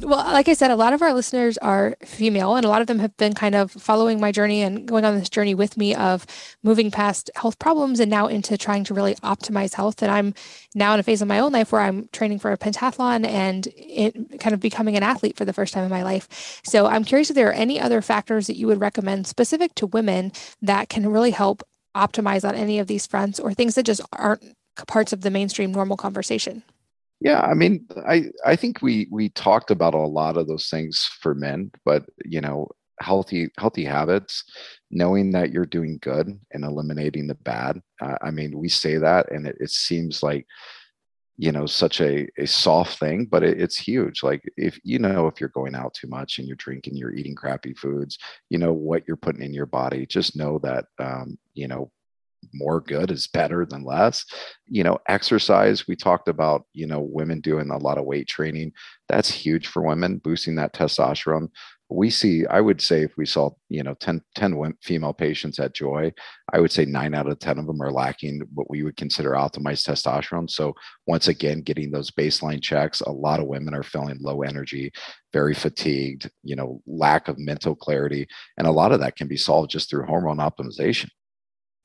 Well, 0.00 0.24
like 0.32 0.48
I 0.48 0.54
said, 0.54 0.70
a 0.70 0.76
lot 0.76 0.92
of 0.92 1.02
our 1.02 1.12
listeners 1.12 1.58
are 1.58 1.96
female, 2.04 2.54
and 2.54 2.64
a 2.64 2.68
lot 2.68 2.80
of 2.80 2.86
them 2.86 3.00
have 3.00 3.16
been 3.16 3.34
kind 3.34 3.54
of 3.54 3.72
following 3.72 4.20
my 4.20 4.32
journey 4.32 4.62
and 4.62 4.86
going 4.86 5.04
on 5.04 5.18
this 5.18 5.28
journey 5.28 5.54
with 5.54 5.76
me 5.76 5.94
of 5.94 6.24
moving 6.62 6.90
past 6.90 7.30
health 7.34 7.58
problems 7.58 8.00
and 8.00 8.10
now 8.10 8.26
into 8.26 8.56
trying 8.56 8.84
to 8.84 8.94
really 8.94 9.16
optimize 9.16 9.74
health. 9.74 10.00
And 10.02 10.10
I'm 10.10 10.34
now 10.74 10.94
in 10.94 11.00
a 11.00 11.02
phase 11.02 11.20
of 11.20 11.28
my 11.28 11.40
own 11.40 11.52
life 11.52 11.72
where 11.72 11.82
I'm 11.82 12.08
training 12.12 12.38
for 12.38 12.52
a 12.52 12.56
pentathlon 12.56 13.26
and 13.26 13.68
it, 13.76 14.40
kind 14.40 14.54
of 14.54 14.60
becoming 14.60 14.96
an 14.96 15.02
athlete 15.02 15.36
for 15.36 15.44
the 15.44 15.52
first 15.52 15.74
time 15.74 15.84
in 15.84 15.90
my 15.90 16.04
life. 16.04 16.60
So 16.64 16.86
I'm 16.86 17.04
curious 17.04 17.30
if 17.30 17.34
there 17.36 17.48
are 17.48 17.52
any 17.52 17.80
other 17.80 18.00
factors 18.00 18.46
that 18.46 18.56
you 18.56 18.66
would 18.68 18.80
recommend 18.80 19.26
specific 19.26 19.74
to 19.74 19.86
women 19.86 20.32
that 20.62 20.88
can 20.88 21.10
really 21.10 21.32
help 21.32 21.62
optimize 21.96 22.48
on 22.48 22.54
any 22.54 22.78
of 22.78 22.86
these 22.86 23.06
fronts 23.06 23.40
or 23.40 23.52
things 23.52 23.74
that 23.74 23.82
just 23.82 24.00
aren't 24.12 24.54
parts 24.86 25.12
of 25.12 25.22
the 25.22 25.30
mainstream 25.30 25.72
normal 25.72 25.96
conversation. 25.96 26.62
Yeah, 27.20 27.40
I 27.40 27.54
mean, 27.54 27.86
I 28.06 28.26
I 28.44 28.54
think 28.56 28.80
we 28.80 29.08
we 29.10 29.28
talked 29.30 29.70
about 29.70 29.94
a 29.94 29.98
lot 29.98 30.36
of 30.36 30.46
those 30.46 30.68
things 30.68 31.08
for 31.20 31.34
men, 31.34 31.70
but 31.84 32.04
you 32.24 32.40
know, 32.40 32.68
healthy 33.00 33.48
healthy 33.58 33.84
habits, 33.84 34.44
knowing 34.90 35.32
that 35.32 35.50
you're 35.50 35.66
doing 35.66 35.98
good 36.00 36.38
and 36.52 36.64
eliminating 36.64 37.26
the 37.26 37.34
bad. 37.34 37.82
Uh, 38.00 38.16
I 38.22 38.30
mean, 38.30 38.56
we 38.58 38.68
say 38.68 38.98
that, 38.98 39.32
and 39.32 39.46
it, 39.48 39.56
it 39.60 39.70
seems 39.70 40.22
like 40.22 40.46
you 41.38 41.52
know 41.52 41.66
such 41.66 42.00
a, 42.00 42.26
a 42.38 42.46
soft 42.46 42.98
thing 42.98 43.24
but 43.24 43.44
it, 43.44 43.60
it's 43.60 43.76
huge 43.78 44.22
like 44.24 44.42
if 44.56 44.78
you 44.82 44.98
know 44.98 45.28
if 45.28 45.40
you're 45.40 45.48
going 45.50 45.74
out 45.74 45.94
too 45.94 46.08
much 46.08 46.38
and 46.38 46.48
you're 46.48 46.56
drinking 46.56 46.96
you're 46.96 47.14
eating 47.14 47.34
crappy 47.34 47.72
foods 47.74 48.18
you 48.50 48.58
know 48.58 48.72
what 48.72 49.04
you're 49.06 49.16
putting 49.16 49.42
in 49.42 49.54
your 49.54 49.66
body 49.66 50.04
just 50.04 50.36
know 50.36 50.58
that 50.58 50.86
um, 50.98 51.38
you 51.54 51.68
know 51.68 51.90
more 52.52 52.80
good 52.80 53.10
is 53.10 53.26
better 53.26 53.66
than 53.66 53.84
less. 53.84 54.24
You 54.66 54.84
know 54.84 54.98
exercise 55.08 55.86
we 55.86 55.96
talked 55.96 56.28
about 56.28 56.64
you 56.72 56.86
know 56.86 57.00
women 57.00 57.40
doing 57.40 57.70
a 57.70 57.78
lot 57.78 57.98
of 57.98 58.04
weight 58.04 58.28
training. 58.28 58.72
That's 59.08 59.30
huge 59.30 59.66
for 59.66 59.82
women 59.82 60.18
boosting 60.18 60.56
that 60.56 60.74
testosterone. 60.74 61.48
We 61.90 62.10
see 62.10 62.44
i 62.46 62.60
would 62.60 62.82
say 62.82 63.02
if 63.02 63.12
we 63.16 63.24
saw 63.24 63.48
you 63.70 63.82
know 63.82 63.94
10 63.94 64.22
10 64.34 64.74
female 64.82 65.14
patients 65.14 65.58
at 65.58 65.72
Joi 65.72 66.12
i 66.52 66.60
would 66.60 66.70
say 66.70 66.84
9 66.84 67.14
out 67.14 67.26
of 67.26 67.38
10 67.38 67.58
of 67.58 67.66
them 67.66 67.80
are 67.80 67.90
lacking 67.90 68.42
what 68.52 68.68
we 68.68 68.82
would 68.82 68.98
consider 68.98 69.30
optimized 69.30 69.88
testosterone. 69.88 70.50
So 70.50 70.74
once 71.06 71.28
again 71.28 71.62
getting 71.62 71.90
those 71.90 72.10
baseline 72.10 72.62
checks 72.62 73.00
a 73.00 73.10
lot 73.10 73.40
of 73.40 73.46
women 73.46 73.72
are 73.72 73.82
feeling 73.82 74.18
low 74.20 74.42
energy 74.42 74.92
very 75.32 75.54
fatigued 75.54 76.30
you 76.42 76.56
know 76.56 76.82
lack 76.86 77.26
of 77.26 77.38
mental 77.38 77.74
clarity 77.74 78.26
and 78.58 78.66
a 78.66 78.70
lot 78.70 78.92
of 78.92 79.00
that 79.00 79.16
can 79.16 79.26
be 79.26 79.38
solved 79.38 79.70
just 79.70 79.88
through 79.88 80.04
hormone 80.04 80.36
optimization 80.36 81.08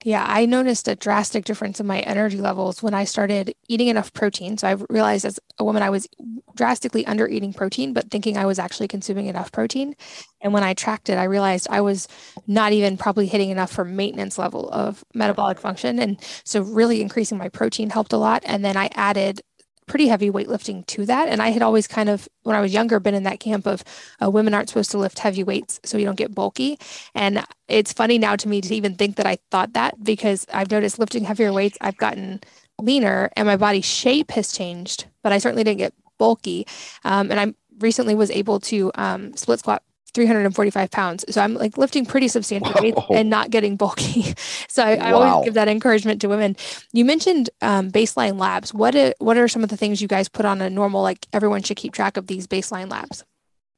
yeah, 0.03 0.25
I 0.27 0.45
noticed 0.45 0.87
a 0.87 0.95
drastic 0.95 1.45
difference 1.45 1.79
in 1.79 1.87
my 1.87 1.99
energy 2.01 2.37
levels 2.37 2.83
when 2.83 2.93
I 2.93 3.05
started 3.05 3.55
eating 3.69 3.87
enough 3.87 4.11
protein. 4.13 4.57
So 4.57 4.67
I 4.67 4.75
realized 4.89 5.23
as 5.23 5.39
a 5.57 5.63
woman, 5.63 5.81
I 5.81 5.89
was 5.89 6.07
drastically 6.55 7.05
under 7.05 7.27
eating 7.27 7.53
protein, 7.53 7.93
but 7.93 8.11
thinking 8.11 8.37
I 8.37 8.45
was 8.45 8.59
actually 8.59 8.89
consuming 8.89 9.27
enough 9.27 9.51
protein. 9.51 9.95
And 10.41 10.53
when 10.53 10.63
I 10.63 10.73
tracked 10.73 11.09
it, 11.09 11.17
I 11.17 11.23
realized 11.23 11.67
I 11.69 11.81
was 11.81 12.09
not 12.47 12.73
even 12.73 12.97
probably 12.97 13.27
hitting 13.27 13.49
enough 13.49 13.71
for 13.71 13.85
maintenance 13.85 14.37
level 14.37 14.69
of 14.71 15.05
metabolic 15.13 15.59
function. 15.59 15.99
And 15.99 16.19
so 16.43 16.61
really 16.61 17.01
increasing 17.01 17.37
my 17.37 17.47
protein 17.47 17.89
helped 17.89 18.11
a 18.11 18.17
lot. 18.17 18.43
And 18.45 18.63
then 18.63 18.75
I 18.75 18.89
added 18.93 19.41
pretty 19.85 20.07
heavy 20.07 20.29
weightlifting 20.29 20.85
to 20.87 21.05
that. 21.05 21.29
And 21.29 21.41
I 21.41 21.49
had 21.49 21.61
always 21.61 21.87
kind 21.87 22.09
of, 22.09 22.27
when 22.43 22.55
I 22.55 22.61
was 22.61 22.73
younger, 22.73 22.99
been 22.99 23.15
in 23.15 23.23
that 23.23 23.39
camp 23.39 23.65
of 23.65 23.83
uh, 24.21 24.29
women 24.29 24.53
aren't 24.53 24.69
supposed 24.69 24.91
to 24.91 24.97
lift 24.97 25.19
heavy 25.19 25.43
weights 25.43 25.79
so 25.83 25.97
you 25.97 26.05
don't 26.05 26.17
get 26.17 26.35
bulky. 26.35 26.79
And 27.15 27.43
it's 27.67 27.93
funny 27.93 28.17
now 28.17 28.35
to 28.35 28.47
me 28.47 28.61
to 28.61 28.75
even 28.75 28.95
think 28.95 29.15
that 29.17 29.25
I 29.25 29.37
thought 29.51 29.73
that 29.73 30.03
because 30.03 30.45
I've 30.53 30.71
noticed 30.71 30.99
lifting 30.99 31.23
heavier 31.23 31.53
weights, 31.53 31.77
I've 31.81 31.97
gotten 31.97 32.41
leaner 32.81 33.29
and 33.35 33.47
my 33.47 33.57
body 33.57 33.81
shape 33.81 34.31
has 34.31 34.51
changed, 34.51 35.05
but 35.21 35.31
I 35.31 35.37
certainly 35.37 35.63
didn't 35.63 35.79
get 35.79 35.93
bulky. 36.17 36.67
Um, 37.03 37.31
and 37.31 37.39
I 37.39 37.53
recently 37.79 38.15
was 38.15 38.31
able 38.31 38.59
to 38.61 38.91
um, 38.95 39.35
split 39.35 39.59
squat 39.59 39.83
345 40.13 40.91
pounds. 40.91 41.25
So 41.29 41.41
I'm 41.41 41.55
like 41.55 41.77
lifting 41.77 42.05
pretty 42.05 42.27
substantial 42.27 42.73
weights 42.81 42.99
and 43.09 43.29
not 43.29 43.49
getting 43.49 43.75
bulky. 43.75 44.33
so 44.67 44.83
I, 44.83 44.95
I 44.95 45.11
always 45.11 45.45
give 45.45 45.53
that 45.55 45.67
encouragement 45.67 46.21
to 46.21 46.27
women. 46.27 46.55
You 46.91 47.05
mentioned 47.05 47.49
um, 47.61 47.91
baseline 47.91 48.39
labs. 48.39 48.73
What 48.73 48.95
are, 48.95 49.13
what 49.19 49.37
are 49.37 49.47
some 49.47 49.63
of 49.63 49.69
the 49.69 49.77
things 49.77 50.01
you 50.01 50.07
guys 50.07 50.29
put 50.29 50.45
on 50.45 50.61
a 50.61 50.69
normal, 50.69 51.01
like 51.01 51.27
everyone 51.33 51.63
should 51.63 51.77
keep 51.77 51.93
track 51.93 52.17
of 52.17 52.27
these 52.27 52.47
baseline 52.47 52.89
labs? 52.89 53.23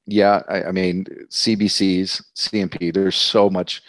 Yeah, 0.07 0.43
I, 0.47 0.65
I 0.65 0.71
mean, 0.71 1.05
CBCs, 1.29 2.21
CMP, 2.35 2.93
there's 2.93 3.15
so 3.15 3.49
much 3.49 3.81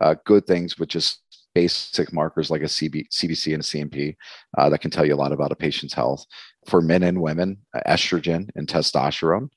uh, 0.00 0.16
good 0.24 0.46
things 0.46 0.78
with 0.78 0.90
just 0.90 1.20
basic 1.54 2.12
markers 2.12 2.50
like 2.50 2.62
a 2.62 2.66
CB, 2.66 3.08
CBC 3.10 3.54
and 3.54 3.62
a 3.62 3.64
CMP 3.64 4.16
uh, 4.58 4.68
that 4.70 4.80
can 4.80 4.90
tell 4.90 5.04
you 5.04 5.14
a 5.14 5.16
lot 5.16 5.32
about 5.32 5.52
a 5.52 5.56
patient's 5.56 5.94
health. 5.94 6.24
For 6.66 6.80
men 6.80 7.02
and 7.02 7.20
women, 7.20 7.58
estrogen 7.86 8.48
and 8.54 8.68
testosterone 8.68 9.48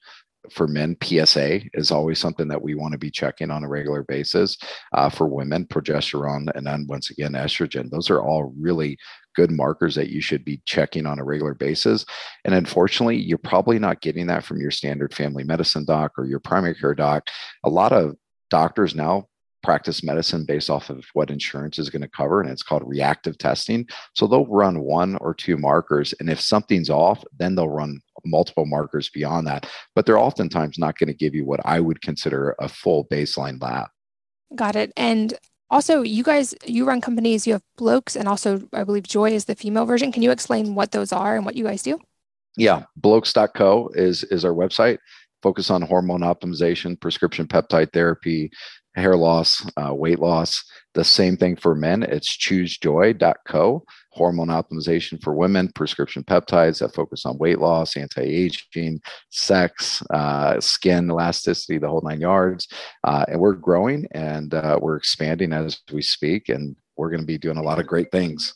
for 0.51 0.67
men, 0.67 0.95
PSA 1.01 1.61
is 1.73 1.91
always 1.91 2.19
something 2.19 2.47
that 2.47 2.61
we 2.61 2.75
want 2.75 2.91
to 2.93 2.97
be 2.97 3.11
checking 3.11 3.51
on 3.51 3.63
a 3.63 3.67
regular 3.67 4.03
basis. 4.03 4.57
Uh, 4.93 5.09
for 5.09 5.27
women, 5.27 5.65
progesterone, 5.65 6.47
and 6.55 6.65
then 6.65 6.85
once 6.87 7.09
again, 7.09 7.33
estrogen. 7.33 7.89
Those 7.89 8.09
are 8.09 8.21
all 8.21 8.53
really 8.57 8.97
good 9.35 9.51
markers 9.51 9.95
that 9.95 10.09
you 10.09 10.21
should 10.21 10.45
be 10.45 10.61
checking 10.65 11.05
on 11.05 11.19
a 11.19 11.23
regular 11.23 11.53
basis. 11.53 12.05
And 12.45 12.55
unfortunately, 12.55 13.17
you're 13.17 13.37
probably 13.37 13.79
not 13.79 14.01
getting 14.01 14.27
that 14.27 14.45
from 14.45 14.61
your 14.61 14.71
standard 14.71 15.13
family 15.13 15.43
medicine 15.43 15.85
doc 15.85 16.13
or 16.17 16.25
your 16.25 16.39
primary 16.39 16.75
care 16.75 16.95
doc. 16.95 17.29
A 17.63 17.69
lot 17.69 17.91
of 17.91 18.15
doctors 18.49 18.95
now 18.95 19.27
practice 19.65 20.03
medicine 20.03 20.45
based 20.45 20.69
off 20.69 20.91
of 20.91 21.03
what 21.13 21.31
insurance 21.31 21.79
is 21.79 21.89
going 21.89 22.01
to 22.03 22.07
cover 22.07 22.39
and 22.39 22.51
it's 22.51 22.61
called 22.61 22.83
reactive 22.85 23.35
testing 23.39 23.83
so 24.13 24.27
they'll 24.27 24.45
run 24.45 24.79
one 24.79 25.15
or 25.15 25.33
two 25.33 25.57
markers 25.57 26.13
and 26.19 26.29
if 26.29 26.39
something's 26.39 26.89
off 26.89 27.23
then 27.39 27.55
they'll 27.55 27.67
run 27.67 27.99
multiple 28.25 28.65
markers 28.65 29.09
beyond 29.09 29.47
that, 29.47 29.69
but 29.95 30.05
they're 30.05 30.17
oftentimes 30.17 30.77
not 30.77 30.97
going 30.97 31.07
to 31.07 31.13
give 31.13 31.35
you 31.35 31.45
what 31.45 31.59
I 31.65 31.79
would 31.79 32.01
consider 32.01 32.55
a 32.59 32.67
full 32.67 33.05
baseline 33.05 33.61
lab. 33.61 33.87
Got 34.55 34.75
it. 34.75 34.91
And 34.95 35.33
also, 35.69 36.03
you 36.03 36.23
guys, 36.23 36.53
you 36.65 36.85
run 36.85 37.01
companies, 37.01 37.47
you 37.47 37.53
have 37.53 37.63
Blokes, 37.77 38.15
and 38.15 38.27
also 38.27 38.61
I 38.71 38.83
believe 38.83 39.03
Joi 39.03 39.31
is 39.31 39.45
the 39.45 39.55
female 39.55 39.85
version. 39.85 40.11
Can 40.11 40.21
you 40.21 40.31
explain 40.31 40.75
what 40.75 40.91
those 40.91 41.11
are 41.11 41.35
and 41.35 41.45
what 41.45 41.55
you 41.55 41.63
guys 41.63 41.81
do? 41.81 41.99
Yeah, 42.57 42.83
blokes.co 42.95 43.89
is 43.95 44.23
is 44.25 44.45
our 44.45 44.53
website. 44.53 44.99
Focus 45.41 45.69
on 45.69 45.81
hormone 45.81 46.21
optimization, 46.21 46.99
prescription 46.99 47.47
peptide 47.47 47.91
therapy, 47.93 48.49
hair 48.95 49.15
loss, 49.15 49.69
uh, 49.77 49.93
weight 49.93 50.19
loss. 50.19 50.63
The 50.93 51.03
same 51.03 51.35
thing 51.37 51.55
for 51.55 51.75
men. 51.75 52.03
It's 52.03 52.37
choosejoy.co, 52.37 53.83
hormone 54.15 54.47
optimization 54.47 55.21
for 55.21 55.33
women, 55.33 55.71
prescription 55.75 56.23
peptides 56.23 56.79
that 56.79 56.95
focus 56.95 57.25
on 57.25 57.37
weight 57.37 57.59
loss, 57.59 57.97
anti 57.97 58.21
aging, 58.21 59.01
sex, 59.29 60.01
uh, 60.11 60.59
skin 60.59 61.09
elasticity, 61.09 61.77
the 61.77 61.87
whole 61.87 62.01
nine 62.03 62.21
yards. 62.21 62.67
Uh, 63.03 63.25
and 63.27 63.39
we're 63.39 63.53
growing 63.53 64.07
and 64.11 64.53
uh, 64.53 64.79
we're 64.81 64.95
expanding 64.95 65.53
as 65.53 65.79
we 65.91 66.01
speak. 66.01 66.49
And 66.49 66.75
we're 66.97 67.09
going 67.09 67.21
to 67.21 67.25
be 67.25 67.37
doing 67.37 67.57
a 67.57 67.63
lot 67.63 67.79
of 67.79 67.87
great 67.87 68.11
things 68.11 68.53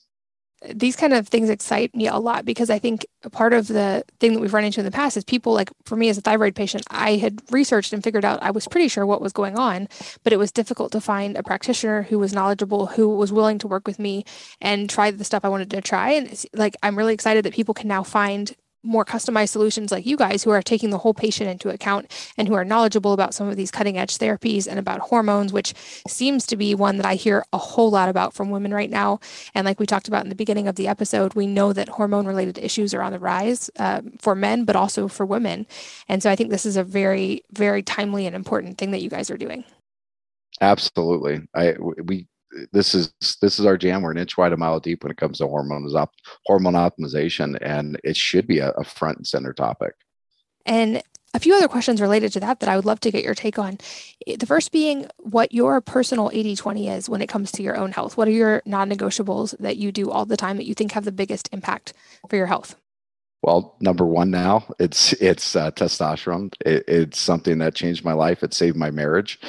these 0.74 0.96
kind 0.96 1.14
of 1.14 1.28
things 1.28 1.50
excite 1.50 1.96
me 1.96 2.08
a 2.08 2.18
lot 2.18 2.44
because 2.44 2.70
I 2.70 2.80
think 2.80 3.06
a 3.24 3.30
part 3.30 3.54
of 3.54 3.68
the 3.68 4.04
thing 4.20 4.34
that 4.34 4.40
we've 4.40 4.54
run 4.54 4.66
into 4.66 4.82
in 4.82 4.86
the 4.86 4.92
past 4.92 5.16
is 5.16 5.24
people 5.24 5.54
like 5.54 5.70
for 5.86 5.96
me 5.96 6.10
as 6.10 6.18
a 6.18 6.22
thyroid 6.22 6.56
patient, 6.56 6.84
I 6.90 7.16
had 7.16 7.42
researched 7.52 7.94
and 7.94 8.04
figured 8.04 8.26
out 8.26 8.44
I 8.44 8.52
was 8.52 8.68
pretty 8.68 8.90
sure 8.90 9.06
what 9.06 9.22
was 9.22 9.32
going 9.32 9.58
on, 9.58 9.88
but 10.24 10.34
it 10.34 10.38
was 10.38 10.52
difficult 10.52 10.92
to 10.92 11.02
find 11.02 11.38
a 11.38 11.44
practitioner 11.44 12.04
who 12.04 12.20
was 12.20 12.34
knowledgeable, 12.34 12.88
who 12.88 13.10
was 13.10 13.32
willing 13.32 13.58
to 13.60 13.68
work 13.68 13.88
with 13.88 14.00
me 14.00 14.26
and 14.60 14.90
try 14.90 15.12
the 15.12 15.24
stuff 15.24 15.46
I 15.46 15.50
wanted 15.50 15.72
to 15.72 15.82
try. 15.82 16.12
And 16.12 16.46
like 16.54 16.76
I'm 16.84 16.98
really 16.98 17.14
excited 17.14 17.46
that 17.46 17.54
people 17.54 17.74
can 17.74 17.88
now 17.88 18.04
find 18.04 18.54
more 18.84 19.06
customized 19.06 19.50
solutions 19.50 19.92
like 19.92 20.06
you 20.06 20.16
guys 20.18 20.44
who 20.44 20.52
are 20.52 20.62
taking 20.62 20.90
the 20.90 20.98
whole 20.98 21.14
patient 21.14 21.50
into 21.50 21.70
account 21.70 22.12
and 22.38 22.48
who 22.48 22.54
are 22.54 22.66
knowledgeable 22.66 23.14
about 23.14 23.34
some 23.34 23.50
of 23.50 23.56
these 23.56 23.72
cutting 23.72 23.98
edge 23.98 24.18
therapies 24.18 24.68
and 24.68 24.80
about 24.80 25.00
hormones 25.00 25.52
which 25.52 25.74
seems 26.08 26.46
to 26.46 26.56
be 26.56 26.74
one 26.74 26.98
that 26.98 27.06
i 27.06 27.16
hear 27.16 27.44
a 27.54 27.58
whole 27.58 27.92
lot 27.92 28.10
about 28.10 28.34
from 28.34 28.50
women 28.50 28.74
right 28.74 28.90
now. 28.90 29.20
And 29.54 29.66
like 29.66 29.80
we 29.80 29.86
talked 29.86 30.08
about 30.08 30.24
in 30.24 30.30
the 30.30 30.36
beginning 30.36 30.68
of 30.68 30.76
the 30.76 30.88
episode 30.88 31.34
we 31.34 31.48
know 31.48 31.74
that 31.74 31.90
hormone 31.90 32.26
related 32.26 32.58
issues 32.58 32.94
are 32.94 33.02
on 33.02 33.12
the 33.12 33.20
rise 33.20 33.70
uh, 33.78 34.02
for 34.20 34.36
men 34.36 34.66
but 34.66 34.76
also 34.76 35.08
for 35.08 35.26
women. 35.26 35.68
And 36.08 36.24
so 36.24 36.30
i 36.30 36.36
think 36.36 36.50
this 36.50 36.66
is 36.66 36.78
a 36.78 36.84
very 36.84 37.44
very 37.52 37.84
timely 37.84 38.26
and 38.26 38.36
important 38.36 38.78
thing 38.78 38.92
that 38.92 39.02
you 39.02 39.10
guys 39.10 39.30
are 39.30 39.38
doing. 39.38 39.64
Absolutely. 40.62 41.48
I 41.54 41.76
we 41.80 42.28
this 42.72 42.94
is 42.94 43.14
this 43.42 43.60
is 43.60 43.66
our 43.66 43.78
jam. 43.78 44.02
We're 44.02 44.12
an 44.12 44.18
inch 44.18 44.38
wide, 44.38 44.54
a 44.54 44.58
mile 44.58 44.80
deep 44.80 45.04
when 45.04 45.12
it 45.12 45.18
comes 45.18 45.38
to 45.40 45.48
hormones 45.48 45.96
op, 45.96 46.12
hormone 46.46 46.74
optimization, 46.74 47.58
and 47.62 48.00
it 48.04 48.16
should 48.16 48.48
be 48.48 48.60
a, 48.60 48.72
a 48.72 48.84
front 48.84 49.18
and 49.18 49.28
center 49.28 49.54
topic. 49.54 49.94
And 50.66 51.02
a 51.34 51.40
few 51.40 51.54
other 51.56 51.68
questions 51.68 52.02
related 52.02 52.32
to 52.34 52.40
that 52.40 52.60
that 52.60 52.70
I 52.70 52.76
would 52.76 52.86
love 52.86 53.00
to 53.02 53.12
get 53.12 53.24
your 53.24 53.36
take 53.36 53.60
on. 53.60 53.78
The 54.26 54.46
first 54.46 54.72
being 54.72 55.08
what 55.18 55.54
your 55.54 55.80
personal 55.82 56.32
80 56.34 56.56
20 56.56 56.90
is 56.90 57.10
when 57.10 57.22
it 57.22 57.28
comes 57.28 57.52
to 57.54 57.64
your 57.64 57.78
own 57.78 57.92
health. 57.92 58.18
What 58.18 58.28
are 58.28 58.32
your 58.32 58.62
non 58.66 58.90
negotiables 58.90 59.58
that 59.60 59.78
you 59.78 59.92
do 59.92 60.10
all 60.10 60.26
the 60.26 60.38
time 60.38 60.58
that 60.58 60.66
you 60.66 60.74
think 60.74 60.94
have 60.94 61.06
the 61.06 61.12
biggest 61.12 61.50
impact 61.52 61.94
for 62.30 62.36
your 62.36 62.48
health? 62.48 62.76
Well, 63.42 63.78
number 63.80 64.06
one 64.06 64.32
now 64.32 64.66
it's 64.80 65.14
it's 65.14 65.56
uh, 65.56 65.72
testosterone. 65.72 66.54
It, 66.66 66.84
it's 66.88 67.20
something 67.20 67.60
that 67.60 67.76
changed 67.76 68.04
my 68.04 68.14
life. 68.14 68.44
It 68.44 68.54
saved 68.54 68.76
my 68.76 68.92
marriage. 68.92 69.40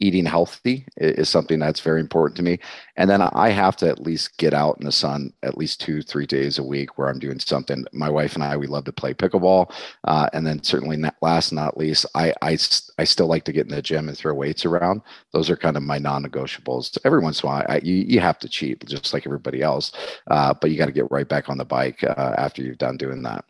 Eating 0.00 0.26
healthy 0.26 0.86
is 0.96 1.28
something 1.28 1.58
that's 1.58 1.80
very 1.80 2.00
important 2.00 2.36
to 2.36 2.42
me. 2.42 2.58
And 2.96 3.08
then 3.08 3.22
I 3.22 3.50
have 3.50 3.76
to 3.76 3.88
at 3.88 4.00
least 4.00 4.36
get 4.38 4.52
out 4.52 4.76
in 4.78 4.86
the 4.86 4.92
sun 4.92 5.32
at 5.42 5.56
least 5.56 5.80
two, 5.80 6.02
three 6.02 6.26
days 6.26 6.58
a 6.58 6.64
week 6.64 6.98
where 6.98 7.08
I'm 7.08 7.18
doing 7.18 7.38
something. 7.38 7.84
My 7.92 8.10
wife 8.10 8.34
and 8.34 8.42
I, 8.42 8.56
we 8.56 8.66
love 8.66 8.84
to 8.84 8.92
play 8.92 9.14
pickleball. 9.14 9.72
Uh, 10.04 10.28
and 10.32 10.46
then 10.46 10.62
certainly 10.62 10.96
not 10.96 11.14
last, 11.22 11.52
not 11.52 11.76
least, 11.76 12.06
I, 12.14 12.34
I, 12.42 12.58
I 12.98 13.04
still 13.04 13.28
like 13.28 13.44
to 13.44 13.52
get 13.52 13.66
in 13.66 13.74
the 13.74 13.80
gym 13.80 14.08
and 14.08 14.18
throw 14.18 14.34
weights 14.34 14.64
around. 14.64 15.02
Those 15.32 15.48
are 15.48 15.56
kind 15.56 15.76
of 15.76 15.82
my 15.82 15.98
non-negotiables. 15.98 16.98
Every 17.04 17.20
once 17.20 17.42
in 17.42 17.48
a 17.48 17.52
while, 17.52 17.66
I, 17.68 17.80
you, 17.82 17.94
you 17.94 18.20
have 18.20 18.38
to 18.40 18.48
cheat 18.48 18.84
just 18.86 19.12
like 19.14 19.26
everybody 19.26 19.62
else. 19.62 19.92
Uh, 20.26 20.54
but 20.54 20.70
you 20.70 20.76
got 20.76 20.86
to 20.86 20.92
get 20.92 21.10
right 21.10 21.28
back 21.28 21.48
on 21.48 21.58
the 21.58 21.64
bike 21.64 22.02
uh, 22.02 22.34
after 22.36 22.62
you've 22.62 22.78
done 22.78 22.96
doing 22.96 23.22
that. 23.22 23.44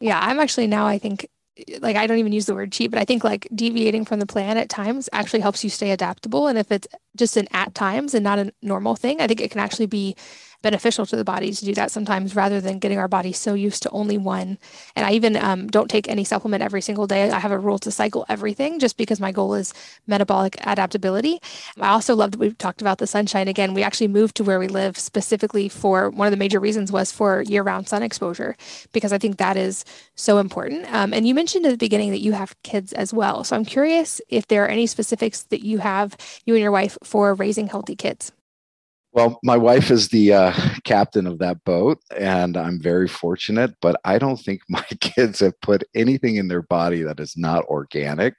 Yeah, 0.00 0.20
I'm 0.20 0.40
actually 0.40 0.66
now, 0.66 0.86
I 0.86 0.98
think 0.98 1.28
like 1.80 1.96
I 1.96 2.06
don't 2.06 2.18
even 2.18 2.32
use 2.32 2.46
the 2.46 2.54
word 2.54 2.72
cheat, 2.72 2.90
but 2.90 3.00
I 3.00 3.04
think 3.04 3.24
like 3.24 3.48
deviating 3.54 4.04
from 4.04 4.20
the 4.20 4.26
plan 4.26 4.58
at 4.58 4.68
times 4.68 5.08
actually 5.12 5.40
helps 5.40 5.64
you 5.64 5.70
stay 5.70 5.90
adaptable. 5.90 6.46
And 6.48 6.58
if 6.58 6.70
it's 6.70 6.88
just 7.16 7.36
an 7.36 7.48
at 7.52 7.74
times 7.74 8.14
and 8.14 8.24
not 8.24 8.38
a 8.38 8.52
normal 8.62 8.94
thing, 8.96 9.20
I 9.20 9.26
think 9.26 9.40
it 9.40 9.50
can 9.50 9.60
actually 9.60 9.86
be 9.86 10.16
beneficial 10.66 11.06
to 11.06 11.14
the 11.14 11.22
body 11.22 11.52
to 11.52 11.64
do 11.64 11.72
that 11.74 11.92
sometimes 11.92 12.34
rather 12.34 12.60
than 12.60 12.80
getting 12.80 12.98
our 12.98 13.06
body 13.06 13.32
so 13.32 13.54
used 13.54 13.84
to 13.84 13.90
only 13.90 14.18
one. 14.18 14.58
And 14.96 15.06
I 15.06 15.12
even 15.12 15.36
um, 15.36 15.68
don't 15.68 15.88
take 15.88 16.08
any 16.08 16.24
supplement 16.24 16.60
every 16.60 16.80
single 16.80 17.06
day. 17.06 17.30
I 17.30 17.38
have 17.38 17.52
a 17.52 17.58
rule 17.58 17.78
to 17.78 17.92
cycle 17.92 18.26
everything 18.28 18.80
just 18.80 18.96
because 18.96 19.20
my 19.20 19.30
goal 19.30 19.54
is 19.54 19.72
metabolic 20.08 20.56
adaptability. 20.66 21.38
I 21.80 21.90
also 21.90 22.16
love 22.16 22.32
that 22.32 22.40
we've 22.40 22.58
talked 22.58 22.80
about 22.80 22.98
the 22.98 23.06
sunshine 23.06 23.46
again. 23.46 23.74
We 23.74 23.84
actually 23.84 24.08
moved 24.08 24.34
to 24.38 24.44
where 24.44 24.58
we 24.58 24.66
live 24.66 24.98
specifically 24.98 25.68
for 25.68 26.10
one 26.10 26.26
of 26.26 26.32
the 26.32 26.36
major 26.36 26.58
reasons 26.58 26.90
was 26.90 27.12
for 27.12 27.42
year 27.42 27.62
round 27.62 27.88
sun 27.88 28.02
exposure 28.02 28.56
because 28.92 29.12
I 29.12 29.18
think 29.18 29.36
that 29.36 29.56
is 29.56 29.84
so 30.16 30.38
important. 30.38 30.92
Um, 30.92 31.14
and 31.14 31.28
you 31.28 31.34
mentioned 31.34 31.64
at 31.64 31.70
the 31.70 31.76
beginning 31.76 32.10
that 32.10 32.22
you 32.22 32.32
have 32.32 32.60
kids 32.64 32.92
as 32.92 33.14
well. 33.14 33.44
So 33.44 33.54
I'm 33.54 33.64
curious 33.64 34.20
if 34.28 34.48
there 34.48 34.64
are 34.64 34.68
any 34.68 34.88
specifics 34.88 35.44
that 35.44 35.64
you 35.64 35.78
have, 35.78 36.16
you 36.44 36.54
and 36.54 36.62
your 36.62 36.72
wife, 36.72 36.98
for 37.04 37.34
raising 37.34 37.68
healthy 37.68 37.94
kids. 37.94 38.32
Well, 39.16 39.38
my 39.42 39.56
wife 39.56 39.90
is 39.90 40.08
the 40.10 40.34
uh, 40.34 40.52
captain 40.84 41.26
of 41.26 41.38
that 41.38 41.64
boat, 41.64 41.98
and 42.14 42.54
I'm 42.54 42.78
very 42.78 43.08
fortunate. 43.08 43.70
But 43.80 43.98
I 44.04 44.18
don't 44.18 44.36
think 44.36 44.60
my 44.68 44.84
kids 45.00 45.40
have 45.40 45.58
put 45.62 45.84
anything 45.94 46.36
in 46.36 46.48
their 46.48 46.60
body 46.60 47.02
that 47.02 47.18
is 47.18 47.34
not 47.34 47.64
organic. 47.64 48.34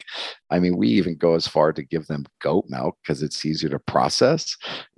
I 0.52 0.60
mean, 0.60 0.78
we 0.78 0.90
even 0.90 1.18
go 1.18 1.34
as 1.34 1.48
far 1.48 1.74
to 1.74 1.82
give 1.82 2.06
them 2.06 2.28
goat 2.44 2.66
milk 2.70 2.96
because 3.02 3.24
it's 3.24 3.44
easier 3.44 3.72
to 3.72 3.80
process 3.80 4.56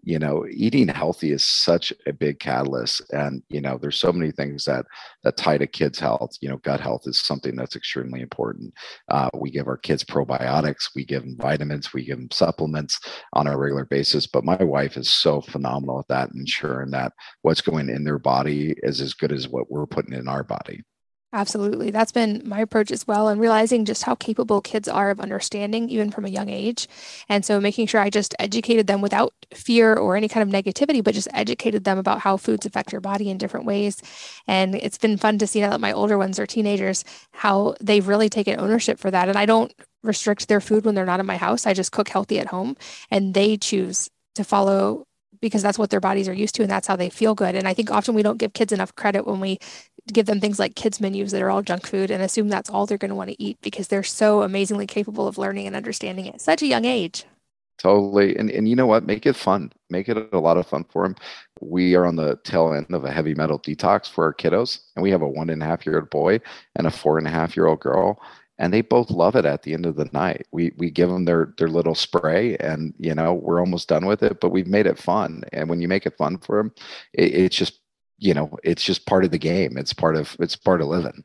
you 0.09 0.17
know 0.17 0.43
eating 0.49 0.87
healthy 0.87 1.31
is 1.31 1.45
such 1.45 1.93
a 2.07 2.13
big 2.13 2.39
catalyst 2.39 3.01
and 3.11 3.43
you 3.49 3.61
know 3.61 3.77
there's 3.77 3.99
so 3.99 4.11
many 4.11 4.31
things 4.31 4.65
that 4.65 4.83
that 5.23 5.37
tie 5.37 5.59
to 5.59 5.67
kids 5.67 5.99
health. 5.99 6.31
You 6.41 6.49
know 6.49 6.57
gut 6.57 6.79
health 6.79 7.03
is 7.05 7.21
something 7.21 7.55
that's 7.55 7.75
extremely 7.75 8.21
important. 8.21 8.73
Uh, 9.09 9.29
we 9.37 9.51
give 9.51 9.67
our 9.67 9.77
kids 9.77 10.03
probiotics 10.03 10.89
we 10.95 11.05
give 11.05 11.21
them 11.21 11.37
vitamins 11.37 11.93
we 11.93 12.03
give 12.03 12.17
them 12.17 12.31
supplements 12.31 12.99
on 13.33 13.45
a 13.45 13.55
regular 13.55 13.85
basis 13.85 14.25
but 14.25 14.43
my 14.43 14.61
wife 14.63 14.97
is 14.97 15.09
so 15.09 15.41
phenomenal 15.41 15.99
at 15.99 16.07
that 16.07 16.29
ensuring 16.33 16.89
that 16.89 17.13
what's 17.43 17.61
going 17.61 17.87
in 17.87 18.03
their 18.03 18.17
body 18.17 18.73
is 18.81 19.01
as 19.01 19.13
good 19.13 19.31
as 19.31 19.47
what 19.47 19.69
we're 19.69 19.85
putting 19.85 20.13
in 20.13 20.27
our 20.27 20.43
body 20.43 20.81
Absolutely. 21.31 21.91
That's 21.91 22.11
been 22.11 22.41
my 22.43 22.59
approach 22.59 22.89
as 22.89 23.05
well, 23.05 23.27
and 23.27 23.39
realizing 23.39 23.85
just 23.85 24.01
how 24.01 24.15
capable 24.15 24.61
kids 24.61 24.87
are 24.87 25.11
of 25.11 25.19
understanding, 25.19 25.87
even 25.89 26.09
from 26.09 26.25
a 26.25 26.29
young 26.29 26.49
age. 26.49 26.87
And 27.29 27.45
so 27.45 27.61
making 27.61 27.85
sure 27.85 28.01
I 28.01 28.09
just 28.09 28.33
educated 28.39 28.87
them 28.87 28.99
without 28.99 29.31
fear 29.53 29.93
or 29.93 30.15
any 30.15 30.27
kind 30.27 30.41
of 30.41 30.63
negativity, 30.63 31.03
but 31.03 31.13
just 31.13 31.27
educated 31.31 31.83
them 31.83 31.99
about 31.99 32.19
how 32.21 32.35
foods 32.37 32.65
affect 32.65 32.91
your 32.91 33.01
body 33.01 33.29
in 33.29 33.37
different 33.37 33.67
ways. 33.67 34.01
And 34.47 34.73
it's 34.73 34.97
been 34.97 35.17
fun 35.17 35.37
to 35.37 35.45
see 35.45 35.61
now 35.61 35.69
that 35.69 35.79
my 35.81 35.91
older 35.91 36.17
ones 36.17 36.39
are 36.39 36.47
teenagers, 36.47 37.03
how 37.31 37.75
they've 37.79 38.07
really 38.07 38.29
taken 38.29 38.59
ownership 38.59 38.97
for 38.97 39.11
that. 39.11 39.29
And 39.29 39.37
I 39.37 39.45
don't 39.45 39.71
restrict 40.01 40.47
their 40.47 40.61
food 40.61 40.83
when 40.83 40.95
they're 40.95 41.05
not 41.05 41.19
in 41.19 41.27
my 41.27 41.37
house, 41.37 41.67
I 41.67 41.73
just 41.73 41.91
cook 41.91 42.09
healthy 42.09 42.39
at 42.39 42.47
home, 42.47 42.75
and 43.11 43.35
they 43.35 43.55
choose 43.57 44.09
to 44.33 44.43
follow 44.43 45.03
because 45.41 45.61
that's 45.61 45.79
what 45.79 45.89
their 45.89 46.01
bodies 46.01 46.27
are 46.27 46.33
used 46.33 46.53
to 46.55 46.63
and 46.63 46.69
that's 46.71 46.87
how 46.87 46.97
they 46.97 47.09
feel 47.09 47.33
good. 47.33 47.55
And 47.55 47.65
I 47.67 47.73
think 47.73 47.91
often 47.91 48.13
we 48.13 48.23
don't 48.23 48.37
give 48.37 48.51
kids 48.51 48.73
enough 48.73 48.93
credit 48.95 49.25
when 49.25 49.39
we 49.39 49.57
give 50.13 50.25
them 50.25 50.39
things 50.39 50.59
like 50.59 50.75
kids 50.75 50.99
menus 50.99 51.31
that 51.31 51.41
are 51.41 51.49
all 51.49 51.61
junk 51.61 51.87
food 51.87 52.11
and 52.11 52.21
assume 52.23 52.49
that's 52.49 52.69
all 52.69 52.85
they're 52.85 52.97
going 52.97 53.09
to 53.09 53.15
want 53.15 53.29
to 53.29 53.41
eat 53.41 53.57
because 53.61 53.87
they're 53.87 54.03
so 54.03 54.43
amazingly 54.43 54.87
capable 54.87 55.27
of 55.27 55.37
learning 55.37 55.67
and 55.67 55.75
understanding 55.75 56.27
at 56.29 56.41
such 56.41 56.61
a 56.61 56.67
young 56.67 56.85
age. 56.85 57.25
Totally. 57.77 58.35
And 58.35 58.51
and 58.51 58.67
you 58.67 58.75
know 58.75 58.87
what? 58.87 59.05
Make 59.05 59.25
it 59.25 59.37
fun. 59.37 59.71
Make 59.89 60.09
it 60.09 60.17
a 60.33 60.39
lot 60.39 60.57
of 60.57 60.67
fun 60.67 60.85
for 60.89 61.03
them. 61.03 61.15
We 61.61 61.95
are 61.95 62.05
on 62.05 62.17
the 62.17 62.37
tail 62.43 62.73
end 62.73 62.87
of 62.93 63.05
a 63.05 63.11
heavy 63.11 63.33
metal 63.33 63.57
detox 63.57 64.09
for 64.09 64.25
our 64.25 64.33
kiddos, 64.33 64.79
and 64.95 65.03
we 65.03 65.11
have 65.11 65.21
a 65.21 65.29
one 65.29 65.49
and 65.49 65.63
a 65.63 65.65
half 65.65 65.85
year 65.85 65.99
old 65.99 66.09
boy 66.09 66.41
and 66.75 66.85
a 66.85 66.91
four 66.91 67.17
and 67.17 67.25
a 67.25 67.31
half 67.31 67.55
year 67.55 67.67
old 67.67 67.79
girl 67.79 68.19
and 68.59 68.73
they 68.73 68.81
both 68.81 69.09
love 69.09 69.35
it 69.35 69.45
at 69.45 69.63
the 69.63 69.73
end 69.73 69.85
of 69.85 69.95
the 69.95 70.09
night. 70.11 70.45
We 70.51 70.73
we 70.77 70.91
give 70.91 71.09
them 71.09 71.25
their 71.25 71.53
their 71.57 71.69
little 71.69 71.95
spray, 71.95 72.57
and 72.57 72.93
you 72.99 73.15
know 73.15 73.33
we're 73.33 73.61
almost 73.61 73.87
done 73.87 74.05
with 74.05 74.21
it, 74.21 74.41
but 74.41 74.49
we've 74.49 74.67
made 74.67 74.85
it 74.85 74.99
fun. 74.99 75.43
And 75.53 75.69
when 75.69 75.81
you 75.81 75.87
make 75.87 76.05
it 76.05 76.17
fun 76.17 76.37
for 76.37 76.57
them, 76.57 76.73
it, 77.13 77.33
it's 77.33 77.55
just 77.55 77.79
you 78.19 78.33
know 78.33 78.57
it's 78.63 78.83
just 78.83 79.05
part 79.05 79.25
of 79.25 79.31
the 79.31 79.39
game. 79.39 79.77
It's 79.77 79.93
part 79.93 80.15
of 80.15 80.35
it's 80.39 80.55
part 80.55 80.81
of 80.81 80.87
living. 80.87 81.23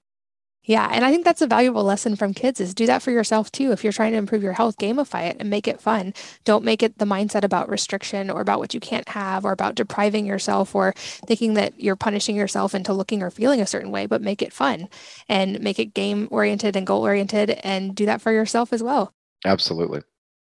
Yeah, 0.66 0.88
and 0.90 1.04
I 1.04 1.10
think 1.10 1.26
that's 1.26 1.42
a 1.42 1.46
valuable 1.46 1.84
lesson 1.84 2.16
from 2.16 2.32
kids 2.32 2.58
is 2.58 2.72
do 2.72 2.86
that 2.86 3.02
for 3.02 3.10
yourself 3.10 3.52
too. 3.52 3.70
If 3.70 3.84
you're 3.84 3.92
trying 3.92 4.12
to 4.12 4.18
improve 4.18 4.42
your 4.42 4.54
health, 4.54 4.78
gamify 4.78 5.28
it 5.28 5.36
and 5.38 5.50
make 5.50 5.68
it 5.68 5.80
fun. 5.80 6.14
Don't 6.44 6.64
make 6.64 6.82
it 6.82 6.96
the 6.96 7.04
mindset 7.04 7.44
about 7.44 7.68
restriction 7.68 8.30
or 8.30 8.40
about 8.40 8.60
what 8.60 8.72
you 8.72 8.80
can't 8.80 9.08
have 9.10 9.44
or 9.44 9.52
about 9.52 9.74
depriving 9.74 10.24
yourself 10.24 10.74
or 10.74 10.94
thinking 10.96 11.52
that 11.54 11.78
you're 11.78 11.96
punishing 11.96 12.34
yourself 12.34 12.74
into 12.74 12.94
looking 12.94 13.22
or 13.22 13.30
feeling 13.30 13.60
a 13.60 13.66
certain 13.66 13.90
way, 13.90 14.06
but 14.06 14.22
make 14.22 14.40
it 14.40 14.54
fun 14.54 14.88
and 15.28 15.60
make 15.60 15.78
it 15.78 15.92
game 15.92 16.28
oriented 16.30 16.76
and 16.76 16.86
goal 16.86 17.02
oriented 17.02 17.50
and 17.62 17.94
do 17.94 18.06
that 18.06 18.22
for 18.22 18.32
yourself 18.32 18.72
as 18.72 18.82
well. 18.82 19.12
Absolutely. 19.44 20.00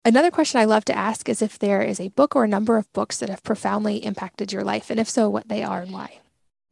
Another 0.05 0.31
question 0.31 0.61
I 0.61 0.67
love 0.67 0.85
to 0.85 0.97
ask 0.97 1.29
is 1.29 1.43
if 1.43 1.59
there 1.59 1.83
is 1.83 1.99
a 1.99 2.09
book 2.09 2.37
or 2.37 2.45
a 2.45 2.49
number 2.49 2.77
of 2.77 2.93
books 2.93 3.19
that 3.19 3.31
have 3.31 3.43
profoundly 3.43 3.97
impacted 4.05 4.53
your 4.53 4.63
life, 4.63 4.91
and 4.91 5.01
if 5.01 5.09
so, 5.09 5.29
what 5.29 5.49
they 5.49 5.65
are 5.65 5.81
and 5.81 5.93
why 5.93 6.21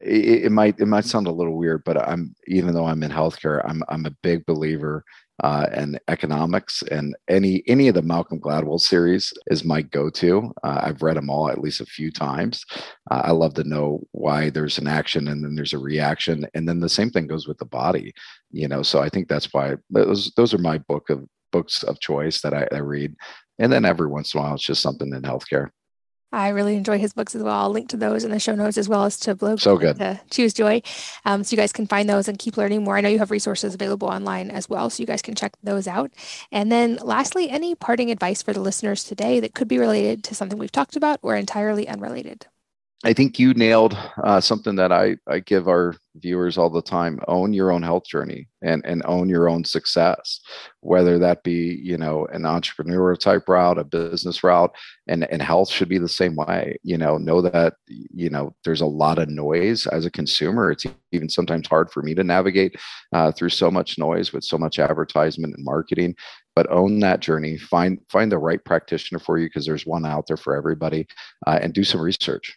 it, 0.03 0.45
it, 0.45 0.53
might 0.53 0.79
it 0.79 0.87
might 0.87 1.05
sound 1.05 1.27
a 1.27 1.33
little 1.33 1.57
weird, 1.57 1.85
but 1.85 1.97
I'm 1.97 2.35
even 2.47 2.75
though 2.75 2.87
I'm 2.87 3.03
in 3.03 3.11
healthcare, 3.11 3.63
I'm 3.65 3.83
I'm 3.89 4.07
a 4.07 4.17
big 4.23 4.45
believer 4.47 5.05
uh, 5.43 5.67
in 5.75 5.99
economics, 6.09 6.83
and 6.91 7.17
any 7.29 7.63
any 7.67 7.89
of 7.89 7.95
the 7.95 8.03
Malcolm 8.03 8.41
Gladwell 8.41 8.81
series 8.81 9.33
is 9.49 9.65
my 9.65 9.83
go-to. 9.83 10.53
Uh, 10.63 10.81
I've 10.83 11.03
read 11.03 11.17
them 11.17 11.31
all 11.31 11.49
at 11.49 11.61
least 11.61 11.81
a 11.81 11.87
few 11.87 12.11
times. 12.11 12.65
Uh, 13.11 13.23
I 13.25 13.31
love 13.33 13.55
to 13.55 13.65
know 13.65 14.03
why 14.13 14.51
there's 14.51 14.79
an 14.79 14.87
action 14.87 15.29
and 15.29 15.45
then 15.45 15.55
there's 15.55 15.73
a 15.73 15.79
reaction, 15.79 16.47
and 16.55 16.69
then 16.69 16.81
the 16.81 16.89
same 16.89 17.11
thing 17.11 17.27
goes 17.27 17.49
with 17.49 17.59
the 17.59 17.65
body. 17.65 18.13
You 18.51 18.69
know, 18.69 18.83
so 18.83 19.01
I 19.01 19.09
think 19.09 19.29
that's 19.29 19.53
why 19.53 19.77
those 19.91 20.33
those 20.37 20.55
are 20.55 20.59
my 20.59 20.79
book 20.79 21.11
of 21.11 21.25
books 21.51 21.83
of 21.83 22.01
choice 22.01 22.41
that 22.43 22.55
I, 22.55 22.67
I 22.73 22.79
read, 22.79 23.15
and 23.59 23.73
then 23.73 23.85
every 23.85 24.09
once 24.09 24.35
in 24.35 24.41
a 24.41 24.43
while 24.43 24.55
it's 24.55 24.65
just 24.65 24.83
something 24.83 25.13
in 25.13 25.23
healthcare. 25.23 25.71
I 26.33 26.49
really 26.49 26.77
enjoy 26.77 26.99
his 26.99 27.13
books 27.13 27.35
as 27.35 27.43
well. 27.43 27.55
I'll 27.55 27.71
link 27.71 27.89
to 27.91 27.97
those 27.97 28.25
in 28.25 28.31
the 28.31 28.39
show 28.39 28.55
notes 28.55 28.79
as 28.79 28.89
well 28.89 29.05
as 29.05 29.19
to 29.21 29.35
blog. 29.35 29.61
So 29.61 29.77
good. 29.77 29.99
To 29.99 30.21
Choose 30.31 30.55
Joy. 30.55 30.83
Um, 31.25 31.45
so 31.45 31.53
you 31.53 31.57
guys 31.57 31.73
can 31.73 31.87
find 31.87 32.09
those 32.09 32.29
and 32.29 32.39
keep 32.39 32.57
learning 32.57 32.85
more. 32.85 32.97
I 32.97 33.01
know 33.03 33.09
you 33.09 33.19
have 33.19 33.31
resources 33.31 33.75
available 33.75 34.09
online 34.09 34.51
as 34.51 34.69
well, 34.69 34.89
so 34.89 35.03
you 35.03 35.07
guys 35.07 35.23
can 35.23 35.35
check 35.35 35.55
those 35.63 35.87
out. 35.87 36.11
And 36.51 36.73
then 36.73 36.99
lastly, 37.03 37.51
any 37.51 37.75
parting 37.75 38.11
advice 38.11 38.43
for 38.43 38.53
the 38.53 38.61
listeners 38.61 39.05
today 39.05 39.41
that 39.41 39.55
could 39.55 39.69
be 39.69 39.79
related 39.79 40.25
to 40.25 40.35
something 40.35 40.59
we've 40.59 40.73
talked 40.73 40.97
about 40.97 41.19
or 41.23 41.37
entirely 41.37 41.87
unrelated? 41.87 42.47
I 43.05 43.13
think 43.13 43.37
you 43.37 43.53
nailed 43.55 43.99
uh, 44.23 44.41
something 44.41 44.77
that 44.77 44.93
I, 44.93 45.17
I 45.29 45.41
give 45.41 45.67
our 45.67 45.97
viewers 46.15 46.57
all 46.57 46.71
the 46.71 46.81
time 46.81 47.19
own 47.27 47.53
your 47.53 47.73
own 47.73 47.83
health 47.83 48.05
journey 48.07 48.47
and, 48.63 48.81
and 48.87 49.03
own 49.07 49.29
your 49.29 49.49
own 49.49 49.65
success, 49.65 50.41
whether 50.83 51.19
that 51.19 51.43
be, 51.43 51.81
you 51.83 51.99
know, 51.99 52.27
an 52.27 52.47
entrepreneur 52.47 53.17
type 53.17 53.49
route, 53.49 53.79
a 53.79 53.83
business 53.83 54.45
route, 54.45 54.73
and, 55.09 55.25
and 55.33 55.43
health 55.43 55.69
should 55.69 55.89
be 55.89 55.99
the 55.99 56.09
same 56.09 56.37
way. 56.37 56.77
You 56.85 56.97
know, 56.97 57.19
know 57.19 57.43
that, 57.43 57.75
you 57.89 58.31
know, 58.31 58.55
there's 58.65 58.83
a 58.83 58.87
lot 58.87 59.19
of 59.19 59.29
noise 59.29 59.89
as 59.89 60.07
a 60.07 60.11
consumer. 60.11 60.71
It's 60.71 60.85
even 61.11 61.29
sometimes 61.29 61.67
hard 61.67 61.91
for 61.91 62.03
me 62.03 62.15
to 62.15 62.23
navigate 62.23 62.77
uh, 63.13 63.33
through 63.33 63.51
so 63.51 63.69
much 63.69 63.99
noise 63.99 64.33
with 64.33 64.45
so 64.45 64.57
much 64.57 64.79
advertisement 64.79 65.57
and 65.57 65.65
marketing 65.65 66.15
but 66.55 66.71
own 66.71 67.01
that 67.01 67.21
journey 67.21 67.57
find 67.57 67.99
find 68.11 68.31
the 68.31 68.37
right 68.37 68.63
practitioner 68.63 69.19
for 69.19 69.39
you 69.39 69.47
because 69.47 69.65
there's 69.65 69.87
one 69.87 70.05
out 70.05 70.27
there 70.27 70.37
for 70.37 70.55
everybody 70.55 71.07
uh, 71.47 71.59
and 71.63 71.73
do 71.73 71.83
some 71.83 71.99
research 71.99 72.55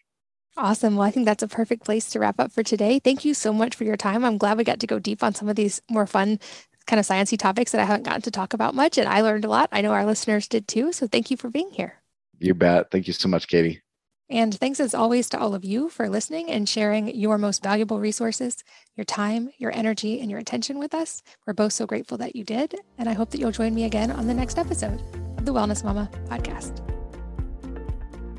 Awesome. 0.58 0.96
Well, 0.96 1.08
I 1.08 1.12
think 1.12 1.26
that's 1.26 1.44
a 1.44 1.48
perfect 1.48 1.84
place 1.84 2.10
to 2.12 2.20
wrap 2.20 2.40
up 2.40 2.52
for 2.52 2.64
today. 2.64 3.00
Thank 3.00 3.26
you 3.26 3.34
so 3.34 3.52
much 3.52 3.76
for 3.76 3.84
your 3.84 3.98
time. 3.98 4.24
I'm 4.24 4.38
glad 4.38 4.58
we 4.58 4.64
got 4.64 4.80
to 4.80 4.88
go 4.88 5.00
deep 5.00 5.22
on 5.22 5.36
some 5.36 5.50
of 5.50 5.56
these 5.58 5.82
more 5.90 6.08
fun 6.08 6.40
kind 6.86 7.00
of 7.00 7.06
sciencey 7.06 7.38
topics 7.38 7.72
that 7.72 7.82
I 7.82 7.86
haven't 7.86 8.04
gotten 8.04 8.22
to 8.22 8.32
talk 8.32 8.54
about 8.54 8.76
much, 8.76 8.98
and 8.98 9.10
I 9.10 9.22
learned 9.22 9.44
a 9.44 9.50
lot. 9.50 9.70
I 9.72 9.82
know 9.82 9.92
our 9.92 10.06
listeners 10.06 10.48
did 10.48 10.68
too. 10.68 10.94
So 10.94 11.08
thank 11.08 11.30
you 11.30 11.38
for 11.38 11.50
being 11.50 11.72
here. 11.72 12.02
You 12.40 12.54
bet. 12.54 12.92
Thank 12.92 13.08
you 13.08 13.14
so 13.14 13.28
much, 13.28 13.48
Katie. 13.48 13.82
And 14.30 14.56
thanks 14.56 14.80
as 14.80 14.96
always 14.96 15.30
to 15.30 15.40
all 15.40 15.54
of 15.54 15.64
you 15.64 15.90
for 15.90 16.10
listening 16.10 16.50
and 16.50 16.68
sharing 16.68 17.16
your 17.16 17.38
most 17.38 17.62
valuable 17.62 18.00
resources, 18.00 18.64
your 18.96 19.06
time, 19.06 19.52
your 19.58 19.72
energy, 19.76 20.20
and 20.20 20.32
your 20.32 20.40
attention 20.40 20.80
with 20.80 20.96
us. 20.96 21.22
We're 21.46 21.54
both 21.54 21.74
so 21.74 21.86
grateful 21.86 22.18
that 22.18 22.36
you 22.36 22.44
did. 22.44 22.76
And 22.98 23.08
I 23.08 23.14
hope 23.14 23.30
that 23.32 23.40
you'll 23.40 23.52
join 23.52 23.76
me 23.76 23.84
again 23.84 24.10
on 24.10 24.26
the 24.26 24.34
next 24.34 24.58
episode 24.58 25.02
of 25.38 25.46
the 25.46 25.54
Wellness 25.54 25.84
Mama 25.84 26.10
podcast. 26.26 26.95